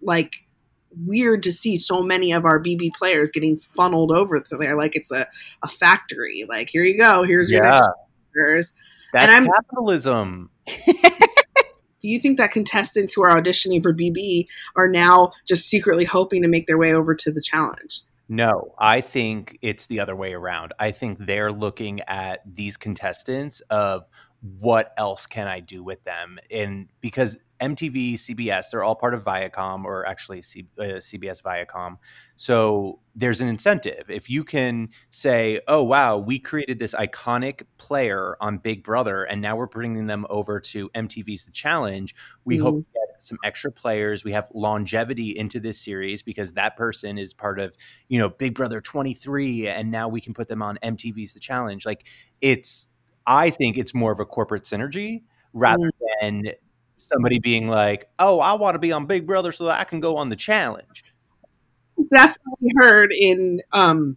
like 0.00 0.45
weird 1.04 1.42
to 1.42 1.52
see 1.52 1.76
so 1.76 2.02
many 2.02 2.32
of 2.32 2.44
our 2.44 2.62
BB 2.62 2.94
players 2.94 3.30
getting 3.30 3.56
funneled 3.56 4.10
over 4.12 4.40
to 4.40 4.56
there 4.56 4.76
like 4.76 4.96
it's 4.96 5.12
a, 5.12 5.26
a 5.62 5.68
factory. 5.68 6.46
Like, 6.48 6.68
here 6.70 6.82
you 6.84 6.96
go, 6.96 7.22
here's 7.22 7.50
your 7.50 7.64
Yeah. 7.64 7.70
next 7.70 7.88
players. 8.32 8.72
That's 9.12 9.32
I'm- 9.32 9.46
capitalism. 9.46 10.50
Do 11.98 12.10
you 12.10 12.20
think 12.20 12.36
that 12.38 12.50
contestants 12.50 13.14
who 13.14 13.24
are 13.24 13.34
auditioning 13.40 13.82
for 13.82 13.92
BB 13.94 14.46
are 14.76 14.86
now 14.88 15.32
just 15.46 15.66
secretly 15.68 16.04
hoping 16.04 16.42
to 16.42 16.48
make 16.48 16.66
their 16.66 16.76
way 16.78 16.92
over 16.92 17.14
to 17.14 17.32
the 17.32 17.40
challenge? 17.40 18.02
No, 18.28 18.74
I 18.78 19.00
think 19.00 19.58
it's 19.62 19.86
the 19.86 20.00
other 20.00 20.14
way 20.14 20.34
around. 20.34 20.72
I 20.78 20.90
think 20.90 21.18
they're 21.20 21.52
looking 21.52 22.00
at 22.06 22.42
these 22.44 22.76
contestants 22.76 23.60
of 23.70 24.06
what 24.58 24.92
else 24.98 25.26
can 25.26 25.46
I 25.48 25.60
do 25.60 25.82
with 25.82 26.04
them? 26.04 26.38
And 26.50 26.88
because 27.00 27.38
MTV, 27.60 28.14
CBS, 28.14 28.70
they're 28.70 28.84
all 28.84 28.94
part 28.94 29.14
of 29.14 29.24
Viacom 29.24 29.84
or 29.84 30.06
actually 30.06 30.42
C, 30.42 30.66
uh, 30.78 31.00
CBS 31.00 31.42
Viacom. 31.42 31.96
So 32.36 33.00
there's 33.14 33.40
an 33.40 33.48
incentive. 33.48 34.10
If 34.10 34.28
you 34.28 34.44
can 34.44 34.90
say, 35.10 35.60
oh, 35.68 35.82
wow, 35.82 36.18
we 36.18 36.38
created 36.38 36.78
this 36.78 36.94
iconic 36.94 37.62
player 37.78 38.36
on 38.40 38.58
Big 38.58 38.84
Brother 38.84 39.22
and 39.24 39.40
now 39.40 39.56
we're 39.56 39.66
bringing 39.66 40.06
them 40.06 40.26
over 40.28 40.60
to 40.60 40.90
MTV's 40.90 41.44
The 41.46 41.52
Challenge, 41.52 42.14
we 42.44 42.56
hope 42.58 42.74
Mhm. 42.76 42.78
to 42.80 42.86
get 42.92 43.24
some 43.24 43.38
extra 43.42 43.72
players. 43.72 44.22
We 44.24 44.32
have 44.32 44.48
longevity 44.54 45.36
into 45.36 45.58
this 45.58 45.78
series 45.80 46.22
because 46.22 46.52
that 46.52 46.76
person 46.76 47.16
is 47.18 47.32
part 47.32 47.58
of 47.58 47.76
you 48.08 48.18
know 48.18 48.28
big 48.28 48.54
brother 48.54 48.80
23 48.80 49.68
and 49.68 49.90
now 49.90 50.08
we 50.08 50.20
can 50.20 50.34
put 50.34 50.48
them 50.48 50.62
on 50.62 50.78
mtv's 50.82 51.32
the 51.34 51.40
challenge 51.40 51.86
like 51.86 52.06
it's 52.40 52.88
i 53.26 53.48
think 53.50 53.76
it's 53.78 53.94
more 53.94 54.12
of 54.12 54.20
a 54.20 54.24
corporate 54.26 54.64
synergy 54.64 55.22
rather 55.54 55.90
than 56.20 56.44
somebody 56.96 57.38
being 57.38 57.68
like 57.68 58.08
oh 58.18 58.40
i 58.40 58.52
want 58.52 58.74
to 58.74 58.78
be 58.78 58.92
on 58.92 59.06
big 59.06 59.26
brother 59.26 59.52
so 59.52 59.64
that 59.64 59.78
i 59.78 59.84
can 59.84 60.00
go 60.00 60.16
on 60.16 60.28
the 60.28 60.36
challenge 60.36 61.04
Definitely 62.10 62.70
heard 62.76 63.10
in 63.12 63.60
um 63.72 64.16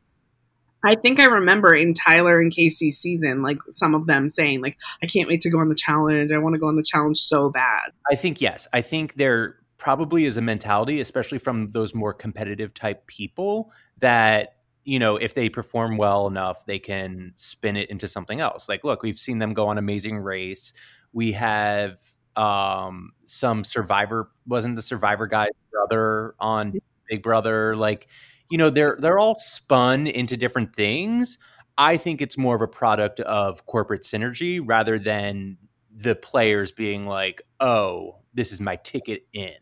I 0.84 0.95
think 0.95 1.19
I 1.19 1.25
remember 1.25 1.75
in 1.75 1.93
Tyler 1.93 2.39
and 2.39 2.53
Kaycee's 2.53 2.97
season, 2.97 3.41
like 3.41 3.57
some 3.67 3.93
of 3.93 4.07
them 4.07 4.30
saying, 4.30 4.61
like, 4.61 4.77
I 5.03 5.07
can't 5.07 5.27
wait 5.27 5.41
to 5.41 5.49
go 5.49 5.59
on 5.59 5.67
the 5.67 5.75
challenge. 5.75 6.32
I 6.32 6.38
want 6.38 6.55
to 6.55 6.59
go 6.59 6.67
on 6.67 6.77
the 6.77 6.84
challenge 6.84 7.17
so 7.17 7.49
bad. 7.49 7.91
i 8.11 8.15
think 8.15 8.39
yes 8.41 8.67
i 8.73 8.82
think 8.82 9.15
there 9.15 9.57
probably 9.77 10.25
is 10.25 10.38
a 10.38 10.41
mentality 10.41 10.99
especially 10.99 11.38
from 11.38 11.71
those 11.71 11.93
more 11.93 12.13
competitive 12.13 12.73
type 12.73 13.07
people 13.07 13.71
that 13.97 14.55
you 14.84 14.99
know 14.99 15.15
if 15.15 15.34
they 15.34 15.49
perform 15.49 15.97
well 15.97 16.27
enough 16.27 16.65
they 16.65 16.80
can 16.80 17.32
spin 17.36 17.77
it 17.77 17.89
into 17.89 18.07
something 18.07 18.39
else 18.41 18.67
like 18.67 18.84
look 18.84 19.01
we've 19.03 19.19
seen 19.19 19.39
them 19.39 19.53
go 19.53 19.67
on 19.67 19.77
amazing 19.77 20.17
race 20.17 20.73
We 21.13 21.32
have 21.34 21.97
um 22.36 23.11
some 23.25 23.63
survivor 23.63 24.30
wasn't 24.47 24.75
the 24.75 24.82
survivor 24.82 25.27
guy's 25.27 25.49
brother 25.71 26.36
on 26.39 26.73
Big 27.09 27.23
Brother 27.23 27.75
like 27.75 28.07
you 28.49 28.57
know 28.57 28.69
they're 28.69 28.97
they're 28.99 29.19
all 29.19 29.36
spun 29.38 30.07
into 30.07 30.38
different 30.38 30.75
things. 30.75 31.38
I 31.77 31.97
think 31.97 32.21
it's 32.21 32.38
more 32.38 32.55
of 32.55 32.61
a 32.61 32.67
product 32.67 33.19
of 33.21 33.65
corporate 33.65 34.03
synergy 34.03 34.61
rather 34.63 34.99
than 34.99 35.57
the 35.95 36.15
players 36.15 36.71
being 36.71 37.05
like, 37.05 37.41
"Oh, 37.59 38.17
this 38.34 38.51
is 38.51 38.59
my 38.59 38.75
ticket 38.77 39.27
in." 39.34 39.53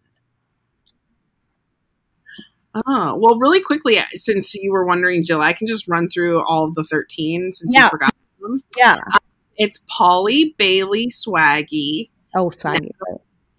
Oh, 2.86 3.16
well, 3.16 3.38
really 3.40 3.62
quickly, 3.62 3.98
uh, 3.98 4.04
since 4.12 4.54
you 4.54 4.72
were 4.72 4.86
wondering, 4.86 5.24
Jill, 5.26 5.42
I 5.42 5.54
can 5.54 5.68
just 5.68 5.88
run 5.88 6.08
through 6.08 6.44
all 6.44 6.66
of 6.66 6.76
the 6.76 6.84
13 6.84 7.52
since 7.52 7.74
Yeah. 7.74 7.86
you 7.86 7.90
forgot 7.90 8.14
them. 8.40 8.62
Yeah. 8.78 8.96
Uh, 9.14 9.18
it's 9.56 9.84
Paulie, 9.92 10.56
Bayleigh, 10.58 11.08
Swaggy, 11.12 12.10
Oh, 12.36 12.50
swaggy. 12.50 12.92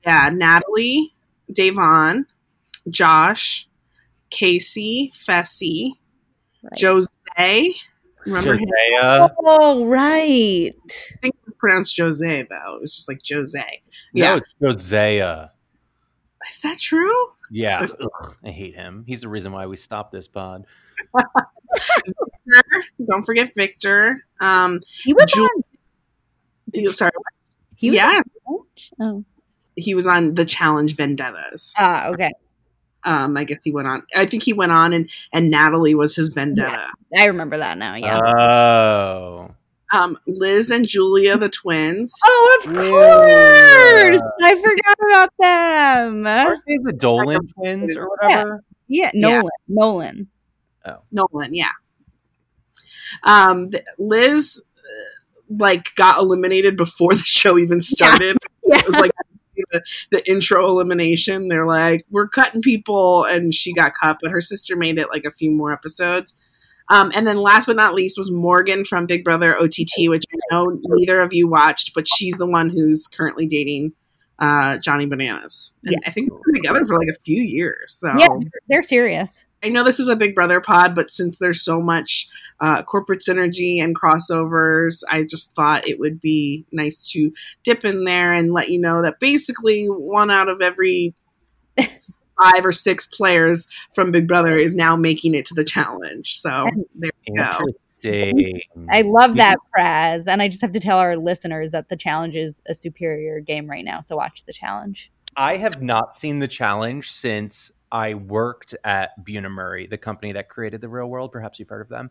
yeah, 0.06 0.30
Natalie, 0.32 1.14
Davon, 1.52 2.26
Josh, 2.88 3.68
Kaycee, 4.30 5.12
Fessy, 5.14 5.92
Right. 6.62 6.80
Jose. 6.80 7.74
Remember 8.26 8.54
him? 8.56 8.68
Oh, 9.38 9.86
right. 9.86 10.74
I 10.74 11.16
think 11.22 11.34
it 11.34 11.46
was 11.46 11.54
pronounced 11.58 11.96
Jose, 11.98 12.46
though. 12.50 12.74
It 12.76 12.80
was 12.80 12.94
just 12.94 13.08
like 13.08 13.20
Jose. 13.30 13.58
No, 14.12 14.24
Yeah. 14.24 14.36
it's 14.36 14.54
Josiah. 14.60 15.48
Is 16.50 16.60
that 16.60 16.78
true? 16.78 17.14
Yeah, 17.50 17.86
Ugh, 18.00 18.36
I 18.44 18.50
hate 18.50 18.74
him. 18.74 19.04
He's 19.06 19.20
the 19.22 19.28
reason 19.28 19.52
why 19.52 19.66
we 19.66 19.76
stopped 19.76 20.12
this 20.12 20.28
pod. 20.28 20.66
Don't 23.06 23.22
forget 23.24 23.52
Victor. 23.56 24.24
Um, 24.40 24.80
He 25.04 25.12
was 25.14 25.24
Jul- 25.32 25.44
on. 25.44 25.62
he- 26.74 26.92
sorry, 26.92 27.12
He 27.78 27.90
was 27.90 27.96
yeah, 27.96 28.20
on 28.46 28.60
Oh. 29.00 29.24
he 29.76 29.94
was 29.94 30.06
on 30.06 30.34
the 30.34 30.44
Challenge 30.44 30.94
Vendettas. 30.96 31.72
Ah, 31.78 32.08
okay. 32.08 32.32
Um, 33.04 33.36
I 33.36 33.44
guess 33.44 33.60
he 33.62 33.70
went 33.70 33.86
on. 33.86 34.02
I 34.16 34.26
think 34.26 34.42
he 34.42 34.52
went 34.52 34.72
on, 34.72 34.92
and 34.92 35.08
and 35.32 35.48
Natalie 35.50 35.94
was 35.94 36.16
his 36.16 36.30
vendetta. 36.30 36.88
I 37.16 37.26
remember 37.26 37.56
that 37.58 37.78
now. 37.78 37.94
Yeah. 37.94 38.18
Oh, 38.20 39.54
Um, 39.92 40.16
Liz 40.26 40.70
and 40.72 40.86
Julia, 40.88 41.38
the 41.38 41.48
twins. 41.48 42.12
oh, 42.26 42.60
of 42.64 42.74
yeah. 42.74 42.88
course. 42.90 44.20
I 44.42 44.54
forgot 44.56 44.96
about 45.10 45.30
them. 45.38 46.26
aren't 46.26 46.62
they 46.66 46.78
the 46.82 46.92
Dolan 46.92 47.46
twins 47.54 47.96
or 47.96 48.08
whatever? 48.08 48.64
Yeah, 48.88 49.10
Nolan. 49.14 49.48
Nolan. 49.68 50.28
Oh. 50.84 50.98
Nolan, 51.12 51.54
yeah. 51.54 51.72
Um, 53.22 53.70
Liz, 53.98 54.62
uh, 54.76 54.80
like, 55.48 55.94
got 55.94 56.18
eliminated 56.20 56.76
before 56.76 57.14
the 57.14 57.22
show 57.24 57.58
even 57.58 57.80
started. 57.80 58.36
Yeah. 58.66 58.78
It 58.78 58.88
was 58.88 58.96
like 58.96 59.10
the, 59.70 59.82
the 60.10 60.30
intro 60.30 60.68
elimination. 60.68 61.48
They're 61.48 61.66
like, 61.66 62.04
we're 62.10 62.28
cutting 62.28 62.62
people, 62.62 63.24
and 63.24 63.52
she 63.54 63.72
got 63.72 63.94
cut, 63.94 64.18
but 64.20 64.30
her 64.30 64.40
sister 64.40 64.76
made 64.76 64.98
it 64.98 65.08
like 65.08 65.24
a 65.24 65.32
few 65.32 65.50
more 65.50 65.72
episodes. 65.72 66.42
Um, 66.90 67.12
and 67.14 67.26
then 67.26 67.36
last 67.36 67.66
but 67.66 67.76
not 67.76 67.94
least 67.94 68.16
was 68.16 68.30
Morgan 68.30 68.84
from 68.84 69.06
Big 69.06 69.22
Brother 69.22 69.56
OTT, 69.56 70.08
which 70.08 70.24
I 70.32 70.38
know 70.50 70.78
neither 70.84 71.20
of 71.20 71.34
you 71.34 71.46
watched, 71.46 71.92
but 71.94 72.08
she's 72.08 72.36
the 72.36 72.46
one 72.46 72.70
who's 72.70 73.06
currently 73.06 73.46
dating 73.46 73.92
uh, 74.38 74.78
Johnny 74.78 75.04
Bananas. 75.04 75.72
And 75.84 75.92
Yeah. 75.92 76.08
I 76.08 76.10
think 76.10 76.30
they've 76.30 76.40
been 76.46 76.54
together 76.54 76.86
for 76.86 76.98
like 76.98 77.08
a 77.08 77.20
few 77.24 77.42
years. 77.42 77.92
So 77.92 78.14
Yeah, 78.18 78.28
they're 78.68 78.82
serious. 78.82 79.44
I 79.62 79.70
know 79.70 79.82
this 79.84 79.98
is 79.98 80.08
a 80.08 80.16
Big 80.16 80.34
Brother 80.34 80.60
pod, 80.60 80.94
but 80.94 81.10
since 81.10 81.38
there's 81.38 81.62
so 81.62 81.80
much 81.80 82.28
uh, 82.60 82.82
corporate 82.82 83.22
synergy 83.28 83.82
and 83.82 83.98
crossovers, 83.98 85.02
I 85.10 85.24
just 85.24 85.54
thought 85.54 85.86
it 85.86 85.98
would 85.98 86.20
be 86.20 86.64
nice 86.72 87.10
to 87.12 87.32
dip 87.64 87.84
in 87.84 88.04
there 88.04 88.32
and 88.32 88.52
let 88.52 88.68
you 88.68 88.80
know 88.80 89.02
that 89.02 89.20
basically 89.20 89.86
one 89.86 90.30
out 90.30 90.48
of 90.48 90.60
every 90.60 91.14
five 91.76 92.64
or 92.64 92.72
six 92.72 93.06
players 93.06 93.66
from 93.94 94.12
Big 94.12 94.28
Brother 94.28 94.58
is 94.58 94.74
now 94.74 94.96
making 94.96 95.34
it 95.34 95.44
to 95.46 95.54
the 95.54 95.64
challenge. 95.64 96.36
So 96.36 96.68
there 96.94 97.10
you 97.26 97.36
go. 97.36 97.42
Interesting. 98.02 98.60
I 98.92 99.02
love 99.02 99.36
that, 99.36 99.58
Praz. 99.76 100.24
And 100.28 100.40
I 100.40 100.48
just 100.48 100.60
have 100.60 100.72
to 100.72 100.80
tell 100.80 100.98
our 100.98 101.16
listeners 101.16 101.72
that 101.72 101.88
the 101.88 101.96
challenge 101.96 102.36
is 102.36 102.60
a 102.68 102.74
superior 102.74 103.40
game 103.40 103.68
right 103.68 103.84
now. 103.84 104.02
So 104.02 104.16
watch 104.16 104.44
the 104.46 104.52
challenge. 104.52 105.10
I 105.36 105.56
have 105.56 105.82
not 105.82 106.16
seen 106.16 106.38
the 106.38 106.48
challenge 106.48 107.10
since 107.10 107.70
I 107.90 108.14
worked 108.14 108.74
at 108.84 109.10
Bunim-Murray, 109.24 109.86
the 109.86 109.98
company 109.98 110.32
that 110.32 110.48
created 110.48 110.80
the 110.80 110.88
real 110.88 111.08
world. 111.08 111.32
Perhaps 111.32 111.58
you've 111.58 111.68
heard 111.68 111.80
of 111.82 111.88
them. 111.88 112.10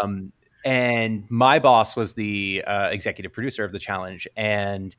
Um, 0.00 0.32
and 0.64 1.24
my 1.30 1.58
boss 1.58 1.96
was 1.96 2.14
the 2.14 2.62
uh, 2.66 2.88
executive 2.90 3.32
producer 3.32 3.64
of 3.64 3.72
the 3.72 3.78
challenge, 3.78 4.28
and 4.36 4.94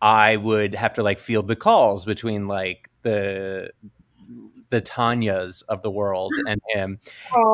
I 0.00 0.36
would 0.36 0.74
have 0.74 0.94
to 0.94 1.02
like 1.02 1.18
field 1.18 1.48
the 1.48 1.56
calls 1.56 2.04
between 2.04 2.46
like 2.46 2.88
the 3.02 3.70
the 4.70 4.82
Tanyas 4.82 5.62
of 5.68 5.82
the 5.82 5.90
world 5.90 6.32
and 6.46 6.60
him, 6.68 7.00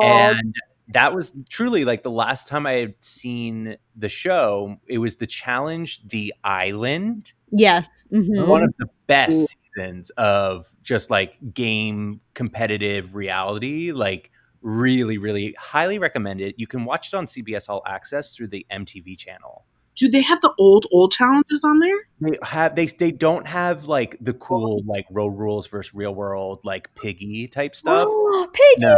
and 0.03 0.53
that 0.89 1.15
was 1.15 1.33
truly 1.49 1.85
like 1.85 2.03
the 2.03 2.11
last 2.11 2.47
time 2.47 2.67
I 2.67 2.73
had 2.73 2.93
seen 2.99 3.77
the 3.95 4.09
show. 4.09 4.77
It 4.85 4.99
was 4.99 5.15
the 5.15 5.25
challenge, 5.25 6.07
the 6.07 6.33
island, 6.43 7.33
yes. 7.49 7.87
Mhm. 8.11 8.47
one 8.47 8.63
of 8.63 8.75
the 8.77 8.89
best 9.07 9.55
seasons 9.75 10.09
of 10.11 10.67
just 10.83 11.09
like 11.09 11.35
game 11.53 12.21
competitive 12.33 13.15
reality. 13.15 13.91
Like 13.91 14.31
really, 14.61 15.17
really 15.17 15.55
highly 15.59 15.99
recommend 15.99 16.41
it. 16.41 16.55
You 16.57 16.67
can 16.67 16.85
watch 16.85 17.13
it 17.13 17.13
on 17.15 17.25
CBS 17.25 17.69
All 17.69 17.83
Access 17.85 18.35
through 18.35 18.47
the 18.47 18.65
MTV 18.71 19.17
channel. 19.17 19.65
Do 19.95 20.09
they 20.09 20.21
have 20.21 20.41
the 20.41 20.53
old 20.59 20.85
old 20.91 21.13
challenges 21.13 21.63
on 21.63 21.79
there? 21.79 21.97
They 22.19 22.37
have 22.43 22.75
they 22.75 22.87
they 22.87 23.11
don't 23.11 23.47
have 23.47 23.85
like 23.85 24.17
the 24.19 24.33
cool 24.33 24.81
like 24.85 25.05
road 25.09 25.37
rules 25.37 25.67
versus 25.67 25.93
real 25.95 26.13
world 26.13 26.59
like 26.65 26.93
piggy 26.95 27.47
type 27.47 27.75
stuff. 27.75 28.07
Oh, 28.09 28.49
Piggy. 28.51 28.81
No, 28.81 28.95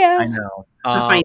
I 0.00 0.26
know. 0.26 0.66
Um, 0.84 1.22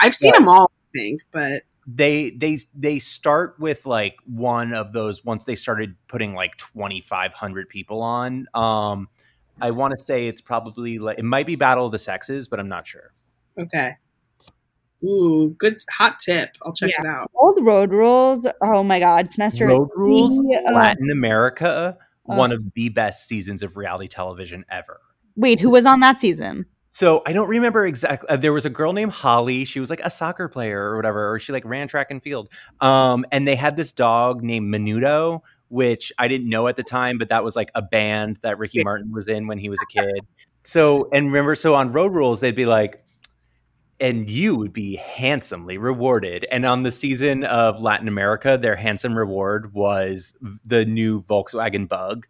I've 0.00 0.14
seen 0.14 0.32
yeah. 0.32 0.38
them 0.38 0.48
all, 0.48 0.70
I 0.72 0.98
think, 0.98 1.22
but 1.32 1.62
they 1.86 2.30
they 2.30 2.58
they 2.74 2.98
start 2.98 3.56
with 3.58 3.86
like 3.86 4.16
one 4.24 4.72
of 4.72 4.92
those 4.92 5.24
once 5.24 5.44
they 5.44 5.54
started 5.54 5.96
putting 6.06 6.34
like 6.34 6.56
2500 6.56 7.68
people 7.68 8.02
on 8.02 8.46
um 8.54 9.08
i 9.60 9.70
want 9.70 9.96
to 9.96 10.02
say 10.02 10.28
it's 10.28 10.40
probably 10.40 10.98
like 10.98 11.18
it 11.18 11.24
might 11.24 11.46
be 11.46 11.56
battle 11.56 11.86
of 11.86 11.92
the 11.92 11.98
sexes 11.98 12.46
but 12.46 12.60
i'm 12.60 12.68
not 12.68 12.86
sure 12.86 13.12
okay. 13.58 13.92
Ooh, 15.04 15.52
good 15.58 15.82
hot 15.90 16.20
tip. 16.20 16.50
I'll 16.64 16.72
check 16.72 16.90
it 16.96 17.04
out. 17.04 17.28
Old 17.34 17.58
road 17.66 17.90
rules. 17.90 18.46
Oh 18.62 18.84
my 18.84 19.00
God. 19.00 19.28
Semester. 19.28 19.66
road 19.66 19.88
rules 19.96 20.38
uh, 20.38 20.72
latin 20.72 21.10
america 21.10 21.96
uh, 22.28 22.36
one 22.36 22.52
of 22.52 22.62
the 22.74 22.88
best 22.88 23.26
seasons 23.26 23.64
of 23.64 23.76
reality 23.76 24.06
television 24.06 24.64
ever 24.70 25.00
Wait, 25.36 25.60
who 25.60 25.70
was 25.70 25.86
on 25.86 26.00
that 26.00 26.20
season? 26.20 26.66
So 26.92 27.22
i 27.26 27.32
don't 27.32 27.48
remember 27.48 27.84
exactly 27.86 28.28
uh, 28.28 28.36
there 28.36 28.52
was 28.52 28.64
a 28.64 28.70
girl 28.70 28.92
named 28.92 29.10
holly 29.10 29.64
she 29.64 29.80
was 29.80 29.90
like 29.90 30.00
a 30.04 30.10
soccer 30.10 30.48
player 30.48 30.90
or 30.90 30.96
whatever 30.96 31.32
or 31.32 31.40
she 31.40 31.50
like 31.50 31.64
ran 31.64 31.88
track 31.88 32.10
and 32.10 32.22
field 32.22 32.48
um 32.80 33.24
and 33.32 33.48
they 33.48 33.56
had 33.56 33.76
this 33.76 33.90
dog 33.90 34.44
named 34.44 34.72
menudo 34.72 35.40
which 35.68 36.12
i 36.18 36.28
didn't 36.28 36.48
know 36.48 36.68
at 36.68 36.76
the 36.76 36.82
time 36.82 37.18
but 37.18 37.30
that 37.30 37.42
was 37.42 37.56
like 37.56 37.70
a 37.74 37.82
band 37.82 38.38
that 38.42 38.58
ricky 38.58 38.84
martin 38.84 39.10
was 39.10 39.26
in 39.26 39.46
when 39.48 39.58
he 39.58 39.68
was 39.68 39.80
a 39.82 39.86
kid. 39.86 40.20
So 40.64 41.08
and 41.12 41.26
remember 41.26 41.56
so 41.56 41.74
on 41.74 41.90
road 41.90 42.12
rules 42.12 42.38
they'd 42.40 42.54
be 42.54 42.66
like 42.66 43.02
and 43.98 44.30
you 44.30 44.54
would 44.54 44.72
be 44.72 44.96
handsomely 44.96 45.78
rewarded 45.78 46.46
and 46.50 46.66
on 46.66 46.82
the 46.82 46.92
season 46.92 47.42
of 47.44 47.80
latin 47.80 48.06
america 48.06 48.58
their 48.58 48.76
handsome 48.76 49.16
reward 49.16 49.72
was 49.72 50.34
the 50.64 50.84
new 50.84 51.22
volkswagen 51.22 51.88
bug. 51.88 52.26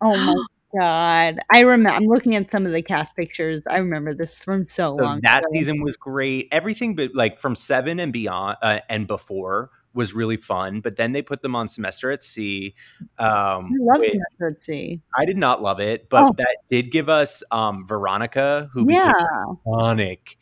Oh 0.00 0.16
my 0.16 0.34
God. 0.78 1.38
I 1.50 1.60
remember. 1.60 1.96
I'm 1.96 2.04
looking 2.06 2.34
at 2.34 2.50
some 2.50 2.66
of 2.66 2.72
the 2.72 2.82
cast 2.82 3.14
pictures. 3.16 3.60
I 3.68 3.78
remember 3.78 4.14
this 4.14 4.42
from 4.42 4.66
so, 4.66 4.96
So 4.98 5.04
long. 5.04 5.20
that 5.22 5.40
ago. 5.40 5.48
season 5.52 5.82
was 5.82 5.96
great. 5.96 6.48
Everything, 6.52 6.94
but 6.96 7.14
like 7.14 7.38
from 7.38 7.54
seven 7.56 8.00
and 8.00 8.12
beyond 8.12 8.56
uh, 8.62 8.80
and 8.88 9.06
before 9.06 9.70
was 9.94 10.12
really 10.12 10.36
fun. 10.36 10.80
But 10.80 10.96
then 10.96 11.12
they 11.12 11.22
put 11.22 11.40
them 11.42 11.56
on 11.56 11.68
Semester 11.68 12.10
at 12.10 12.22
Sea. 12.22 12.74
Um, 13.18 13.26
I 13.28 13.68
love 13.80 14.04
Semester 14.04 14.48
at 14.50 14.60
Sea. 14.60 15.00
I 15.16 15.24
did 15.24 15.38
not 15.38 15.62
love 15.62 15.80
it, 15.80 16.08
but 16.10 16.28
Oh. 16.30 16.34
that 16.36 16.56
did 16.68 16.90
give 16.90 17.08
us 17.08 17.42
um, 17.50 17.86
Veronica, 17.86 18.68
who 18.74 18.86
Yeah. 18.90 19.12
became 19.12 19.26
an 19.46 19.56
iconic 19.66 20.36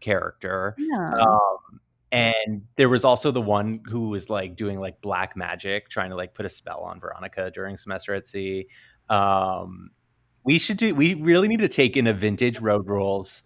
character. 0.00 0.74
Yeah. 0.78 1.12
Um, 1.20 1.80
and 2.10 2.62
there 2.76 2.88
was 2.88 3.04
also 3.04 3.30
the 3.30 3.40
one 3.40 3.80
who 3.86 4.08
was 4.10 4.28
like 4.30 4.56
doing 4.56 4.78
like 4.80 5.00
black 5.00 5.36
magic, 5.36 5.88
trying 5.88 6.10
to 6.10 6.16
like 6.16 6.34
put 6.34 6.46
a 6.46 6.48
spell 6.50 6.80
on 6.80 7.00
Veronica 7.00 7.50
during 7.50 7.76
Semester 7.76 8.14
at 8.14 8.26
Sea. 8.26 8.66
Um, 9.10 9.90
we 10.44 10.58
should 10.58 10.76
do. 10.76 10.94
We 10.94 11.14
really 11.14 11.48
need 11.48 11.60
to 11.60 11.68
take 11.68 11.96
in 11.96 12.06
a 12.06 12.12
vintage 12.12 12.60
road 12.60 12.86
rules. 12.88 13.42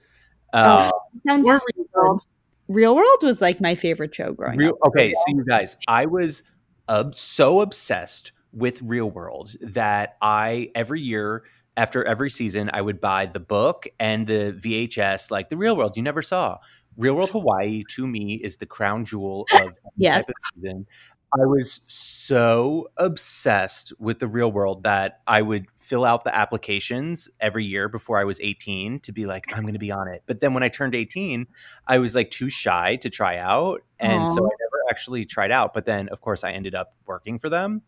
Uh, 0.52 0.90
Sounds 1.26 1.46
Or 1.46 1.58
so 1.58 1.64
Real. 1.76 1.86
World. 1.94 2.26
Real 2.68 2.96
World 2.96 3.18
was 3.22 3.40
like 3.40 3.60
my 3.60 3.74
favorite 3.74 4.14
show 4.14 4.32
growing 4.32 4.56
Real, 4.58 4.70
up. 4.82 4.88
okay, 4.88 5.12
so 5.12 5.22
you 5.28 5.44
guys, 5.44 5.76
I 5.88 6.06
was 6.06 6.42
ob- 6.88 7.14
so 7.14 7.60
obsessed 7.60 8.32
with 8.52 8.80
Real 8.82 9.10
World 9.10 9.54
that 9.60 10.16
I 10.22 10.70
every 10.74 11.00
year 11.00 11.44
after 11.76 12.04
every 12.04 12.30
season 12.30 12.70
I 12.72 12.82
would 12.82 13.00
buy 13.00 13.26
the 13.26 13.40
book 13.40 13.86
and 13.98 14.26
the 14.26 14.56
VHS, 14.62 15.30
like 15.30 15.48
the 15.48 15.56
Real 15.56 15.76
World 15.76 15.96
you 15.96 16.02
never 16.02 16.22
saw. 16.22 16.58
Real 16.98 17.14
World 17.14 17.30
Hawaii 17.30 17.82
to 17.90 18.06
me 18.06 18.34
is 18.34 18.58
the 18.58 18.66
crown 18.66 19.04
jewel 19.06 19.46
of 19.54 19.60
any 19.62 19.72
Yes. 19.96 20.16
type 20.16 20.28
of 20.28 20.34
season. 20.54 20.86
I 21.35 21.47
was 21.47 21.80
so 21.87 22.91
obsessed 22.99 23.93
with 23.99 24.18
the 24.18 24.28
real 24.28 24.53
world 24.53 24.83
that 24.83 25.20
I 25.26 25.41
would 25.41 25.66
fill 25.78 26.05
out 26.05 26.24
the 26.24 26.35
applications 26.35 27.28
every 27.41 27.64
year 27.64 27.89
before 27.89 28.18
I 28.18 28.24
was 28.24 28.39
18 28.41 29.01
to 29.01 29.12
be 29.12 29.24
like, 29.24 29.47
I'm 29.55 29.62
going 29.62 29.72
to 29.72 29.78
be 29.78 29.91
on 29.91 30.09
it. 30.09 30.22
But 30.26 30.41
then 30.41 30.53
when 30.53 30.62
I 30.62 30.68
turned 30.68 30.95
18, 30.95 31.47
I 31.87 31.99
was 31.99 32.14
like 32.14 32.30
too 32.30 32.51
shy 32.51 32.97
to 32.97 33.09
try 33.09 33.39
out. 33.39 33.80
And 33.99 34.28
so 34.28 34.35
I 34.35 34.51
never 34.61 34.83
actually 34.91 35.24
tried 35.24 35.51
out. 35.51 35.72
But 35.72 35.87
then, 35.87 36.09
of 36.11 36.20
course, 36.20 36.45
I 36.45 36.53
ended 36.53 36.74
up 36.74 36.95
working 37.07 37.39
for 37.39 37.49
them. 37.49 37.83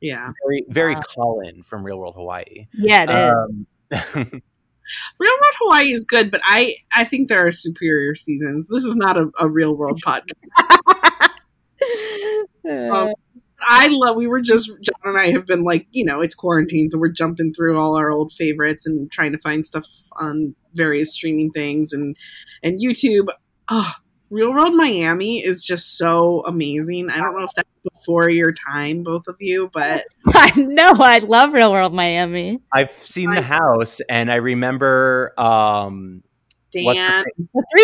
Yeah. 0.00 0.32
Very, 0.44 0.64
very 0.68 0.94
Wow. 0.94 1.02
Colin 1.14 1.62
from 1.62 1.84
Real 1.84 1.98
World 1.98 2.14
Hawaii. 2.16 2.66
Yeah, 2.72 3.04
it 3.04 3.10
is. 3.10 3.32
Um, 4.14 4.42
Real 5.18 5.32
World 5.32 5.54
Hawaii 5.58 5.92
is 5.92 6.04
good, 6.04 6.30
but 6.30 6.40
I 6.44 6.74
I 6.94 7.04
think 7.04 7.28
there 7.28 7.44
are 7.44 7.50
superior 7.50 8.14
seasons. 8.14 8.68
This 8.68 8.84
is 8.84 8.94
not 8.94 9.16
a, 9.16 9.30
a 9.40 9.48
real 9.48 9.76
world 9.76 10.00
podcast. 10.06 10.28
Um, 12.68 13.14
I 13.60 13.88
love. 13.88 14.16
We 14.16 14.26
were 14.26 14.40
just 14.40 14.68
John 14.68 15.00
and 15.04 15.18
I 15.18 15.30
have 15.32 15.46
been 15.46 15.62
like, 15.62 15.86
you 15.90 16.04
know, 16.04 16.20
it's 16.20 16.34
quarantine, 16.34 16.90
so 16.90 16.98
we're 16.98 17.08
jumping 17.08 17.54
through 17.54 17.78
all 17.78 17.96
our 17.96 18.10
old 18.10 18.32
favorites 18.32 18.86
and 18.86 19.10
trying 19.10 19.32
to 19.32 19.38
find 19.38 19.64
stuff 19.64 19.86
on 20.12 20.54
various 20.74 21.12
streaming 21.12 21.50
things 21.50 21.92
and 21.92 22.16
and 22.62 22.80
YouTube. 22.80 23.28
Oh, 23.68 23.92
Real 24.30 24.52
World 24.52 24.74
Miami 24.74 25.38
is 25.38 25.64
just 25.64 25.96
so 25.96 26.42
amazing. 26.46 27.10
I 27.10 27.16
don't 27.16 27.36
know 27.36 27.44
if 27.44 27.52
that's 27.54 27.68
before 27.94 28.28
your 28.28 28.52
time, 28.52 29.02
both 29.02 29.28
of 29.28 29.36
you, 29.38 29.70
but 29.72 30.04
I 30.26 30.52
know. 30.60 30.94
I 30.98 31.18
love 31.18 31.54
Real 31.54 31.70
World 31.70 31.94
Miami. 31.94 32.60
I've 32.72 32.92
seen 32.92 33.30
the 33.30 33.42
house 33.42 34.00
and 34.08 34.30
I 34.30 34.36
remember 34.36 35.32
um, 35.38 36.22
what's 36.24 36.24
her 36.24 36.25
Dan. 36.72 37.24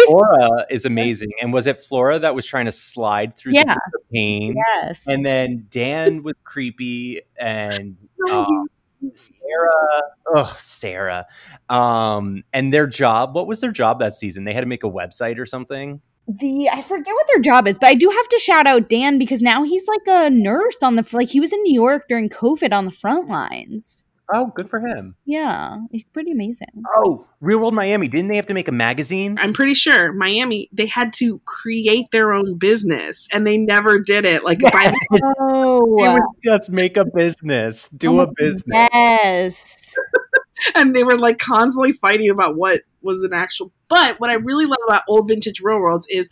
Flora 0.07 0.67
is 0.71 0.85
amazing. 0.85 1.31
And 1.41 1.53
was 1.53 1.67
it 1.67 1.81
Flora 1.81 2.19
that 2.19 2.35
was 2.35 2.47
trying 2.47 2.67
to 2.67 2.73
slide 2.73 3.37
through 3.37 3.53
Yeah. 3.55 3.75
the, 3.75 3.99
pain? 4.13 4.55
Yes. 4.75 5.07
And 5.09 5.25
then 5.25 5.67
Dan 5.71 6.23
was 6.23 6.35
creepy 6.45 7.23
and 7.39 7.97
um, 8.31 8.67
Sarah, 9.15 10.03
oh 10.35 10.55
Sarah, 10.57 11.27
um, 11.69 12.45
and 12.53 12.73
their 12.73 12.87
job. 12.87 13.35
What 13.35 13.47
was 13.47 13.61
their 13.61 13.73
job 13.73 13.99
that 14.01 14.15
season? 14.15 14.45
They 14.45 14.53
had 14.53 14.61
to 14.61 14.67
make 14.67 14.85
a 14.85 14.91
website 14.91 15.39
or 15.39 15.47
something. 15.47 16.01
the 16.29 16.69
I 16.71 16.83
forget 16.83 17.13
what 17.13 17.27
their 17.29 17.41
job 17.41 17.67
is, 17.67 17.79
but 17.79 17.89
I 17.89 17.95
do 17.95 18.09
have 18.09 18.29
to 18.29 18.39
shout 18.39 18.67
out 18.69 18.89
Dan 18.89 19.19
because 19.19 19.43
now 19.43 19.65
he's 19.65 19.89
like 19.89 20.03
a 20.07 20.31
nurse 20.31 20.77
on 20.83 20.95
the 20.97 21.09
like 21.13 21.29
he 21.31 21.41
was 21.41 21.53
in 21.53 21.61
New 21.63 21.75
York 21.75 22.05
during 22.09 22.29
COVID 22.29 22.73
on 22.73 22.85
the 22.85 22.93
front 22.93 23.29
lines. 23.29 24.05
Oh, 24.33 24.47
good 24.55 24.71
for 24.71 24.81
him. 24.81 25.17
Yeah, 25.25 25.79
he's 25.91 26.09
pretty 26.09 26.31
amazing. 26.31 26.83
Oh, 26.97 27.27
Real 27.41 27.59
World 27.59 27.75
Miami. 27.75 28.09
Didn't 28.09 28.29
they 28.29 28.37
have 28.37 28.47
to 28.47 28.55
make 28.55 28.69
a 28.69 28.73
magazine? 28.73 29.39
I'm 29.41 29.53
pretty 29.53 29.75
sure 29.75 30.13
Miami 30.13 30.69
they 30.73 30.87
had 30.87 31.13
to 31.15 31.41
create 31.45 32.11
their 32.13 32.33
own 32.33 32.57
business 32.57 33.29
and 33.33 33.47
they 33.47 33.59
never 33.59 33.99
did 33.99 34.25
it. 34.25 34.45
Like 34.45 34.61
by 34.61 34.95
It 35.11 35.23
Oh, 35.41 35.81
was 35.85 36.21
just 36.43 36.71
make 36.71 36.97
a 36.97 37.05
business, 37.05 37.89
do 37.89 38.21
a 38.21 38.27
oh, 38.27 38.33
business. 38.37 38.65
Yes. 38.93 39.95
and 40.75 40.95
they 40.95 41.03
were 41.03 41.19
like 41.19 41.39
constantly 41.39 41.93
fighting 41.93 42.31
about 42.31 42.57
what 42.57 42.81
was 43.03 43.23
an 43.23 43.33
actual. 43.33 43.73
But 43.89 44.21
what 44.21 44.31
I 44.31 44.35
really 44.35 44.67
love 44.67 44.79
about 44.87 45.03
old 45.09 45.29
vintage 45.29 45.61
real 45.61 45.79
worlds 45.79 46.07
is 46.09 46.29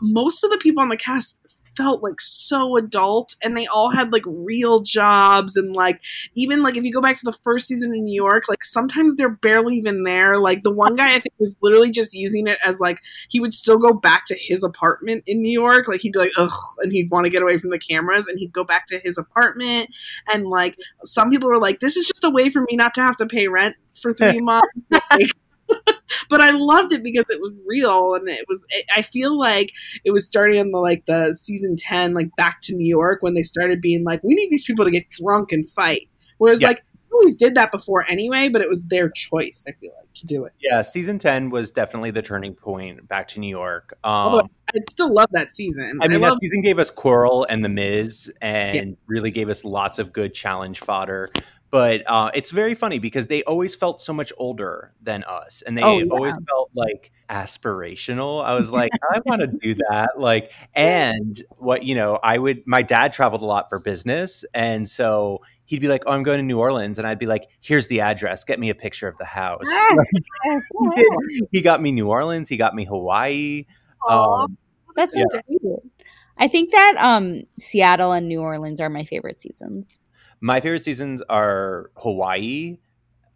most 0.00 0.44
of 0.44 0.50
the 0.50 0.58
people 0.58 0.82
on 0.82 0.88
the 0.88 0.96
cast 0.96 1.36
felt 1.76 2.02
like 2.02 2.20
so 2.20 2.76
adult 2.76 3.34
and 3.42 3.56
they 3.56 3.66
all 3.66 3.90
had 3.90 4.12
like 4.12 4.22
real 4.26 4.80
jobs 4.80 5.56
and 5.56 5.74
like 5.74 6.00
even 6.34 6.62
like 6.62 6.76
if 6.76 6.84
you 6.84 6.92
go 6.92 7.00
back 7.00 7.16
to 7.16 7.24
the 7.24 7.36
first 7.44 7.66
season 7.66 7.94
in 7.94 8.04
New 8.04 8.14
York 8.14 8.44
like 8.48 8.64
sometimes 8.64 9.16
they're 9.16 9.28
barely 9.28 9.76
even 9.76 10.04
there. 10.04 10.38
Like 10.38 10.62
the 10.62 10.72
one 10.72 10.96
guy 10.96 11.10
I 11.10 11.20
think 11.20 11.34
was 11.38 11.56
literally 11.62 11.90
just 11.90 12.14
using 12.14 12.46
it 12.46 12.58
as 12.64 12.80
like 12.80 13.00
he 13.28 13.40
would 13.40 13.54
still 13.54 13.78
go 13.78 13.92
back 13.92 14.26
to 14.26 14.36
his 14.38 14.62
apartment 14.62 15.24
in 15.26 15.40
New 15.40 15.52
York. 15.52 15.88
Like 15.88 16.00
he'd 16.00 16.12
be 16.12 16.18
like 16.18 16.32
ugh 16.38 16.50
and 16.78 16.92
he'd 16.92 17.10
want 17.10 17.24
to 17.24 17.30
get 17.30 17.42
away 17.42 17.58
from 17.58 17.70
the 17.70 17.78
cameras 17.78 18.28
and 18.28 18.38
he'd 18.38 18.52
go 18.52 18.64
back 18.64 18.86
to 18.88 18.98
his 18.98 19.18
apartment. 19.18 19.90
And 20.32 20.46
like 20.46 20.76
some 21.02 21.30
people 21.30 21.48
were 21.48 21.60
like 21.60 21.80
this 21.80 21.96
is 21.96 22.06
just 22.06 22.24
a 22.24 22.30
way 22.30 22.50
for 22.50 22.62
me 22.62 22.76
not 22.76 22.94
to 22.94 23.02
have 23.02 23.16
to 23.16 23.26
pay 23.26 23.48
rent 23.48 23.76
for 24.00 24.12
three 24.12 24.40
months. 24.40 24.68
Like, 24.90 25.30
but 26.28 26.40
I 26.40 26.50
loved 26.50 26.92
it 26.92 27.02
because 27.02 27.24
it 27.28 27.40
was 27.40 27.52
real 27.66 28.14
and 28.14 28.28
it 28.28 28.44
was 28.48 28.64
it, 28.70 28.84
I 28.94 29.02
feel 29.02 29.38
like 29.38 29.72
it 30.04 30.10
was 30.10 30.26
starting 30.26 30.58
in 30.58 30.70
the 30.70 30.78
like 30.78 31.06
the 31.06 31.34
season 31.34 31.76
10 31.76 32.14
like 32.14 32.34
back 32.36 32.60
to 32.62 32.74
New 32.74 32.86
York 32.86 33.22
when 33.22 33.34
they 33.34 33.42
started 33.42 33.80
being 33.80 34.04
like 34.04 34.22
we 34.22 34.34
need 34.34 34.50
these 34.50 34.64
people 34.64 34.84
to 34.84 34.90
get 34.90 35.08
drunk 35.10 35.52
and 35.52 35.68
fight 35.70 36.08
whereas 36.38 36.60
Yeah. 36.60 36.68
like 36.68 36.84
always 37.12 37.36
did 37.36 37.54
that 37.54 37.70
before 37.70 38.04
anyway 38.08 38.48
but 38.48 38.60
it 38.60 38.68
was 38.68 38.84
their 38.86 39.08
choice 39.08 39.64
I 39.68 39.72
feel 39.72 39.92
like 39.96 40.12
to 40.14 40.26
do 40.26 40.44
it 40.44 40.52
Yeah, 40.60 40.82
season 40.82 41.18
ten 41.18 41.48
was 41.50 41.70
definitely 41.70 42.10
the 42.10 42.22
turning 42.22 42.54
point 42.54 43.06
back 43.08 43.28
to 43.28 43.40
New 43.40 43.48
York. 43.48 43.96
Um, 44.02 44.48
I'd 44.74 44.90
still 44.90 45.12
love 45.12 45.28
that 45.32 45.52
season 45.52 46.00
I 46.02 46.08
mean, 46.08 46.20
love 46.20 46.34
that 46.34 46.40
season 46.42 46.62
gave 46.62 46.78
us 46.80 46.90
Coral 46.90 47.46
and 47.48 47.64
The 47.64 47.68
Miz, 47.68 48.32
and 48.40 48.96
really 49.06 49.30
gave 49.30 49.48
us 49.48 49.64
lots 49.64 49.98
of 49.98 50.12
good 50.12 50.34
challenge 50.34 50.80
fodder. 50.80 51.30
But 51.74 52.04
uh, 52.06 52.30
it's 52.34 52.52
very 52.52 52.74
funny 52.74 53.00
because 53.00 53.26
they 53.26 53.42
always 53.42 53.74
felt 53.74 54.00
so 54.00 54.12
much 54.12 54.32
older 54.38 54.92
than 55.02 55.24
us, 55.24 55.60
and 55.66 55.76
they 55.76 55.82
Oh, 55.82 55.98
yeah. 55.98 56.04
always 56.12 56.34
felt 56.48 56.70
like 56.72 57.10
aspirational. 57.28 58.44
I 58.44 58.54
was 58.54 58.70
like, 58.70 58.92
I 59.12 59.18
want 59.26 59.40
to 59.40 59.48
do 59.48 59.74
that. 59.90 60.10
Like, 60.16 60.52
and 60.74 61.36
what 61.58 61.82
you 61.82 61.96
know, 61.96 62.20
I 62.22 62.38
would. 62.38 62.62
My 62.64 62.82
dad 62.82 63.12
traveled 63.12 63.42
a 63.42 63.44
lot 63.46 63.68
for 63.68 63.80
business, 63.80 64.44
and 64.54 64.88
so 64.88 65.40
he'd 65.64 65.80
be 65.80 65.88
like, 65.88 66.04
"Oh, 66.06 66.12
I'm 66.12 66.22
going 66.22 66.38
to 66.38 66.44
New 66.44 66.60
Orleans," 66.60 66.98
and 66.98 67.08
I'd 67.08 67.18
be 67.18 67.26
like, 67.26 67.48
"Here's 67.60 67.88
the 67.88 68.00
address. 68.02 68.44
Get 68.44 68.60
me 68.60 68.70
a 68.70 68.74
picture 68.76 69.08
of 69.08 69.18
the 69.18 69.24
house." 69.24 69.66
Ah, 69.66 69.94
he, 70.52 70.90
did. 70.94 71.48
he 71.50 71.60
got 71.60 71.82
me 71.82 71.90
New 71.90 72.08
Orleans. 72.08 72.48
He 72.48 72.56
got 72.56 72.76
me 72.76 72.84
Hawaii. 72.84 73.64
Aw. 74.08 74.44
Um, 74.44 74.56
That's 74.94 75.14
Yeah. 75.16 75.40
yeah. 75.48 75.76
I 76.38 76.46
think 76.48 76.70
that 76.72 76.94
um 76.98 77.42
Seattle 77.58 78.12
and 78.12 78.28
New 78.28 78.40
Orleans 78.42 78.80
are 78.80 78.88
my 78.90 79.04
favorite 79.04 79.40
seasons. 79.40 79.98
My 80.40 80.60
favorite 80.60 80.80
seasons 80.82 81.22
are 81.28 81.90
Hawaii, 81.96 82.78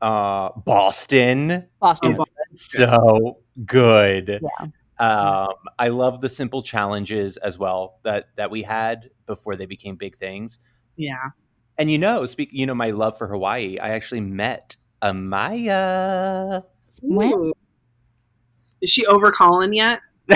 uh, 0.00 0.50
Boston 0.64 1.66
Boston. 1.80 2.16
is 2.52 2.62
so 2.70 3.38
good. 3.64 4.40
Yeah. 4.42 4.66
Um, 5.00 5.54
I 5.78 5.88
love 5.88 6.20
the 6.20 6.28
simple 6.28 6.62
challenges 6.62 7.36
as 7.36 7.56
well 7.58 7.98
that 8.02 8.30
that 8.36 8.50
we 8.50 8.62
had 8.62 9.10
before 9.26 9.54
they 9.54 9.66
became 9.66 9.94
big 9.96 10.16
things. 10.16 10.58
yeah 10.96 11.30
And 11.78 11.90
you 11.90 11.98
know, 11.98 12.26
speak, 12.26 12.48
you 12.52 12.66
know, 12.66 12.74
my 12.74 12.90
love 12.90 13.16
for 13.16 13.28
Hawaii. 13.28 13.78
I 13.78 13.90
actually 13.90 14.20
met 14.22 14.76
Amaya. 15.02 16.64
When? 17.00 17.32
Ooh. 17.32 17.52
is 18.80 18.90
she 18.90 19.06
over 19.06 19.30
Colin 19.30 19.72
yet 19.72 20.00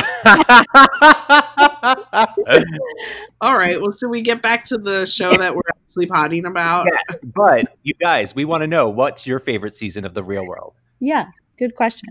all 3.41 3.57
right 3.57 3.79
well 3.81 3.93
should 3.99 4.09
we 4.09 4.23
get 4.23 4.41
back 4.41 4.65
to 4.65 4.79
the 4.79 5.05
show 5.05 5.37
that 5.37 5.55
we're 5.55 5.61
actually 5.93 6.07
potting 6.07 6.47
about 6.47 6.87
but 7.35 7.77
you 7.83 7.93
guys, 8.01 8.35
we 8.35 8.45
want 8.45 8.63
to 8.63 8.67
know 8.67 8.89
what's 8.89 9.27
your 9.27 9.39
favorite 9.39 9.75
season 9.75 10.05
of 10.05 10.15
the 10.15 10.25
Real 10.25 10.47
World. 10.47 10.75
Yeah, 11.01 11.27
good 11.59 11.75
question. 11.77 12.09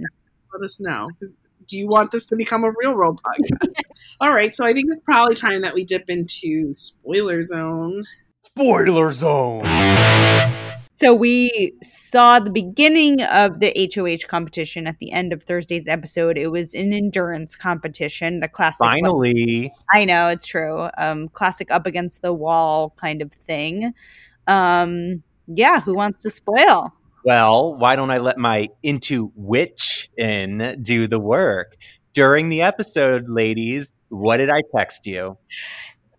let 0.53 0.63
us 0.63 0.79
know. 0.79 1.09
Do 1.67 1.77
you 1.77 1.88
want 1.88 2.11
this 2.11 2.25
to 2.27 2.36
become 2.36 2.63
a 2.63 2.71
real 2.77 2.93
world 2.93 3.21
podcast? 3.23 3.73
All 4.21 4.34
right, 4.34 4.53
so 4.53 4.65
I 4.65 4.73
think 4.73 4.88
it's 4.89 4.99
probably 4.99 5.36
time 5.36 5.61
that 5.61 5.73
we 5.73 5.84
dip 5.84 6.09
into 6.09 6.73
spoiler 6.73 7.43
zone. 7.43 8.03
Spoiler 8.41 9.11
zone. 9.13 10.61
So 11.02 11.16
we 11.16 11.74
saw 11.82 12.39
the 12.39 12.52
beginning 12.52 13.24
of 13.24 13.60
the 13.60 13.74
HOH 13.91 14.28
competition 14.28 14.86
at 14.86 14.99
the 14.99 15.12
end 15.12 15.34
of 15.34 15.41
Thursday's 15.41 15.88
episode. 15.88 16.38
It 16.38 16.49
was 16.49 16.76
an 16.76 16.93
endurance 16.93 17.56
competition, 17.56 18.39
the 18.39 18.47
classic. 18.47 18.82
like- 18.82 19.02
Finally, 19.02 19.74
I 19.91 20.06
know 20.06 20.28
it's 20.28 20.45
true. 20.45 20.89
Um, 20.99 21.28
classic 21.30 21.72
up 21.72 21.88
against 21.88 22.22
the 22.22 22.32
wall 22.32 22.93
kind 23.02 23.24
of 23.24 23.34
thing. 23.34 23.93
Um, 24.45 25.24
yeah, 25.47 25.82
who 25.82 25.95
wants 25.95 26.20
to 26.20 26.30
spoil? 26.30 26.93
Well, 27.26 27.76
why 27.78 27.95
don't 27.95 28.12
I 28.12 28.20
let 28.20 28.38
my 28.38 28.70
into 28.84 29.32
witch 29.34 30.08
in 30.20 30.84
do 30.84 31.08
the 31.08 31.20
work? 31.20 31.78
During 32.14 32.49
the 32.49 32.62
episode, 32.62 33.28
ladies, 33.28 33.91
what 34.10 34.38
did 34.38 34.52
I 34.52 34.62
text 34.78 35.08
you? 35.08 35.39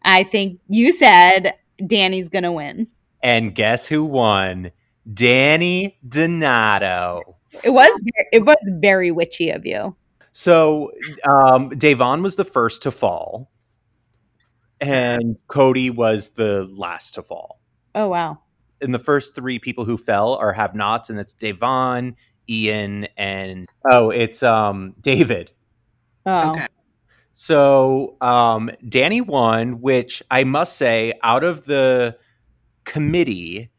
I 0.05 0.25
think 0.25 0.59
you 0.69 0.91
said 0.93 1.55
Dani's 1.87 2.29
gonna 2.29 2.51
win. 2.51 2.89
And 3.23 3.55
guess 3.55 3.87
who 3.87 4.05
won? 4.05 4.73
Dani 5.09 5.97
Donato. 6.07 7.37
It 7.63 7.71
was 7.71 8.01
it 8.33 8.45
was 8.45 8.57
very 8.81 9.11
witchy 9.11 9.51
of 9.51 9.67
you. 9.67 9.95
So 10.33 10.93
um, 11.31 11.69
Davon 11.71 12.23
was 12.23 12.37
the 12.37 12.45
first 12.45 12.83
to 12.83 12.91
fall, 12.91 13.51
and 14.81 15.37
Cody 15.49 15.91
was 15.91 16.31
the 16.31 16.65
last 16.73 17.15
to 17.15 17.23
fall. 17.23 17.61
Oh 17.95 18.09
wow. 18.09 18.39
And 18.81 18.95
the 18.95 18.99
first 18.99 19.35
three 19.35 19.59
people 19.59 19.85
who 19.85 19.97
fell 19.97 20.35
are 20.35 20.53
have 20.53 20.75
nots, 20.75 21.11
and 21.11 21.19
it's 21.19 21.33
Davon, 21.33 22.17
Ian, 22.49 23.07
and 23.17 23.69
oh, 23.91 24.11
it's 24.11 24.43
um 24.43 24.95
David. 25.01 25.53
Oh. 26.25 26.53
Okay. 26.53 26.67
So 27.33 28.17
um, 28.21 28.71
Dani 28.85 29.27
won, 29.27 29.81
which 29.81 30.23
I 30.31 30.45
must 30.45 30.77
say, 30.77 31.15
out 31.23 31.45
of 31.45 31.65
the 31.65 32.17
committee, 32.85 33.71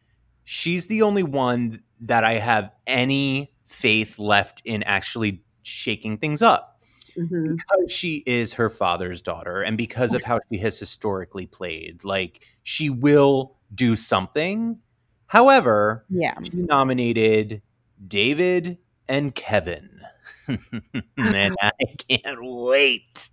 she's 0.43 0.87
the 0.87 1.01
only 1.01 1.23
one 1.23 1.81
that 2.01 2.23
I 2.23 2.33
have 2.39 2.71
any 2.87 3.53
faith 3.63 4.19
left 4.19 4.61
in 4.65 4.83
actually 4.83 5.43
shaking 5.63 6.17
things 6.17 6.41
up. 6.41 6.69
Mhm. 7.15 7.57
because 7.57 7.91
she 7.91 8.23
is 8.25 8.53
her 8.53 8.71
father's 8.71 9.21
daughter 9.21 9.61
and 9.61 9.77
because 9.77 10.15
of 10.15 10.23
how 10.23 10.39
she 10.51 10.57
has 10.57 10.79
historically 10.79 11.45
played, 11.45 12.03
like 12.03 12.43
she 12.63 12.89
will 12.89 13.55
do 13.75 13.95
something. 13.95 14.79
However, 15.27 16.05
Yeah. 16.09 16.33
she 16.41 16.57
nominated 16.57 17.61
David 18.07 18.79
and 19.07 19.35
Kevin. 19.35 20.01
And 21.17 21.55
I 21.61 21.71
can't 22.09 22.39
wait 22.41 23.29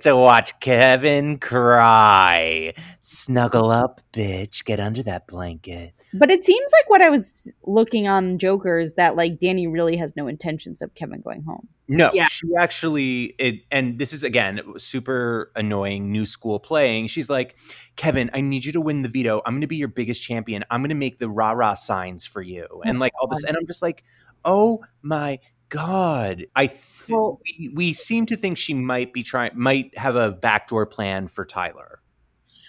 to 0.00 0.16
watch 0.16 0.58
Kevin 0.60 1.38
cry. 1.38 2.74
Snuggle 3.00 3.70
up, 3.70 4.00
bitch. 4.12 4.64
Get 4.64 4.80
under 4.80 5.02
that 5.02 5.26
blanket. 5.26 5.94
But 6.14 6.30
it 6.30 6.44
seems 6.44 6.70
like 6.72 6.90
what 6.90 7.00
I 7.00 7.08
was 7.08 7.50
looking 7.64 8.06
on 8.06 8.38
Joker's 8.38 8.92
that 8.94 9.16
like 9.16 9.38
Dani 9.38 9.70
really 9.72 9.96
has 9.96 10.14
no 10.14 10.28
intentions 10.28 10.82
of 10.82 10.94
Kevin 10.94 11.20
going 11.20 11.42
home. 11.42 11.68
No, 11.88 12.10
Yeah. 12.12 12.26
she 12.26 12.46
actually 12.58 13.34
it 13.38 13.62
and 13.70 13.98
this 13.98 14.12
is 14.12 14.22
again 14.22 14.60
super 14.78 15.50
annoying 15.56 16.12
new 16.12 16.26
school 16.26 16.60
playing. 16.60 17.06
She's 17.08 17.28
like, 17.28 17.56
"Kevin, 17.96 18.30
I 18.34 18.40
need 18.40 18.64
you 18.64 18.72
to 18.72 18.80
win 18.80 19.02
the 19.02 19.08
veto. 19.08 19.42
I'm 19.44 19.54
going 19.54 19.62
to 19.62 19.66
be 19.66 19.76
your 19.76 19.88
biggest 19.88 20.22
champion. 20.22 20.64
I'm 20.70 20.80
going 20.80 20.90
to 20.90 20.94
make 20.94 21.18
the 21.18 21.28
rah-rah 21.28 21.74
signs 21.74 22.24
for 22.24 22.42
you." 22.42 22.66
And 22.84 22.98
oh 22.98 23.00
like 23.00 23.12
all 23.20 23.26
this 23.26 23.42
and 23.44 23.56
I'm 23.56 23.66
just 23.66 23.82
like, 23.82 24.04
"Oh 24.44 24.84
my 25.02 25.38
god." 25.72 26.46
I 26.54 26.66
th- 26.66 27.08
Well- 27.08 27.40
we, 27.58 27.68
we 27.74 27.92
seem 27.92 28.26
to 28.26 28.36
think 28.36 28.58
she 28.58 28.74
might 28.74 29.12
be 29.12 29.22
trying 29.22 29.52
might 29.54 29.96
have 29.98 30.16
a 30.16 30.30
backdoor 30.30 30.86
plan 30.86 31.26
for 31.28 31.44
Tyler. 31.44 32.00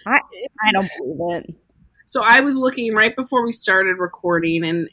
I 0.06 0.72
don't 0.72 0.90
believe 0.98 1.44
it. 1.44 1.54
So 2.06 2.22
I 2.22 2.40
was 2.40 2.56
looking 2.56 2.94
right 2.94 3.16
before 3.16 3.44
we 3.44 3.52
started 3.52 3.96
recording, 3.98 4.64
and 4.64 4.88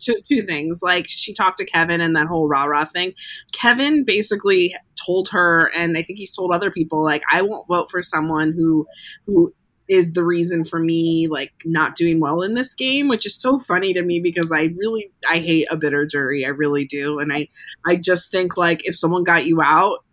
two, 0.00 0.16
two 0.28 0.42
things. 0.42 0.80
Like 0.82 1.06
she 1.08 1.34
talked 1.34 1.58
to 1.58 1.66
Kevin 1.66 2.00
and 2.00 2.16
that 2.16 2.26
whole 2.26 2.48
rah 2.48 2.64
rah 2.64 2.84
thing. 2.86 3.12
Kevin 3.52 4.04
basically 4.04 4.74
told 5.04 5.28
her, 5.28 5.70
and 5.76 5.96
I 5.98 6.02
think 6.02 6.18
he's 6.18 6.34
told 6.34 6.52
other 6.52 6.70
people, 6.70 7.04
like 7.04 7.22
I 7.30 7.42
won't 7.42 7.68
vote 7.68 7.90
for 7.90 8.02
someone 8.02 8.52
who 8.52 8.86
who 9.26 9.54
is 9.88 10.12
the 10.12 10.24
reason 10.24 10.64
for 10.64 10.80
me 10.80 11.28
like 11.28 11.52
not 11.64 11.94
doing 11.96 12.20
well 12.20 12.42
in 12.42 12.54
this 12.54 12.74
game, 12.74 13.08
which 13.08 13.24
is 13.26 13.34
so 13.36 13.58
funny 13.58 13.92
to 13.94 14.02
me 14.02 14.20
because 14.20 14.50
I 14.52 14.74
really 14.76 15.10
I 15.30 15.38
hate 15.38 15.66
a 15.70 15.76
bitter 15.76 16.06
jury, 16.06 16.44
I 16.44 16.48
really 16.48 16.84
do, 16.84 17.18
and 17.18 17.32
I 17.32 17.48
I 17.86 17.96
just 17.96 18.30
think 18.30 18.56
like 18.56 18.86
if 18.86 18.96
someone 18.96 19.24
got 19.24 19.46
you 19.46 19.60
out, 19.62 20.04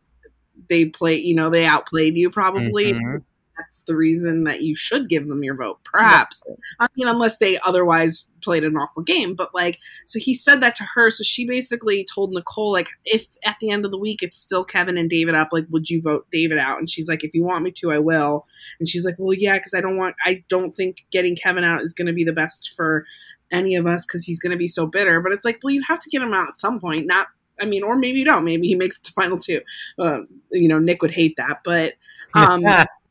they 0.69 0.85
play, 0.85 1.15
you 1.15 1.35
know, 1.35 1.49
they 1.49 1.65
outplayed 1.65 2.15
you 2.15 2.29
probably 2.29 2.93
Mhm. 2.93 3.23
That's 3.57 3.83
the 3.83 3.95
reason 3.95 4.45
that 4.45 4.61
you 4.61 4.75
should 4.75 5.09
give 5.09 5.27
them 5.27 5.43
your 5.43 5.55
vote, 5.55 5.79
perhaps. 5.83 6.41
I 6.79 6.87
mean, 6.95 7.07
unless 7.07 7.37
they 7.37 7.59
otherwise 7.59 8.27
played 8.41 8.63
an 8.63 8.77
awful 8.77 9.03
game. 9.03 9.35
But 9.35 9.53
like, 9.53 9.79
so 10.05 10.19
he 10.19 10.33
said 10.33 10.61
that 10.61 10.75
to 10.77 10.83
her. 10.95 11.09
So 11.09 11.23
she 11.23 11.45
basically 11.45 12.05
told 12.13 12.31
Nicole, 12.31 12.71
like, 12.71 12.89
if 13.05 13.27
at 13.45 13.57
the 13.61 13.69
end 13.69 13.85
of 13.85 13.91
the 13.91 13.97
week 13.97 14.23
it's 14.23 14.37
still 14.37 14.63
Kevin 14.63 14.97
and 14.97 15.09
David 15.09 15.35
up, 15.35 15.49
like, 15.51 15.65
would 15.69 15.89
you 15.89 16.01
vote 16.01 16.27
David 16.31 16.57
out? 16.57 16.79
And 16.79 16.89
she's 16.89 17.07
like, 17.07 17.23
if 17.23 17.33
you 17.33 17.43
want 17.43 17.63
me 17.63 17.71
to, 17.71 17.91
I 17.91 17.99
will. 17.99 18.45
And 18.79 18.89
she's 18.89 19.05
like, 19.05 19.15
well, 19.19 19.33
yeah, 19.33 19.57
because 19.57 19.73
I 19.73 19.81
don't 19.81 19.97
want, 19.97 20.15
I 20.25 20.43
don't 20.49 20.75
think 20.75 21.05
getting 21.11 21.35
Kevin 21.35 21.63
out 21.63 21.81
is 21.81 21.93
going 21.93 22.07
to 22.07 22.13
be 22.13 22.23
the 22.23 22.33
best 22.33 22.71
for 22.75 23.05
any 23.51 23.75
of 23.75 23.85
us 23.85 24.05
because 24.05 24.23
he's 24.23 24.39
going 24.39 24.51
to 24.51 24.57
be 24.57 24.67
so 24.67 24.87
bitter. 24.87 25.21
But 25.21 25.31
it's 25.31 25.45
like, 25.45 25.59
well, 25.63 25.71
you 25.71 25.83
have 25.87 25.99
to 25.99 26.09
get 26.09 26.21
him 26.21 26.33
out 26.33 26.49
at 26.49 26.57
some 26.57 26.79
point, 26.79 27.05
not. 27.05 27.27
I 27.61 27.65
mean, 27.65 27.83
or 27.83 27.95
maybe 27.95 28.17
you 28.17 28.25
don't. 28.25 28.43
Maybe 28.43 28.67
he 28.67 28.73
makes 28.73 28.97
it 28.97 29.03
to 29.03 29.11
final 29.11 29.37
two. 29.37 29.61
Uh, 29.99 30.21
you 30.51 30.67
know, 30.67 30.79
Nick 30.79 31.03
would 31.03 31.11
hate 31.11 31.35
that, 31.37 31.59
but 31.63 31.93
um, 32.33 32.63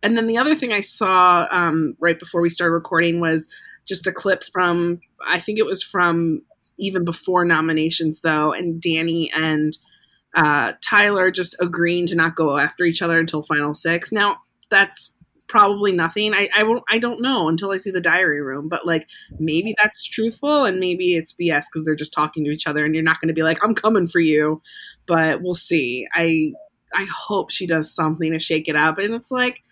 and 0.02 0.16
then 0.16 0.26
the 0.26 0.38
other 0.38 0.54
thing 0.54 0.72
I 0.72 0.80
saw 0.80 1.46
um, 1.50 1.96
right 2.00 2.18
before 2.18 2.40
we 2.40 2.48
started 2.48 2.72
recording 2.72 3.20
was 3.20 3.52
just 3.86 4.06
a 4.06 4.12
clip 4.12 4.42
from 4.52 5.00
I 5.26 5.40
think 5.40 5.58
it 5.58 5.66
was 5.66 5.82
from 5.82 6.42
even 6.78 7.04
before 7.04 7.44
nominations 7.44 8.20
though, 8.20 8.52
and 8.52 8.80
Dani 8.80 9.28
and 9.34 9.76
uh, 10.34 10.72
Tyler 10.82 11.30
just 11.30 11.56
agreeing 11.60 12.06
to 12.06 12.14
not 12.14 12.36
go 12.36 12.58
after 12.58 12.84
each 12.84 13.02
other 13.02 13.18
until 13.18 13.42
final 13.42 13.74
six. 13.74 14.12
Now 14.12 14.38
that's 14.70 15.16
probably 15.46 15.92
nothing. 15.92 16.32
I 16.34 16.48
I 16.54 16.62
won't 16.62 16.82
I 16.88 16.98
don't 16.98 17.20
know 17.20 17.48
until 17.48 17.70
I 17.70 17.76
see 17.76 17.90
the 17.90 18.00
diary 18.00 18.40
room, 18.40 18.68
but 18.68 18.86
like 18.86 19.06
maybe 19.38 19.74
that's 19.80 20.04
truthful 20.04 20.64
and 20.64 20.80
maybe 20.80 21.14
it's 21.14 21.34
BS 21.34 21.66
because 21.70 21.84
they're 21.84 21.94
just 21.94 22.14
talking 22.14 22.44
to 22.44 22.50
each 22.50 22.66
other 22.66 22.84
and 22.84 22.94
you're 22.94 23.04
not 23.04 23.20
going 23.20 23.28
to 23.28 23.34
be 23.34 23.42
like 23.42 23.62
I'm 23.62 23.74
coming 23.74 24.06
for 24.06 24.20
you, 24.20 24.62
but 25.06 25.42
we'll 25.42 25.54
see. 25.54 26.06
I 26.14 26.52
I 26.94 27.06
hope 27.14 27.50
she 27.50 27.66
does 27.66 27.94
something 27.94 28.32
to 28.32 28.38
shake 28.38 28.68
it 28.68 28.76
up, 28.76 28.98
and 28.98 29.14
it's 29.14 29.30
like 29.30 29.62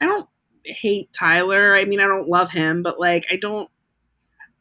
I 0.00 0.06
don't 0.06 0.28
hate 0.64 1.12
Tyler. 1.12 1.74
I 1.74 1.84
mean, 1.84 2.00
I 2.00 2.06
don't 2.06 2.28
love 2.28 2.50
him, 2.50 2.82
but 2.82 2.98
like, 2.98 3.26
I 3.30 3.36
don't, 3.36 3.70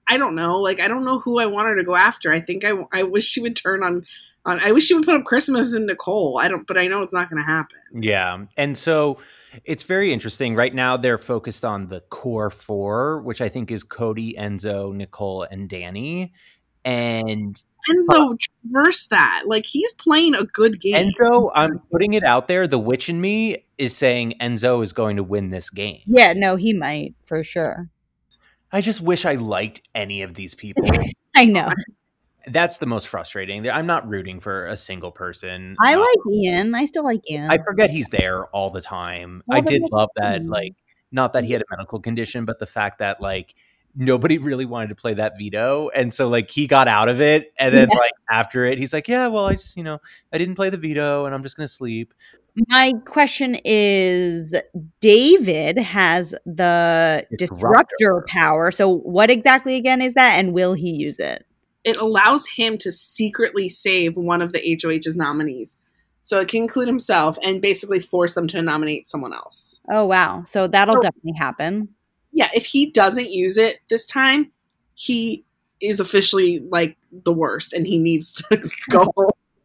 I 0.07 0.17
don't 0.17 0.35
know. 0.35 0.59
Like, 0.61 0.79
I 0.79 0.87
don't 0.87 1.05
know 1.05 1.19
who 1.19 1.39
I 1.39 1.45
want 1.47 1.67
her 1.67 1.75
to 1.75 1.83
go 1.83 1.95
after. 1.95 2.31
I 2.31 2.39
think 2.39 2.63
I, 2.63 2.73
I 2.93 3.03
wish 3.03 3.25
she 3.25 3.41
would 3.41 3.55
turn 3.55 3.83
on, 3.83 4.05
on. 4.45 4.59
I 4.59 4.71
wish 4.71 4.85
she 4.85 4.93
would 4.93 5.05
put 5.05 5.15
up 5.15 5.25
Christmas 5.25 5.73
and 5.73 5.87
Nicole. 5.87 6.39
I 6.39 6.47
don't, 6.47 6.67
but 6.67 6.77
I 6.77 6.87
know 6.87 7.01
it's 7.01 7.13
not 7.13 7.29
going 7.29 7.41
to 7.43 7.45
happen. 7.45 7.79
Yeah. 7.93 8.45
And 8.55 8.77
so 8.77 9.17
it's 9.63 9.83
very 9.83 10.13
interesting. 10.13 10.55
Right 10.55 10.75
now, 10.75 10.95
they're 10.95 11.17
focused 11.17 11.65
on 11.65 11.87
the 11.87 12.01
core 12.01 12.51
four, 12.51 13.21
which 13.21 13.41
I 13.41 13.49
think 13.49 13.71
is 13.71 13.83
Cody, 13.83 14.35
Enzo, 14.37 14.93
Nicole, 14.93 15.43
and 15.43 15.67
Dani. 15.67 16.31
And 16.83 17.63
Enzo 17.89 18.37
traverse 18.39 19.07
that. 19.07 19.43
Like, 19.45 19.65
he's 19.65 19.93
playing 19.93 20.35
a 20.35 20.43
good 20.43 20.79
game. 20.81 21.11
Enzo, 21.19 21.51
I'm 21.53 21.79
putting 21.91 22.13
it 22.13 22.23
out 22.23 22.47
there. 22.47 22.67
The 22.67 22.79
witch 22.79 23.09
in 23.09 23.21
me 23.21 23.65
is 23.77 23.95
saying 23.95 24.33
Enzo 24.41 24.81
is 24.83 24.93
going 24.93 25.17
to 25.17 25.23
win 25.23 25.49
this 25.49 25.69
game. 25.69 26.01
Yeah, 26.05 26.33
no, 26.33 26.55
he 26.55 26.73
might 26.73 27.13
for 27.25 27.43
sure. 27.43 27.89
I 28.71 28.81
just 28.81 29.01
wish 29.01 29.25
I 29.25 29.35
liked 29.35 29.81
any 29.93 30.21
of 30.21 30.33
these 30.33 30.55
people. 30.55 30.87
I 31.35 31.45
know. 31.45 31.71
That's 32.47 32.77
the 32.77 32.85
most 32.85 33.07
frustrating. 33.07 33.67
I'm 33.67 33.87
not 33.87 34.07
rooting 34.07 34.39
for 34.39 34.67
a 34.67 34.77
single 34.77 35.11
person. 35.11 35.75
I 35.81 35.95
Uh, 35.95 35.99
like 35.99 36.33
Ian. 36.33 36.75
I 36.75 36.85
still 36.85 37.03
like 37.03 37.21
Ian. 37.29 37.49
I 37.49 37.57
forget 37.57 37.89
he's 37.89 38.07
there 38.09 38.45
all 38.47 38.69
the 38.69 38.81
time. 38.81 39.41
Well, 39.47 39.57
I 39.57 39.61
did 39.61 39.81
love 39.91 40.09
that, 40.17 40.45
like, 40.45 40.73
not 41.11 41.33
that 41.33 41.43
he 41.43 41.53
had 41.53 41.61
a 41.61 41.65
medical 41.71 41.99
condition, 41.99 42.45
but 42.45 42.59
the 42.59 42.65
fact 42.67 42.99
that 42.99 43.19
like 43.21 43.55
nobody 43.95 44.37
really 44.37 44.65
wanted 44.65 44.89
to 44.89 44.95
play 44.95 45.13
that 45.15 45.37
veto, 45.37 45.89
and 45.89 46.13
so 46.13 46.27
like 46.27 46.51
he 46.51 46.67
got 46.67 46.87
out 46.87 47.09
of 47.09 47.21
it, 47.21 47.53
and 47.59 47.73
then 47.73 47.87
Yeah. 47.91 47.97
like 47.99 48.11
after 48.29 48.65
it, 48.65 48.77
he's 48.77 48.93
like, 48.93 49.07
yeah, 49.07 49.27
well, 49.27 49.45
I 49.45 49.53
just 49.53 49.77
you 49.77 49.83
know 49.83 49.99
I 50.33 50.37
didn't 50.37 50.55
play 50.55 50.69
the 50.69 50.77
veto, 50.77 51.25
and 51.25 51.33
I'm 51.35 51.43
just 51.43 51.55
gonna 51.57 51.67
sleep. 51.67 52.13
My 52.69 52.93
question 53.05 53.57
is 53.65 54.55
David 55.01 55.77
has 55.77 56.31
the 56.45 57.25
Disruptor. 57.37 57.55
disruptor 57.55 58.25
power. 58.29 58.71
So 58.71 58.89
what 58.89 59.29
exactly 59.29 59.75
again 59.75 60.01
is 60.01 60.13
that 60.13 60.39
and 60.39 60.53
will 60.53 60.73
he 60.73 60.91
use 60.91 61.19
it? 61.19 61.45
it 61.83 61.97
allows 61.97 62.47
him 62.47 62.79
to 62.79 62.91
secretly 62.91 63.69
save 63.69 64.17
one 64.17 64.41
of 64.41 64.53
the 64.53 64.79
HOH's 64.81 65.15
nominees. 65.15 65.77
So 66.23 66.39
it 66.39 66.47
can 66.47 66.63
include 66.63 66.87
himself 66.87 67.37
and 67.45 67.61
basically 67.61 67.99
force 67.99 68.33
them 68.33 68.47
to 68.47 68.61
nominate 68.63 69.07
someone 69.07 69.33
else. 69.33 69.79
Oh 69.91 70.05
wow. 70.05 70.43
So 70.47 70.65
that'll 70.65 70.95
So- 70.95 71.01
definitely 71.01 71.33
happen. 71.37 71.89
Yeah, 72.35 72.49
if 72.53 72.65
he 72.65 72.91
doesn't 72.91 73.31
use 73.31 73.57
it 73.57 73.77
this 73.89 74.05
time, 74.05 74.51
he 74.93 75.43
is 75.81 75.99
officially 75.99 76.59
like 76.69 76.97
the 77.23 77.33
worst 77.33 77.71
and 77.73 77.87
he 77.87 77.97
needs 77.97 78.33
to 78.33 78.57
go. 78.89 79.07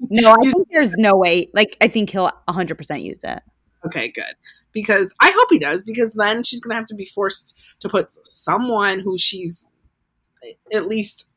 No, 0.08 0.32
I 0.32 0.36
think 0.50 0.68
there's 0.70 0.94
no 0.96 1.14
way. 1.16 1.50
Like 1.52 1.76
I 1.80 1.88
think 1.88 2.08
he'll 2.10 2.30
100% 2.48 3.02
use 3.02 3.20
it. 3.24 3.42
okay, 3.84 4.08
good. 4.08 4.34
Because 4.72 5.12
I 5.20 5.32
hope 5.34 5.48
he 5.50 5.58
does, 5.58 5.82
because 5.82 6.14
then 6.14 6.44
she's 6.44 6.60
going 6.60 6.70
to 6.70 6.76
have 6.78 6.86
to 6.86 6.94
be 6.94 7.04
forced 7.04 7.58
to 7.80 7.88
put 7.88 8.08
someone 8.24 9.00
who 9.00 9.18
she's 9.18 9.68
at 10.72 10.86
least 10.86 11.28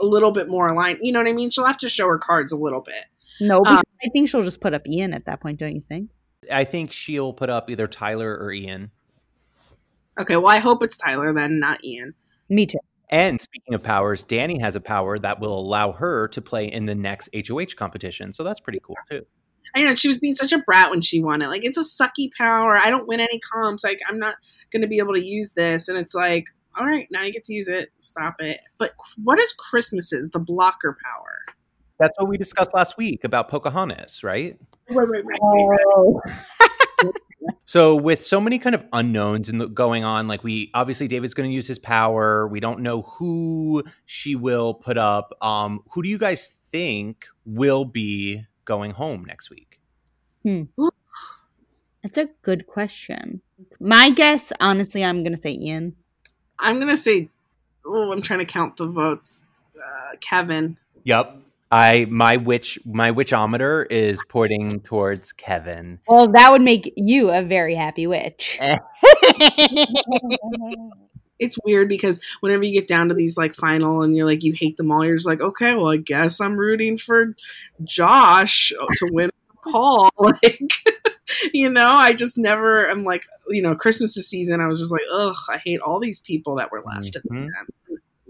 a 0.00 0.06
little 0.06 0.30
bit 0.30 0.48
more 0.48 0.68
aligned. 0.68 0.98
You 1.02 1.12
know 1.12 1.20
what 1.20 1.28
I 1.28 1.34
mean? 1.34 1.50
She'll 1.50 1.66
have 1.66 1.78
to 1.78 1.90
show 1.90 2.06
her 2.08 2.18
cards 2.18 2.52
a 2.52 2.56
little 2.56 2.80
bit. 2.80 3.04
No, 3.38 3.58
Um, 3.66 3.82
I 4.02 4.08
think 4.14 4.30
she'll 4.30 4.42
just 4.42 4.60
put 4.62 4.72
up 4.72 4.86
Ian 4.88 5.12
at 5.12 5.26
that 5.26 5.40
point, 5.42 5.58
don't 5.58 5.74
you 5.74 5.82
think? 5.88 6.08
I 6.50 6.64
think 6.64 6.90
she'll 6.90 7.34
put 7.34 7.50
up 7.50 7.68
either 7.68 7.86
Tyler 7.86 8.34
or 8.34 8.50
Ian. 8.50 8.90
Okay, 10.20 10.36
well, 10.36 10.52
I 10.52 10.58
hope 10.58 10.82
it's 10.82 10.98
Tyler 10.98 11.32
then, 11.32 11.58
not 11.58 11.82
Ian. 11.82 12.14
Me 12.50 12.66
too. 12.66 12.78
And 13.08 13.40
speaking 13.40 13.74
of 13.74 13.82
powers, 13.82 14.22
Dani 14.22 14.60
has 14.60 14.76
a 14.76 14.80
power 14.80 15.18
that 15.18 15.40
will 15.40 15.58
allow 15.58 15.92
her 15.92 16.28
to 16.28 16.40
play 16.40 16.70
in 16.70 16.84
the 16.84 16.94
next 16.94 17.28
HOH 17.34 17.74
competition, 17.76 18.32
so 18.32 18.44
that's 18.44 18.60
pretty 18.60 18.80
cool 18.84 18.96
too. 19.10 19.26
I 19.74 19.82
know 19.82 19.94
she 19.94 20.08
was 20.08 20.18
being 20.18 20.34
such 20.34 20.52
a 20.52 20.58
brat 20.58 20.90
when 20.90 21.00
she 21.00 21.22
won 21.22 21.42
it. 21.42 21.48
Like 21.48 21.64
it's 21.64 21.78
a 21.78 21.82
sucky 21.82 22.30
power. 22.36 22.76
I 22.76 22.90
don't 22.90 23.08
win 23.08 23.20
any 23.20 23.40
comps. 23.40 23.82
Like 23.84 24.00
I'm 24.08 24.18
not 24.18 24.34
going 24.70 24.82
to 24.82 24.88
be 24.88 24.98
able 24.98 25.14
to 25.14 25.24
use 25.24 25.52
this. 25.52 25.88
And 25.88 25.96
it's 25.96 26.14
like, 26.14 26.46
all 26.78 26.86
right, 26.86 27.08
now 27.10 27.22
you 27.22 27.32
get 27.32 27.44
to 27.44 27.54
use 27.54 27.68
it. 27.68 27.90
Stop 28.00 28.36
it. 28.40 28.60
But 28.78 28.92
what 29.22 29.38
is 29.38 29.52
Christmas's 29.52 30.30
the 30.30 30.38
blocker 30.38 30.96
power? 31.04 31.56
That's 31.98 32.18
what 32.18 32.28
we 32.28 32.36
discussed 32.36 32.74
last 32.74 32.96
week 32.96 33.24
about 33.24 33.48
Pocahontas, 33.48 34.24
right? 34.24 34.58
Right, 34.88 35.08
right, 35.08 35.24
right. 35.24 35.38
Oh. 35.42 36.20
So 37.64 37.96
with 37.96 38.22
so 38.22 38.40
many 38.40 38.58
kind 38.58 38.74
of 38.74 38.84
unknowns 38.92 39.48
in 39.48 39.58
the, 39.58 39.66
going 39.66 40.04
on, 40.04 40.28
like 40.28 40.44
we 40.44 40.70
obviously 40.74 41.08
David's 41.08 41.34
going 41.34 41.48
to 41.48 41.54
use 41.54 41.66
his 41.66 41.78
power. 41.78 42.46
We 42.46 42.60
don't 42.60 42.80
know 42.80 43.02
who 43.02 43.84
she 44.06 44.34
will 44.34 44.74
put 44.74 44.98
up. 44.98 45.32
Um, 45.40 45.82
who 45.90 46.02
do 46.02 46.08
you 46.08 46.18
guys 46.18 46.52
think 46.70 47.26
will 47.44 47.84
be 47.84 48.44
going 48.64 48.92
home 48.92 49.24
next 49.24 49.50
week? 49.50 49.80
Hmm. 50.42 50.64
That's 52.02 52.16
a 52.16 52.28
good 52.42 52.66
question. 52.66 53.42
My 53.78 54.10
guess, 54.10 54.52
honestly, 54.60 55.04
I'm 55.04 55.22
going 55.22 55.34
to 55.34 55.40
say 55.40 55.52
Ian. 55.52 55.94
I'm 56.58 56.76
going 56.76 56.88
to 56.88 56.96
say, 56.96 57.28
oh, 57.84 58.12
I'm 58.12 58.22
trying 58.22 58.38
to 58.40 58.44
count 58.44 58.76
the 58.76 58.86
votes. 58.86 59.50
Uh, 59.76 60.16
Kevin. 60.20 60.76
Yep. 61.04 61.36
I 61.70 62.06
my 62.10 62.36
witch 62.36 62.78
my 62.84 63.12
witchometer 63.12 63.86
is 63.90 64.20
pointing 64.28 64.80
towards 64.80 65.32
Kevin. 65.32 66.00
Well, 66.08 66.28
that 66.32 66.50
would 66.50 66.62
make 66.62 66.92
you 66.96 67.30
a 67.30 67.42
very 67.42 67.74
happy 67.76 68.06
witch. 68.08 68.58
it's 71.38 71.56
weird 71.64 71.88
because 71.88 72.20
whenever 72.40 72.64
you 72.64 72.72
get 72.72 72.88
down 72.88 73.08
to 73.08 73.14
these 73.14 73.36
like 73.36 73.54
final 73.54 74.02
and 74.02 74.16
you're 74.16 74.26
like 74.26 74.42
you 74.42 74.52
hate 74.52 74.76
them 74.76 74.90
all, 74.90 75.04
you're 75.04 75.16
just 75.16 75.26
like, 75.28 75.40
okay, 75.40 75.74
well 75.74 75.88
I 75.88 75.96
guess 75.96 76.40
I'm 76.40 76.56
rooting 76.56 76.98
for 76.98 77.34
Josh 77.84 78.70
to 78.96 79.08
win 79.12 79.30
Paul. 79.64 80.10
Like 80.18 80.60
you 81.54 81.70
know, 81.70 81.86
I 81.86 82.12
just 82.12 82.36
never 82.36 82.90
I'm 82.90 83.04
like, 83.04 83.24
you 83.48 83.62
know, 83.62 83.76
Christmas 83.76 84.14
season, 84.14 84.60
I 84.60 84.66
was 84.66 84.80
just 84.80 84.90
like, 84.90 85.02
ugh, 85.12 85.36
I 85.48 85.58
hate 85.64 85.80
all 85.80 86.00
these 86.00 86.18
people 86.18 86.56
that 86.56 86.72
were 86.72 86.82
left 86.84 87.14
at 87.14 87.22
the 87.22 87.28
Mhm. 87.30 87.42
end. 87.44 87.68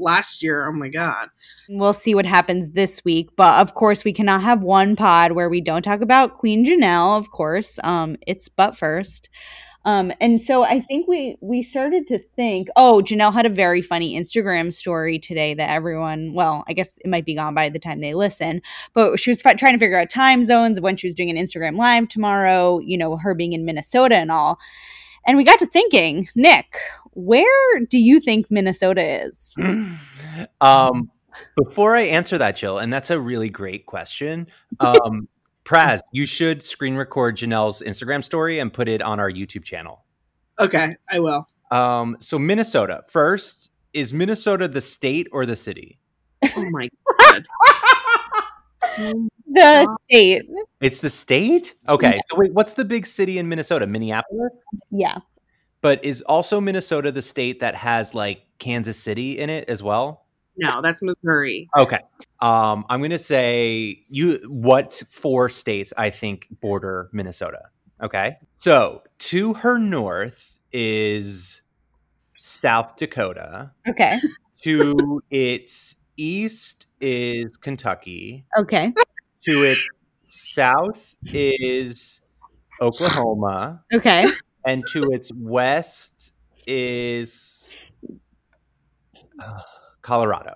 Last 0.00 0.42
year, 0.42 0.66
oh 0.66 0.72
my 0.72 0.88
god. 0.88 1.28
We'll 1.68 1.92
see 1.92 2.14
what 2.14 2.26
happens 2.26 2.70
this 2.70 3.04
week, 3.04 3.30
but 3.36 3.60
of 3.60 3.74
course, 3.74 4.02
we 4.02 4.12
cannot 4.12 4.42
have 4.42 4.62
one 4.62 4.96
pod 4.96 5.32
where 5.32 5.50
we 5.50 5.60
don't 5.60 5.82
talk 5.82 6.00
about 6.00 6.38
Queen 6.38 6.64
Janelle. 6.64 7.18
Of 7.18 7.30
course, 7.30 7.78
um, 7.84 8.16
it's 8.26 8.48
but 8.48 8.76
first. 8.76 9.28
Um, 9.84 10.12
and 10.20 10.40
so 10.40 10.62
I 10.62 10.80
think 10.80 11.08
we 11.08 11.36
we 11.40 11.62
started 11.62 12.06
to 12.08 12.18
think, 12.18 12.68
oh, 12.76 13.02
Janelle 13.04 13.32
had 13.32 13.46
a 13.46 13.50
very 13.50 13.80
funny 13.80 14.18
Instagram 14.18 14.72
story 14.72 15.18
today 15.18 15.54
that 15.54 15.70
everyone, 15.70 16.34
well, 16.34 16.64
I 16.68 16.74
guess 16.74 16.90
it 16.98 17.08
might 17.08 17.24
be 17.24 17.34
gone 17.34 17.54
by 17.54 17.70
the 17.70 17.78
time 17.78 18.00
they 18.00 18.14
listen, 18.14 18.60
but 18.92 19.18
she 19.18 19.30
was 19.30 19.40
fi- 19.40 19.54
trying 19.54 19.72
to 19.72 19.78
figure 19.78 19.98
out 19.98 20.10
time 20.10 20.44
zones 20.44 20.80
when 20.80 20.96
she 20.96 21.06
was 21.06 21.14
doing 21.14 21.30
an 21.30 21.42
Instagram 21.42 21.76
live 21.76 22.08
tomorrow. 22.08 22.78
You 22.80 22.98
know, 22.98 23.16
her 23.16 23.34
being 23.34 23.52
in 23.52 23.64
Minnesota 23.64 24.16
and 24.16 24.30
all. 24.30 24.58
And 25.26 25.36
we 25.36 25.44
got 25.44 25.58
to 25.58 25.66
thinking, 25.66 26.28
Nick, 26.34 26.78
where 27.12 27.80
do 27.88 27.98
you 27.98 28.20
think 28.20 28.50
Minnesota 28.50 29.24
is? 29.24 29.54
um, 30.60 31.10
before 31.56 31.96
I 31.96 32.02
answer 32.02 32.38
that, 32.38 32.56
Jill, 32.56 32.78
and 32.78 32.92
that's 32.92 33.10
a 33.10 33.20
really 33.20 33.48
great 33.48 33.86
question. 33.86 34.46
Um, 34.80 35.28
Praz, 35.64 36.00
you 36.12 36.26
should 36.26 36.62
screen 36.62 36.96
record 36.96 37.36
Janelle's 37.36 37.82
Instagram 37.82 38.24
story 38.24 38.58
and 38.58 38.72
put 38.72 38.88
it 38.88 39.02
on 39.02 39.20
our 39.20 39.30
YouTube 39.30 39.64
channel. 39.64 40.04
Okay, 40.58 40.96
I 41.10 41.20
will. 41.20 41.46
Um, 41.70 42.16
so 42.20 42.38
Minnesota 42.38 43.04
first 43.06 43.70
is 43.92 44.12
Minnesota 44.12 44.68
the 44.68 44.80
state 44.80 45.28
or 45.32 45.46
the 45.46 45.56
city? 45.56 45.98
Oh 46.56 46.68
my 46.70 46.88
god. 47.18 47.44
The 49.52 49.96
state. 50.08 50.42
It's 50.80 51.00
the 51.00 51.10
state. 51.10 51.74
Okay, 51.88 52.20
so 52.28 52.36
wait, 52.36 52.52
what's 52.52 52.74
the 52.74 52.84
big 52.84 53.04
city 53.04 53.38
in 53.38 53.48
Minnesota? 53.48 53.86
Minneapolis. 53.86 54.52
Yeah. 54.90 55.18
But 55.82 56.04
is 56.04 56.22
also 56.22 56.60
Minnesota 56.60 57.10
the 57.10 57.22
state 57.22 57.60
that 57.60 57.74
has 57.74 58.14
like 58.14 58.42
Kansas 58.58 58.98
City 58.98 59.38
in 59.38 59.50
it 59.50 59.68
as 59.68 59.82
well? 59.82 60.26
No, 60.56 60.82
that's 60.82 61.02
Missouri. 61.02 61.68
Okay. 61.76 62.00
Um, 62.40 62.84
I'm 62.90 63.00
gonna 63.00 63.18
say 63.18 64.04
you 64.08 64.40
what 64.46 64.92
four 65.08 65.48
states 65.48 65.92
I 65.96 66.10
think 66.10 66.48
border 66.60 67.08
Minnesota. 67.12 67.62
Okay. 68.02 68.36
So 68.56 69.02
to 69.18 69.54
her 69.54 69.78
north 69.78 70.58
is 70.72 71.62
South 72.34 72.96
Dakota. 72.96 73.72
Okay. 73.88 74.18
To 74.62 75.22
its 75.30 75.96
east 76.18 76.86
is 77.00 77.56
Kentucky. 77.56 78.44
Okay. 78.58 78.92
To 79.44 79.62
its 79.62 79.80
south 80.26 81.14
is 81.24 82.20
Oklahoma. 82.82 83.82
Okay. 83.94 84.26
And 84.66 84.86
to 84.88 85.10
its 85.10 85.30
west 85.34 86.34
is 86.66 87.76
uh, 89.42 89.60
Colorado. 90.02 90.54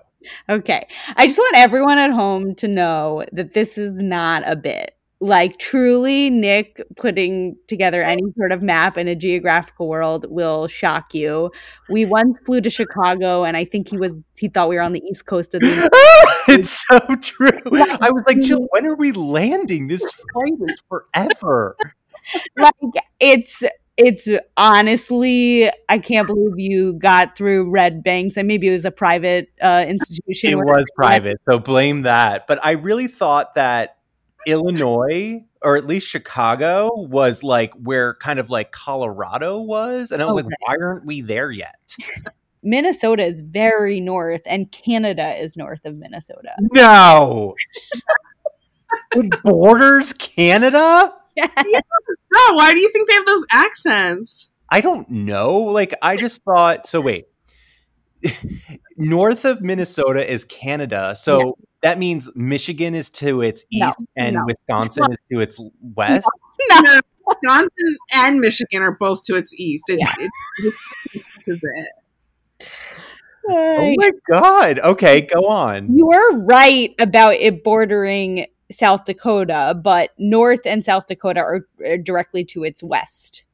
Okay. 0.49 0.87
I 1.15 1.27
just 1.27 1.37
want 1.37 1.55
everyone 1.57 1.97
at 1.97 2.11
home 2.11 2.55
to 2.55 2.67
know 2.67 3.23
that 3.31 3.53
this 3.53 3.77
is 3.77 4.01
not 4.01 4.43
a 4.45 4.55
bit. 4.55 4.91
Like, 5.21 5.59
truly, 5.59 6.29
Nick 6.29 6.81
putting 6.97 7.55
together 7.67 8.03
any 8.03 8.21
sort 8.37 8.51
of 8.51 8.61
map 8.61 8.97
in 8.97 9.07
a 9.07 9.15
geographical 9.15 9.87
world 9.87 10.25
will 10.29 10.67
shock 10.67 11.13
you. 11.13 11.51
We 11.89 12.05
once 12.05 12.37
flew 12.45 12.59
to 12.61 12.69
Chicago, 12.69 13.43
and 13.45 13.55
I 13.55 13.63
think 13.63 13.89
he 13.89 13.97
was, 13.97 14.13
he 14.37 14.49
thought 14.49 14.67
we 14.67 14.75
were 14.75 14.81
on 14.81 14.91
the 14.91 15.01
east 15.09 15.25
coast 15.25 15.55
of 15.55 15.61
the. 15.61 15.89
it's 16.49 16.85
so 16.85 16.99
true. 17.21 17.61
I 18.01 18.11
was 18.11 18.23
like, 18.27 18.41
Jill, 18.41 18.67
when 18.71 18.85
are 18.85 18.95
we 18.95 19.13
landing? 19.13 19.87
This 19.87 20.01
flight 20.33 20.53
is 20.67 20.83
forever. 20.89 21.77
like, 22.57 22.73
it's. 23.19 23.63
It's 23.97 24.27
honestly, 24.57 25.69
I 25.87 25.99
can't 25.99 26.27
believe 26.27 26.53
you 26.57 26.93
got 26.93 27.37
through 27.37 27.69
Red 27.69 28.03
Banks, 28.03 28.35
and 28.35 28.47
maybe 28.47 28.67
it 28.67 28.71
was 28.71 28.83
a 28.83 28.91
private 28.91 29.47
uh, 29.61 29.85
institution. 29.87 30.49
It 30.49 30.57
was 30.57 30.85
private, 30.95 31.39
so 31.49 31.59
blame 31.59 32.01
that. 32.01 32.45
But 32.45 32.59
I 32.61 32.71
really 32.71 33.07
thought 33.07 33.55
that 33.55 33.97
Illinois, 34.45 35.45
or 35.61 35.77
at 35.77 35.87
least 35.87 36.07
Chicago, 36.07 36.91
was 36.93 37.41
like 37.41 37.73
where 37.75 38.15
kind 38.15 38.37
of 38.37 38.49
like 38.49 38.71
Colorado 38.71 39.61
was. 39.61 40.11
And 40.11 40.21
I 40.21 40.25
was 40.25 40.35
like, 40.35 40.45
why 40.45 40.75
aren't 40.81 41.05
we 41.05 41.21
there 41.21 41.51
yet? 41.51 41.95
Minnesota 42.63 43.23
is 43.23 43.41
very 43.41 44.01
north, 44.01 44.41
and 44.45 44.71
Canada 44.71 45.35
is 45.35 45.55
north 45.55 45.85
of 45.85 45.95
Minnesota. 45.95 46.53
No. 46.73 47.55
it 49.15 49.43
borders 49.43 50.13
Canada? 50.13 51.13
Oh, 51.37 52.53
why 52.53 52.73
do 52.73 52.79
you 52.79 52.91
think 52.91 53.07
they 53.07 53.15
have 53.15 53.25
those 53.25 53.45
accents? 53.51 54.49
I 54.69 54.81
don't 54.81 55.09
know. 55.09 55.53
Like, 55.53 55.93
I 56.01 56.17
just 56.17 56.43
thought. 56.43 56.85
So 56.87 56.99
wait, 57.01 57.27
north 58.97 59.45
of 59.45 59.61
Minnesota 59.61 60.29
is 60.29 60.43
Canada. 60.43 61.15
So 61.17 61.57
that 61.81 61.99
means 61.99 62.29
Michigan 62.35 62.95
is 62.95 63.09
to 63.11 63.41
its 63.41 63.65
No, 63.71 63.87
east 63.87 64.05
and 64.17 64.35
no. 64.35 64.43
Wisconsin 64.45 65.05
is 65.11 65.17
to 65.31 65.39
its 65.39 65.59
west. 65.81 66.27
No, 66.69 66.99
Wisconsin 67.27 67.97
and 68.13 68.39
Michigan 68.39 68.81
are 68.81 68.95
both 68.99 69.23
to 69.25 69.35
its 69.35 69.53
east. 69.53 69.83
It, 69.87 69.99
it, 70.19 70.31
this 70.63 71.47
is 71.47 71.63
it. 71.63 72.69
Oh 73.47 73.93
my 73.97 74.11
god. 74.31 74.79
Okay, 74.79 75.21
go 75.21 75.47
on. 75.47 75.95
you 75.95 76.07
were 76.07 76.39
right 76.39 76.95
about 76.99 77.35
it 77.35 77.63
bordering 77.63 78.47
South 78.71 79.05
Dakota, 79.05 79.79
but 79.81 80.11
North 80.17 80.61
and 80.65 80.83
South 80.83 81.07
Dakota 81.07 81.39
are 81.39 81.67
are 81.85 81.97
directly 81.97 82.43
to 82.45 82.63
its 82.63 82.81
west. 82.81 83.45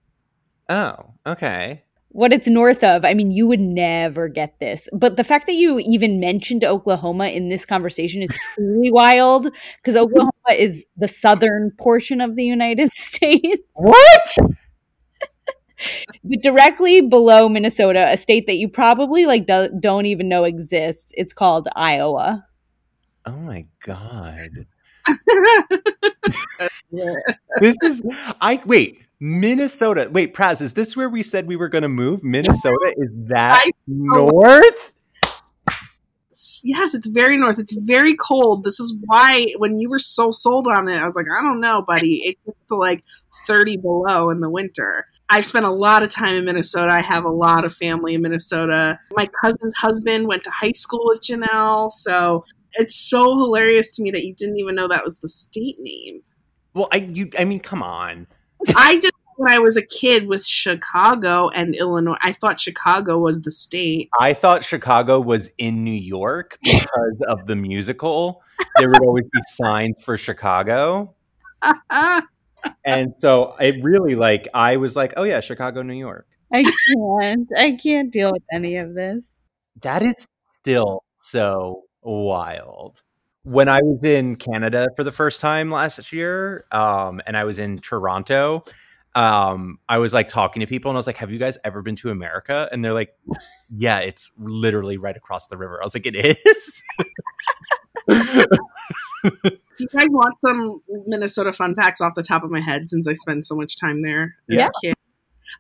Oh, 0.70 1.14
okay. 1.26 1.84
What 2.14 2.34
it's 2.34 2.48
north 2.48 2.84
of, 2.84 3.06
I 3.06 3.14
mean, 3.14 3.32
you 3.32 3.48
would 3.48 3.60
never 3.62 4.28
get 4.28 4.60
this. 4.60 4.90
But 4.92 5.16
the 5.16 5.24
fact 5.24 5.48
that 5.48 5.54
you 5.54 5.80
even 5.80 6.20
mentioned 6.20 6.64
Oklahoma 6.66 7.28
in 7.28 7.48
this 7.48 7.66
conversation 7.66 8.22
is 8.22 8.30
truly 8.54 8.92
wild 8.92 9.50
because 9.78 9.96
Oklahoma 9.96 10.32
is 10.52 10.86
the 10.98 11.08
southern 11.08 11.72
portion 11.80 12.20
of 12.20 12.36
the 12.36 12.44
United 12.44 12.92
States. 12.96 13.64
What? 13.76 14.38
but 16.24 16.42
directly 16.42 17.02
below 17.02 17.50
Minnesota, 17.50 18.08
a 18.10 18.18
state 18.18 18.46
that 18.48 18.58
you 18.58 18.68
probably 18.68 19.26
like 19.26 19.48
do- 19.48 19.70
don't 19.80 20.06
even 20.06 20.28
know 20.28 20.44
exists. 20.44 21.12
It's 21.16 21.34
called 21.34 21.70
Iowa. 21.76 22.46
Oh 23.26 23.38
my 23.38 23.66
god. 23.86 24.68
This 27.60 27.76
is 27.84 28.02
I 28.42 28.62
wait, 28.66 29.08
Minnesota. 29.20 30.10
Wait, 30.12 30.34
Praz, 30.34 30.62
is 30.62 30.74
this 30.74 30.96
where 30.96 31.10
we 31.10 31.24
said 31.24 31.48
we 31.48 31.56
were 31.56 31.70
going 31.70 31.84
to 31.84 31.90
move? 31.90 32.24
Minnesota 32.24 32.94
is 32.98 33.10
that 33.28 33.64
north? 33.88 34.94
yes, 36.64 36.94
it's 36.94 37.08
very 37.08 37.38
north. 37.38 37.60
It's 37.60 37.74
very 37.74 38.16
cold. 38.16 38.64
This 38.64 38.80
is 38.80 38.96
why 39.06 39.48
when 39.58 39.80
you 39.80 39.90
were 39.90 40.00
so 40.00 40.32
sold 40.32 40.68
on 40.68 40.90
it, 40.90 40.98
I 40.98 41.06
was 41.06 41.16
like, 41.16 41.26
I 41.26 41.42
don't 41.42 41.62
know, 41.62 41.84
buddy. 41.86 42.16
It 42.24 42.38
gets 42.46 42.58
to 42.70 42.76
like 42.76 43.04
30 43.48 43.78
below 43.78 44.30
in 44.30 44.40
the 44.40 44.50
winter. 44.50 45.06
I've 45.30 45.46
spent 45.46 45.66
a 45.66 45.72
lot 45.72 46.04
of 46.04 46.10
time 46.10 46.36
in 46.36 46.46
Minnesota. 46.46 46.92
I 46.92 47.02
have 47.02 47.24
a 47.24 47.30
lot 47.30 47.64
of 47.64 47.74
family 47.74 48.16
in 48.16 48.22
Minnesota. 48.22 49.00
My 49.12 49.28
cousin's 49.42 49.76
husband 49.76 50.28
went 50.28 50.44
to 50.44 50.50
high 50.50 50.74
school 50.74 51.04
with 51.06 51.22
Janelle, 51.22 51.90
so 51.92 52.44
it's 52.74 52.96
so 52.96 53.24
hilarious 53.38 53.96
to 53.96 54.04
me 54.04 54.12
that 54.12 54.26
you 54.26 54.34
didn't 54.34 54.58
even 54.58 54.76
know 54.76 54.88
that 54.88 55.04
was 55.04 55.20
the 55.20 55.30
state 55.30 55.76
name. 55.80 56.22
Well, 56.74 56.88
I 56.92 56.98
you 56.98 57.30
I 57.38 57.46
mean, 57.46 57.60
come 57.60 57.84
on. 57.84 58.28
I 58.76 58.98
did 58.98 59.12
when 59.38 59.52
I 59.52 59.60
was 59.60 59.78
a 59.78 59.82
kid 59.82 60.28
with 60.28 60.46
Chicago 60.46 61.50
and 61.50 61.76
Illinois. 61.76 62.18
I 62.22 62.34
thought 62.34 62.62
Chicago 62.62 63.18
was 63.18 63.42
the 63.42 63.52
state. 63.52 64.10
I 64.20 64.34
thought 64.34 64.64
Chicago 64.64 65.20
was 65.20 65.50
in 65.58 65.84
New 65.84 65.92
York 65.92 66.58
because 66.64 67.22
of 67.28 67.48
the 67.48 67.56
musical. 67.56 68.44
There 68.78 68.90
would 68.90 69.02
always 69.02 69.26
be 69.26 69.40
signs 69.48 70.04
for 70.04 70.18
Chicago. 70.18 71.16
And 72.86 73.16
so 73.18 73.56
it 73.60 73.84
really 73.84 74.14
like 74.14 74.48
I 74.54 74.78
was 74.78 74.96
like, 74.96 75.14
oh 75.18 75.24
yeah, 75.24 75.40
Chicago, 75.40 75.82
New 75.82 75.96
York. 75.96 76.28
I 76.54 76.64
can't. 76.64 77.48
I 77.58 77.72
can't 77.82 78.12
deal 78.12 78.32
with 78.32 78.44
any 78.52 78.76
of 78.76 78.94
this. 78.94 79.32
That 79.82 80.02
is 80.02 80.28
still 80.60 81.04
so 81.20 81.84
wild. 82.04 83.02
When 83.44 83.68
I 83.70 83.80
was 83.82 84.04
in 84.04 84.36
Canada 84.36 84.88
for 84.96 85.04
the 85.04 85.12
first 85.12 85.42
time 85.42 85.72
last 85.72 86.14
year, 86.14 86.66
um, 86.72 87.22
and 87.26 87.36
I 87.36 87.44
was 87.44 87.58
in 87.58 87.80
Toronto, 87.80 88.64
um, 89.16 89.80
I 89.90 89.98
was 89.98 90.14
like 90.14 90.28
talking 90.30 90.60
to 90.62 90.68
people 90.68 90.90
and 90.92 90.96
I 90.96 91.00
was 91.00 91.08
like, 91.08 91.18
Have 91.18 91.32
you 91.32 91.40
guys 91.40 91.58
ever 91.64 91.82
been 91.82 91.96
to 91.98 92.12
America? 92.12 92.70
And 92.72 92.86
they're 92.86 92.94
like, 92.94 93.14
Yeah, 93.76 94.00
it's 94.00 94.32
literally 94.38 94.98
right 94.98 95.18
across 95.18 95.48
the 95.48 95.58
river. 95.58 95.80
I 95.82 95.86
was 95.86 95.96
like, 95.96 96.06
It 96.06 96.16
is? 96.16 96.82
Do 99.24 99.32
you 99.80 99.88
guys 99.94 100.08
want 100.10 100.36
some 100.46 100.82
Minnesota 101.08 101.54
fun 101.54 101.76
facts 101.76 102.02
off 102.02 102.14
the 102.16 102.24
top 102.24 102.44
of 102.44 102.52
my 102.52 102.60
head 102.62 102.88
since 102.88 103.08
I 103.08 103.14
spend 103.14 103.46
so 103.46 103.56
much 103.56 103.80
time 103.80 104.04
there 104.04 104.36
as 104.50 104.58
Yeah. 104.58 104.68
a 104.68 104.72
kid? 104.82 104.96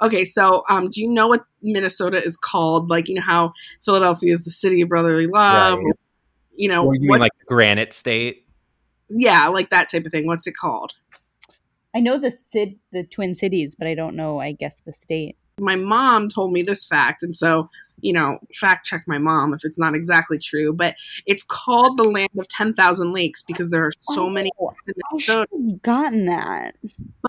Okay, 0.01 0.23
so 0.23 0.63
um, 0.69 0.89
do 0.89 1.01
you 1.01 1.09
know 1.09 1.27
what 1.27 1.43
Minnesota 1.61 2.23
is 2.23 2.37
called? 2.37 2.89
Like, 2.89 3.09
you 3.09 3.15
know 3.15 3.21
how 3.21 3.53
Philadelphia 3.83 4.31
is 4.31 4.45
the 4.45 4.51
city 4.51 4.81
of 4.81 4.89
brotherly 4.89 5.27
love? 5.27 5.79
Right. 5.79 5.93
You 6.62 6.68
know, 6.70 6.86
Or 6.86 6.93
you 6.93 7.09
what, 7.09 7.16
mean 7.16 7.22
like 7.22 7.32
Granite 7.47 7.91
State? 7.91 8.45
yeah, 9.09 9.47
like 9.47 9.72
that 9.72 9.89
type 9.89 10.05
of 10.05 10.12
thing. 10.12 10.28
What's 10.28 10.45
it 10.45 10.53
called? 10.55 10.93
I 11.95 11.99
know 11.99 12.20
the 12.20 12.32
Sid, 12.51 12.78
the 12.91 13.03
Twin 13.03 13.34
Cities, 13.34 13.74
but 13.74 13.88
I 13.88 13.95
don't 13.95 14.16
know. 14.16 14.39
I 14.39 14.51
guess 14.51 14.80
the 14.86 14.93
state. 14.93 15.38
My 15.59 15.76
mom 15.76 16.30
told 16.30 16.53
me 16.53 16.62
this 16.62 16.86
fact, 16.86 17.24
and 17.24 17.36
so 17.36 17.68
you 18.03 18.14
know, 18.14 18.38
fact 18.55 18.86
check 18.86 19.01
my 19.07 19.18
mom 19.18 19.53
if 19.55 19.64
it's 19.66 19.78
not 19.80 19.95
exactly 19.95 20.38
true. 20.38 20.72
But 20.72 20.95
it's 21.26 21.41
called 21.43 21.97
the 21.97 22.03
land 22.03 22.30
of 22.38 22.47
ten 22.47 22.76
thousand 22.76 23.12
lakes 23.12 23.41
because 23.41 23.72
there 23.72 23.84
are 23.86 23.91
so 24.01 24.30
many 24.30 24.51
Oh, 24.59 24.68
lakes 24.68 24.82
in 24.88 24.93
I 24.93 25.18
should 25.20 25.34
Minnesota. 25.34 25.47
have 25.72 25.82
gotten 25.82 26.26
that. 26.28 26.76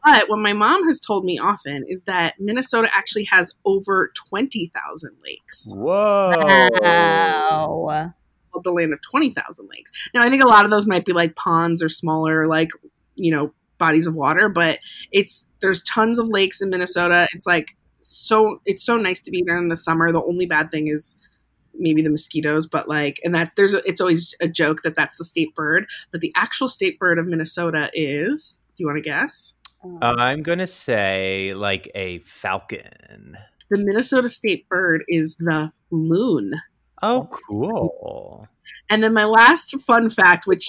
But 0.05 0.29
what 0.29 0.41
my 0.41 0.53
mom 0.53 0.87
has 0.89 1.01
told 1.01 1.25
me 1.25 1.39
often 1.39 1.85
is 1.89 2.03
that 2.05 2.35
Minnesota 2.39 2.89
actually 2.93 3.25
has 3.31 3.55
over 3.65 4.13
twenty 4.15 4.71
thousand 4.75 5.17
lakes. 5.25 5.69
Whoa. 5.71 6.69
Wow. 6.83 8.13
Called 8.53 8.65
the 8.65 8.73
land 8.73 8.93
of 8.93 9.01
20,000 9.03 9.69
lakes. 9.71 9.91
Now, 10.15 10.23
I 10.23 10.31
think 10.31 10.43
a 10.43 10.49
lot 10.49 10.65
of 10.65 10.71
those 10.71 10.87
might 10.87 11.05
be 11.05 11.13
like 11.13 11.37
ponds 11.37 11.83
or 11.83 11.89
smaller, 11.89 12.47
like, 12.47 12.71
you 13.15 13.31
know, 13.31 13.53
bodies 13.79 14.07
of 14.07 14.15
water, 14.15 14.49
but 14.49 14.79
it's, 15.11 15.47
there's 15.61 15.83
tons 15.83 16.19
of 16.19 16.29
lakes 16.29 16.61
in 16.61 16.71
Minnesota. 16.71 17.27
It's 17.35 17.47
like, 17.47 17.77
so, 18.01 18.61
it's 18.67 18.85
so 18.85 18.97
nice 18.97 19.21
to 19.23 19.31
be 19.31 19.43
there 19.47 19.59
in 19.59 19.69
the 19.69 19.77
summer. 19.77 20.13
The 20.13 20.23
only 20.23 20.47
bad 20.47 20.71
thing 20.71 20.89
is 20.89 21.17
maybe 21.75 22.03
the 22.03 22.11
mosquitoes, 22.11 22.67
but 22.67 22.89
like, 22.89 23.19
and 23.25 23.35
that 23.35 23.53
there's, 23.57 23.75
a, 23.75 23.83
it's 23.89 24.01
always 24.01 24.35
a 24.41 24.49
joke 24.49 24.83
that 24.83 24.95
that's 24.95 25.17
the 25.17 25.25
state 25.25 25.55
bird, 25.55 25.87
but 26.11 26.21
the 26.21 26.33
actual 26.37 26.69
state 26.69 26.99
bird 26.99 27.19
of 27.19 27.27
Minnesota 27.27 27.91
is, 27.95 28.61
do 28.77 28.83
you 28.83 28.87
want 28.87 29.03
to 29.03 29.09
guess? 29.09 29.55
Um, 29.85 29.99
I'm 30.01 30.43
going 30.43 30.59
to 30.59 30.67
say 30.67 31.55
like 31.55 31.91
a 31.95 32.21
falcon. 32.21 33.37
The 33.71 33.79
Minnesota 33.79 34.29
state 34.29 34.69
bird 34.69 35.03
is 35.09 35.37
the 35.37 35.73
loon. 35.91 36.53
Oh, 37.03 37.29
cool. 37.49 38.47
And 38.89 39.03
then 39.03 39.13
my 39.13 39.25
last 39.25 39.75
fun 39.83 40.11
fact, 40.11 40.47
which 40.47 40.69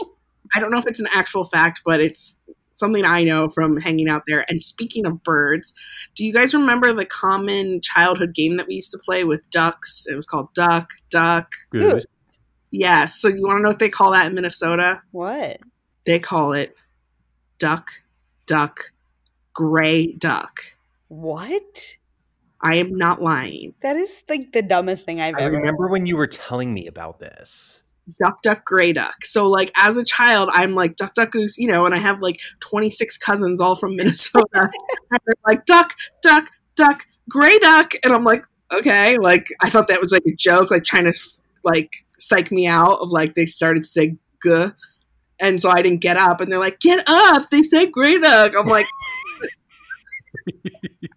I 0.56 0.60
don't 0.60 0.72
know 0.72 0.80
if 0.80 0.88
it's 0.88 1.00
an 1.00 1.08
actual 1.14 1.46
fact, 1.46 1.82
but 1.86 2.02
it's 2.02 2.40
something 2.74 3.06
I 3.06 3.24
know 3.24 3.50
from 3.50 3.78
hanging 3.78 4.10
out 4.10 4.24
there. 4.28 4.46
And 4.50 4.62
speaking 4.62 5.06
of 5.06 5.24
birds, 5.24 5.74
do 6.16 6.26
you 6.26 6.34
guys 6.34 6.54
remember 6.54 6.94
the 6.94 7.06
common 7.06 7.82
childhood 7.82 8.34
game 8.34 8.58
that 8.58 8.68
we 8.68 8.76
used 8.76 8.92
to 8.92 8.98
play 8.98 9.24
with 9.24 9.50
ducks? 9.52 10.06
It 10.10 10.16
was 10.16 10.26
called 10.26 10.54
Duck, 10.54 10.90
Duck. 11.10 11.52
Goose. 11.70 12.06
Yes. 12.72 13.22
So 13.22 13.28
you 13.28 13.44
want 13.44 13.60
to 13.60 13.64
know 13.64 13.70
what 13.70 13.80
they 13.80 13.90
call 13.90 14.12
that 14.12 14.26
in 14.26 14.36
Minnesota? 14.36 15.02
what? 15.12 15.60
They 16.06 16.20
call 16.20 16.52
it 16.54 16.76
Duck, 17.60 17.90
Duck, 18.46 18.92
Gray 19.54 20.12
Duck. 20.14 20.60
What? 21.08 21.96
I 22.64 22.76
am 22.76 22.98
not 22.98 23.22
lying. 23.22 23.74
That 23.84 23.98
is 23.98 24.24
like 24.30 24.54
the 24.54 24.62
dumbest 24.62 25.06
thing 25.06 25.20
I've 25.22 25.36
I 25.36 25.42
ever. 25.42 25.58
remember 25.58 25.90
when 25.90 26.06
you 26.06 26.16
were 26.18 26.28
telling 26.28 26.74
me 26.74 26.88
about 26.88 27.20
this. 27.20 27.84
duck 28.24 28.42
duck 28.42 28.64
gray 28.66 28.94
duck. 28.94 29.26
So 29.26 29.48
like 29.50 29.72
as 29.78 29.98
a 29.98 30.04
child 30.04 30.50
i'm 30.54 30.72
like 30.72 30.96
duck 30.96 31.14
duck 31.14 31.32
goose 31.32 31.58
you 31.58 31.68
know 31.70 31.86
and 31.86 31.94
i 31.96 32.00
have 32.00 32.22
like 32.22 32.40
26 32.62 33.18
cousins 33.18 33.62
all 33.62 33.76
from 33.76 33.96
minnesota. 33.98 34.46
And 34.54 35.20
they're 35.26 35.36
like 35.48 35.66
duck 35.66 35.94
duck 36.22 36.50
duck 36.76 37.06
gray 37.30 37.60
duck. 37.60 37.94
And 38.04 38.14
i'm 38.14 38.24
like 38.24 38.44
okay. 38.72 39.18
Like 39.18 39.48
i 39.62 39.70
thought 39.70 39.88
that 39.90 40.02
was 40.02 40.12
like 40.12 40.24
a 40.26 40.36
joke 40.36 40.72
like 40.72 40.84
trying 40.86 41.06
to 41.06 41.14
like 41.64 41.92
psych 42.20 42.52
me 42.52 42.66
out 42.68 43.00
of 43.00 43.10
like 43.10 43.36
they 43.36 43.46
started 43.46 43.84
to 43.84 43.88
say 43.90 44.16
g. 44.44 44.66
And 45.40 45.62
so 45.62 45.70
i 45.70 45.82
didn't 45.82 46.00
get 46.02 46.18
up 46.18 46.40
and 46.42 46.52
they're 46.52 46.60
like 46.60 46.80
get 46.80 47.04
up. 47.08 47.50
They 47.50 47.64
said 47.64 47.92
gray 47.92 48.20
duck. 48.20 48.54
I'm 48.58 48.68
like 48.68 48.86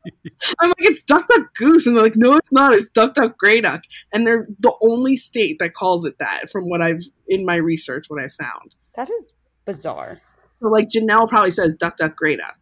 I'm 0.60 0.68
like, 0.68 0.76
it's 0.80 1.02
Duck 1.02 1.28
Duck 1.28 1.54
Goose. 1.54 1.86
And 1.86 1.96
they're 1.96 2.02
like, 2.04 2.16
no, 2.16 2.36
it's 2.36 2.52
not. 2.52 2.72
It's 2.72 2.88
Duck 2.88 3.14
Duck 3.14 3.38
Gray 3.38 3.60
Duck. 3.60 3.82
And 4.12 4.26
they're 4.26 4.46
the 4.58 4.74
only 4.82 5.16
state 5.16 5.58
that 5.60 5.74
calls 5.74 6.04
it 6.04 6.18
that 6.18 6.50
from 6.50 6.64
what 6.68 6.82
I've, 6.82 7.02
in 7.28 7.44
my 7.46 7.56
research, 7.56 8.06
what 8.08 8.22
I 8.22 8.28
found. 8.28 8.74
That 8.94 9.10
is 9.10 9.24
bizarre. 9.64 10.20
So, 10.60 10.68
like, 10.68 10.88
Janelle 10.88 11.28
probably 11.28 11.50
says 11.50 11.74
Duck 11.74 11.96
Duck 11.96 12.16
Gray 12.16 12.36
Duck. 12.36 12.58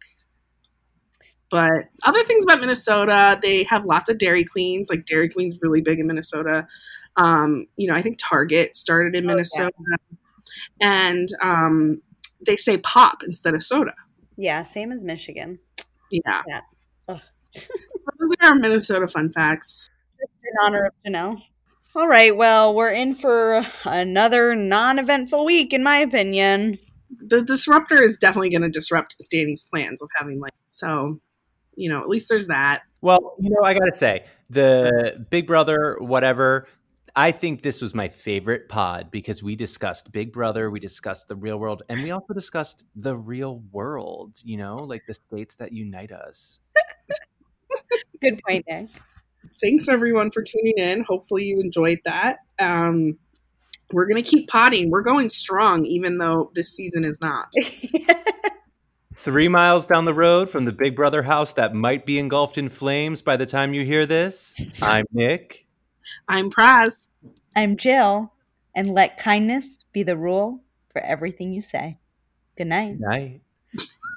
But 1.51 1.89
other 2.03 2.23
things 2.23 2.43
about 2.43 2.59
Minnesota, 2.59 3.39
they 3.41 3.63
have 3.63 3.85
lots 3.85 4.09
of 4.09 4.17
Dairy 4.17 4.43
Queens. 4.43 4.87
Like, 4.89 5.05
Dairy 5.05 5.29
Queen's 5.29 5.57
really 5.61 5.81
big 5.81 5.99
in 5.99 6.07
Minnesota. 6.07 6.67
Um, 7.15 7.67
you 7.77 7.87
know, 7.87 7.95
I 7.95 8.01
think 8.01 8.17
Target 8.21 8.75
started 8.75 9.15
in 9.15 9.23
Oh, 9.25 9.27
yeah. 9.27 9.33
Minnesota. 9.35 9.71
And 10.81 11.29
um, 11.41 12.01
they 12.45 12.55
say 12.55 12.77
pop 12.79 13.23
instead 13.23 13.53
of 13.53 13.63
soda. 13.63 13.93
Yeah, 14.37 14.63
same 14.63 14.91
as 14.91 15.03
Michigan. 15.03 15.59
Yeah. 16.11 16.41
Yeah. 16.47 16.61
Ugh. 17.55 18.15
Those 18.19 18.31
are 18.41 18.49
our 18.49 18.55
Minnesota 18.55 19.07
fun 19.07 19.31
facts. 19.31 19.89
In 20.19 20.53
honor 20.61 20.85
of 20.85 20.93
Janelle. 21.05 21.41
All 21.95 22.07
right, 22.07 22.35
well, 22.35 22.75
we're 22.75 22.91
in 22.91 23.15
for 23.15 23.65
another 23.85 24.53
non-eventful 24.55 25.45
week, 25.45 25.73
in 25.73 25.83
my 25.83 25.97
opinion. 25.97 26.77
the 27.09 27.41
disruptor 27.41 28.01
is 28.01 28.17
definitely 28.17 28.49
going 28.49 28.61
to 28.61 28.69
disrupt 28.69 29.15
Dani's 29.31 29.63
plans 29.63 30.01
of 30.01 30.09
having 30.17 30.39
like 30.39 30.53
so 30.69 31.19
you 31.75 31.89
know 31.89 31.99
at 31.99 32.09
least 32.09 32.27
there's 32.29 32.47
that 32.47 32.81
Well, 33.01 33.35
you 33.39 33.49
know, 33.49 33.61
I 33.63 33.73
got 33.73 33.85
to 33.85 33.93
say, 33.93 34.25
the 34.49 35.25
Big 35.29 35.45
Brother, 35.47 35.97
whatever, 35.99 36.67
I 37.15 37.31
think 37.31 37.61
this 37.61 37.81
was 37.81 37.93
my 37.95 38.09
favorite 38.09 38.67
pod 38.67 39.09
because 39.11 39.41
we 39.41 39.55
discussed 39.55 40.11
Big 40.11 40.33
Brother, 40.33 40.69
we 40.69 40.79
discussed 40.79 41.27
the 41.27 41.35
real 41.35 41.57
world, 41.57 41.83
and 41.87 42.03
we 42.03 42.11
also 42.11 42.33
discussed 42.33 42.83
the 42.95 43.15
real 43.15 43.61
world, 43.71 44.37
you 44.43 44.57
know, 44.57 44.75
like 44.75 45.03
the 45.07 45.13
states 45.13 45.55
that 45.57 45.71
unite 45.71 46.11
us. 46.11 46.59
Good 48.21 48.41
point, 48.47 48.65
Nick. 48.67 48.87
thanks 49.61 49.87
everyone 49.87 50.31
for 50.31 50.43
tuning 50.43 50.73
in 50.77 51.03
hopefully 51.07 51.45
you 51.45 51.59
enjoyed 51.59 51.99
that 52.03 52.39
um 52.59 53.17
we're 53.93 54.07
going 54.07 54.21
to 54.21 54.29
keep 54.29 54.49
potting 54.49 54.89
we're 54.89 55.03
going 55.03 55.29
strong 55.29 55.85
even 55.85 56.17
though 56.17 56.51
this 56.55 56.71
season 56.75 57.05
is 57.05 57.19
not 57.21 57.47
Three 59.17 59.47
miles 59.47 59.87
down 59.87 60.05
the 60.05 60.13
road 60.13 60.49
from 60.49 60.65
the 60.65 60.71
Big 60.73 60.95
Brother 60.95 61.23
house 61.23 61.53
that 61.53 61.73
might 61.73 62.05
be 62.05 62.19
engulfed 62.19 62.57
in 62.59 62.69
flames 62.69 63.21
by 63.23 63.37
the 63.37 63.45
time 63.45 63.73
you 63.73 63.83
hear 63.83 64.05
this, 64.05 64.55
I'm 64.81 65.05
Nick. 65.11 65.65
i'm 66.27 66.51
praz 66.51 67.07
I'm 67.55 67.77
Jill, 67.77 68.33
and 68.75 68.93
let 68.93 69.17
kindness 69.17 69.85
be 69.93 70.03
the 70.03 70.17
rule 70.17 70.61
for 70.91 71.01
everything 71.01 71.53
you 71.53 71.61
say. 71.61 71.97
Good 72.57 72.67
night. 72.67 72.97
Night. 72.99 73.41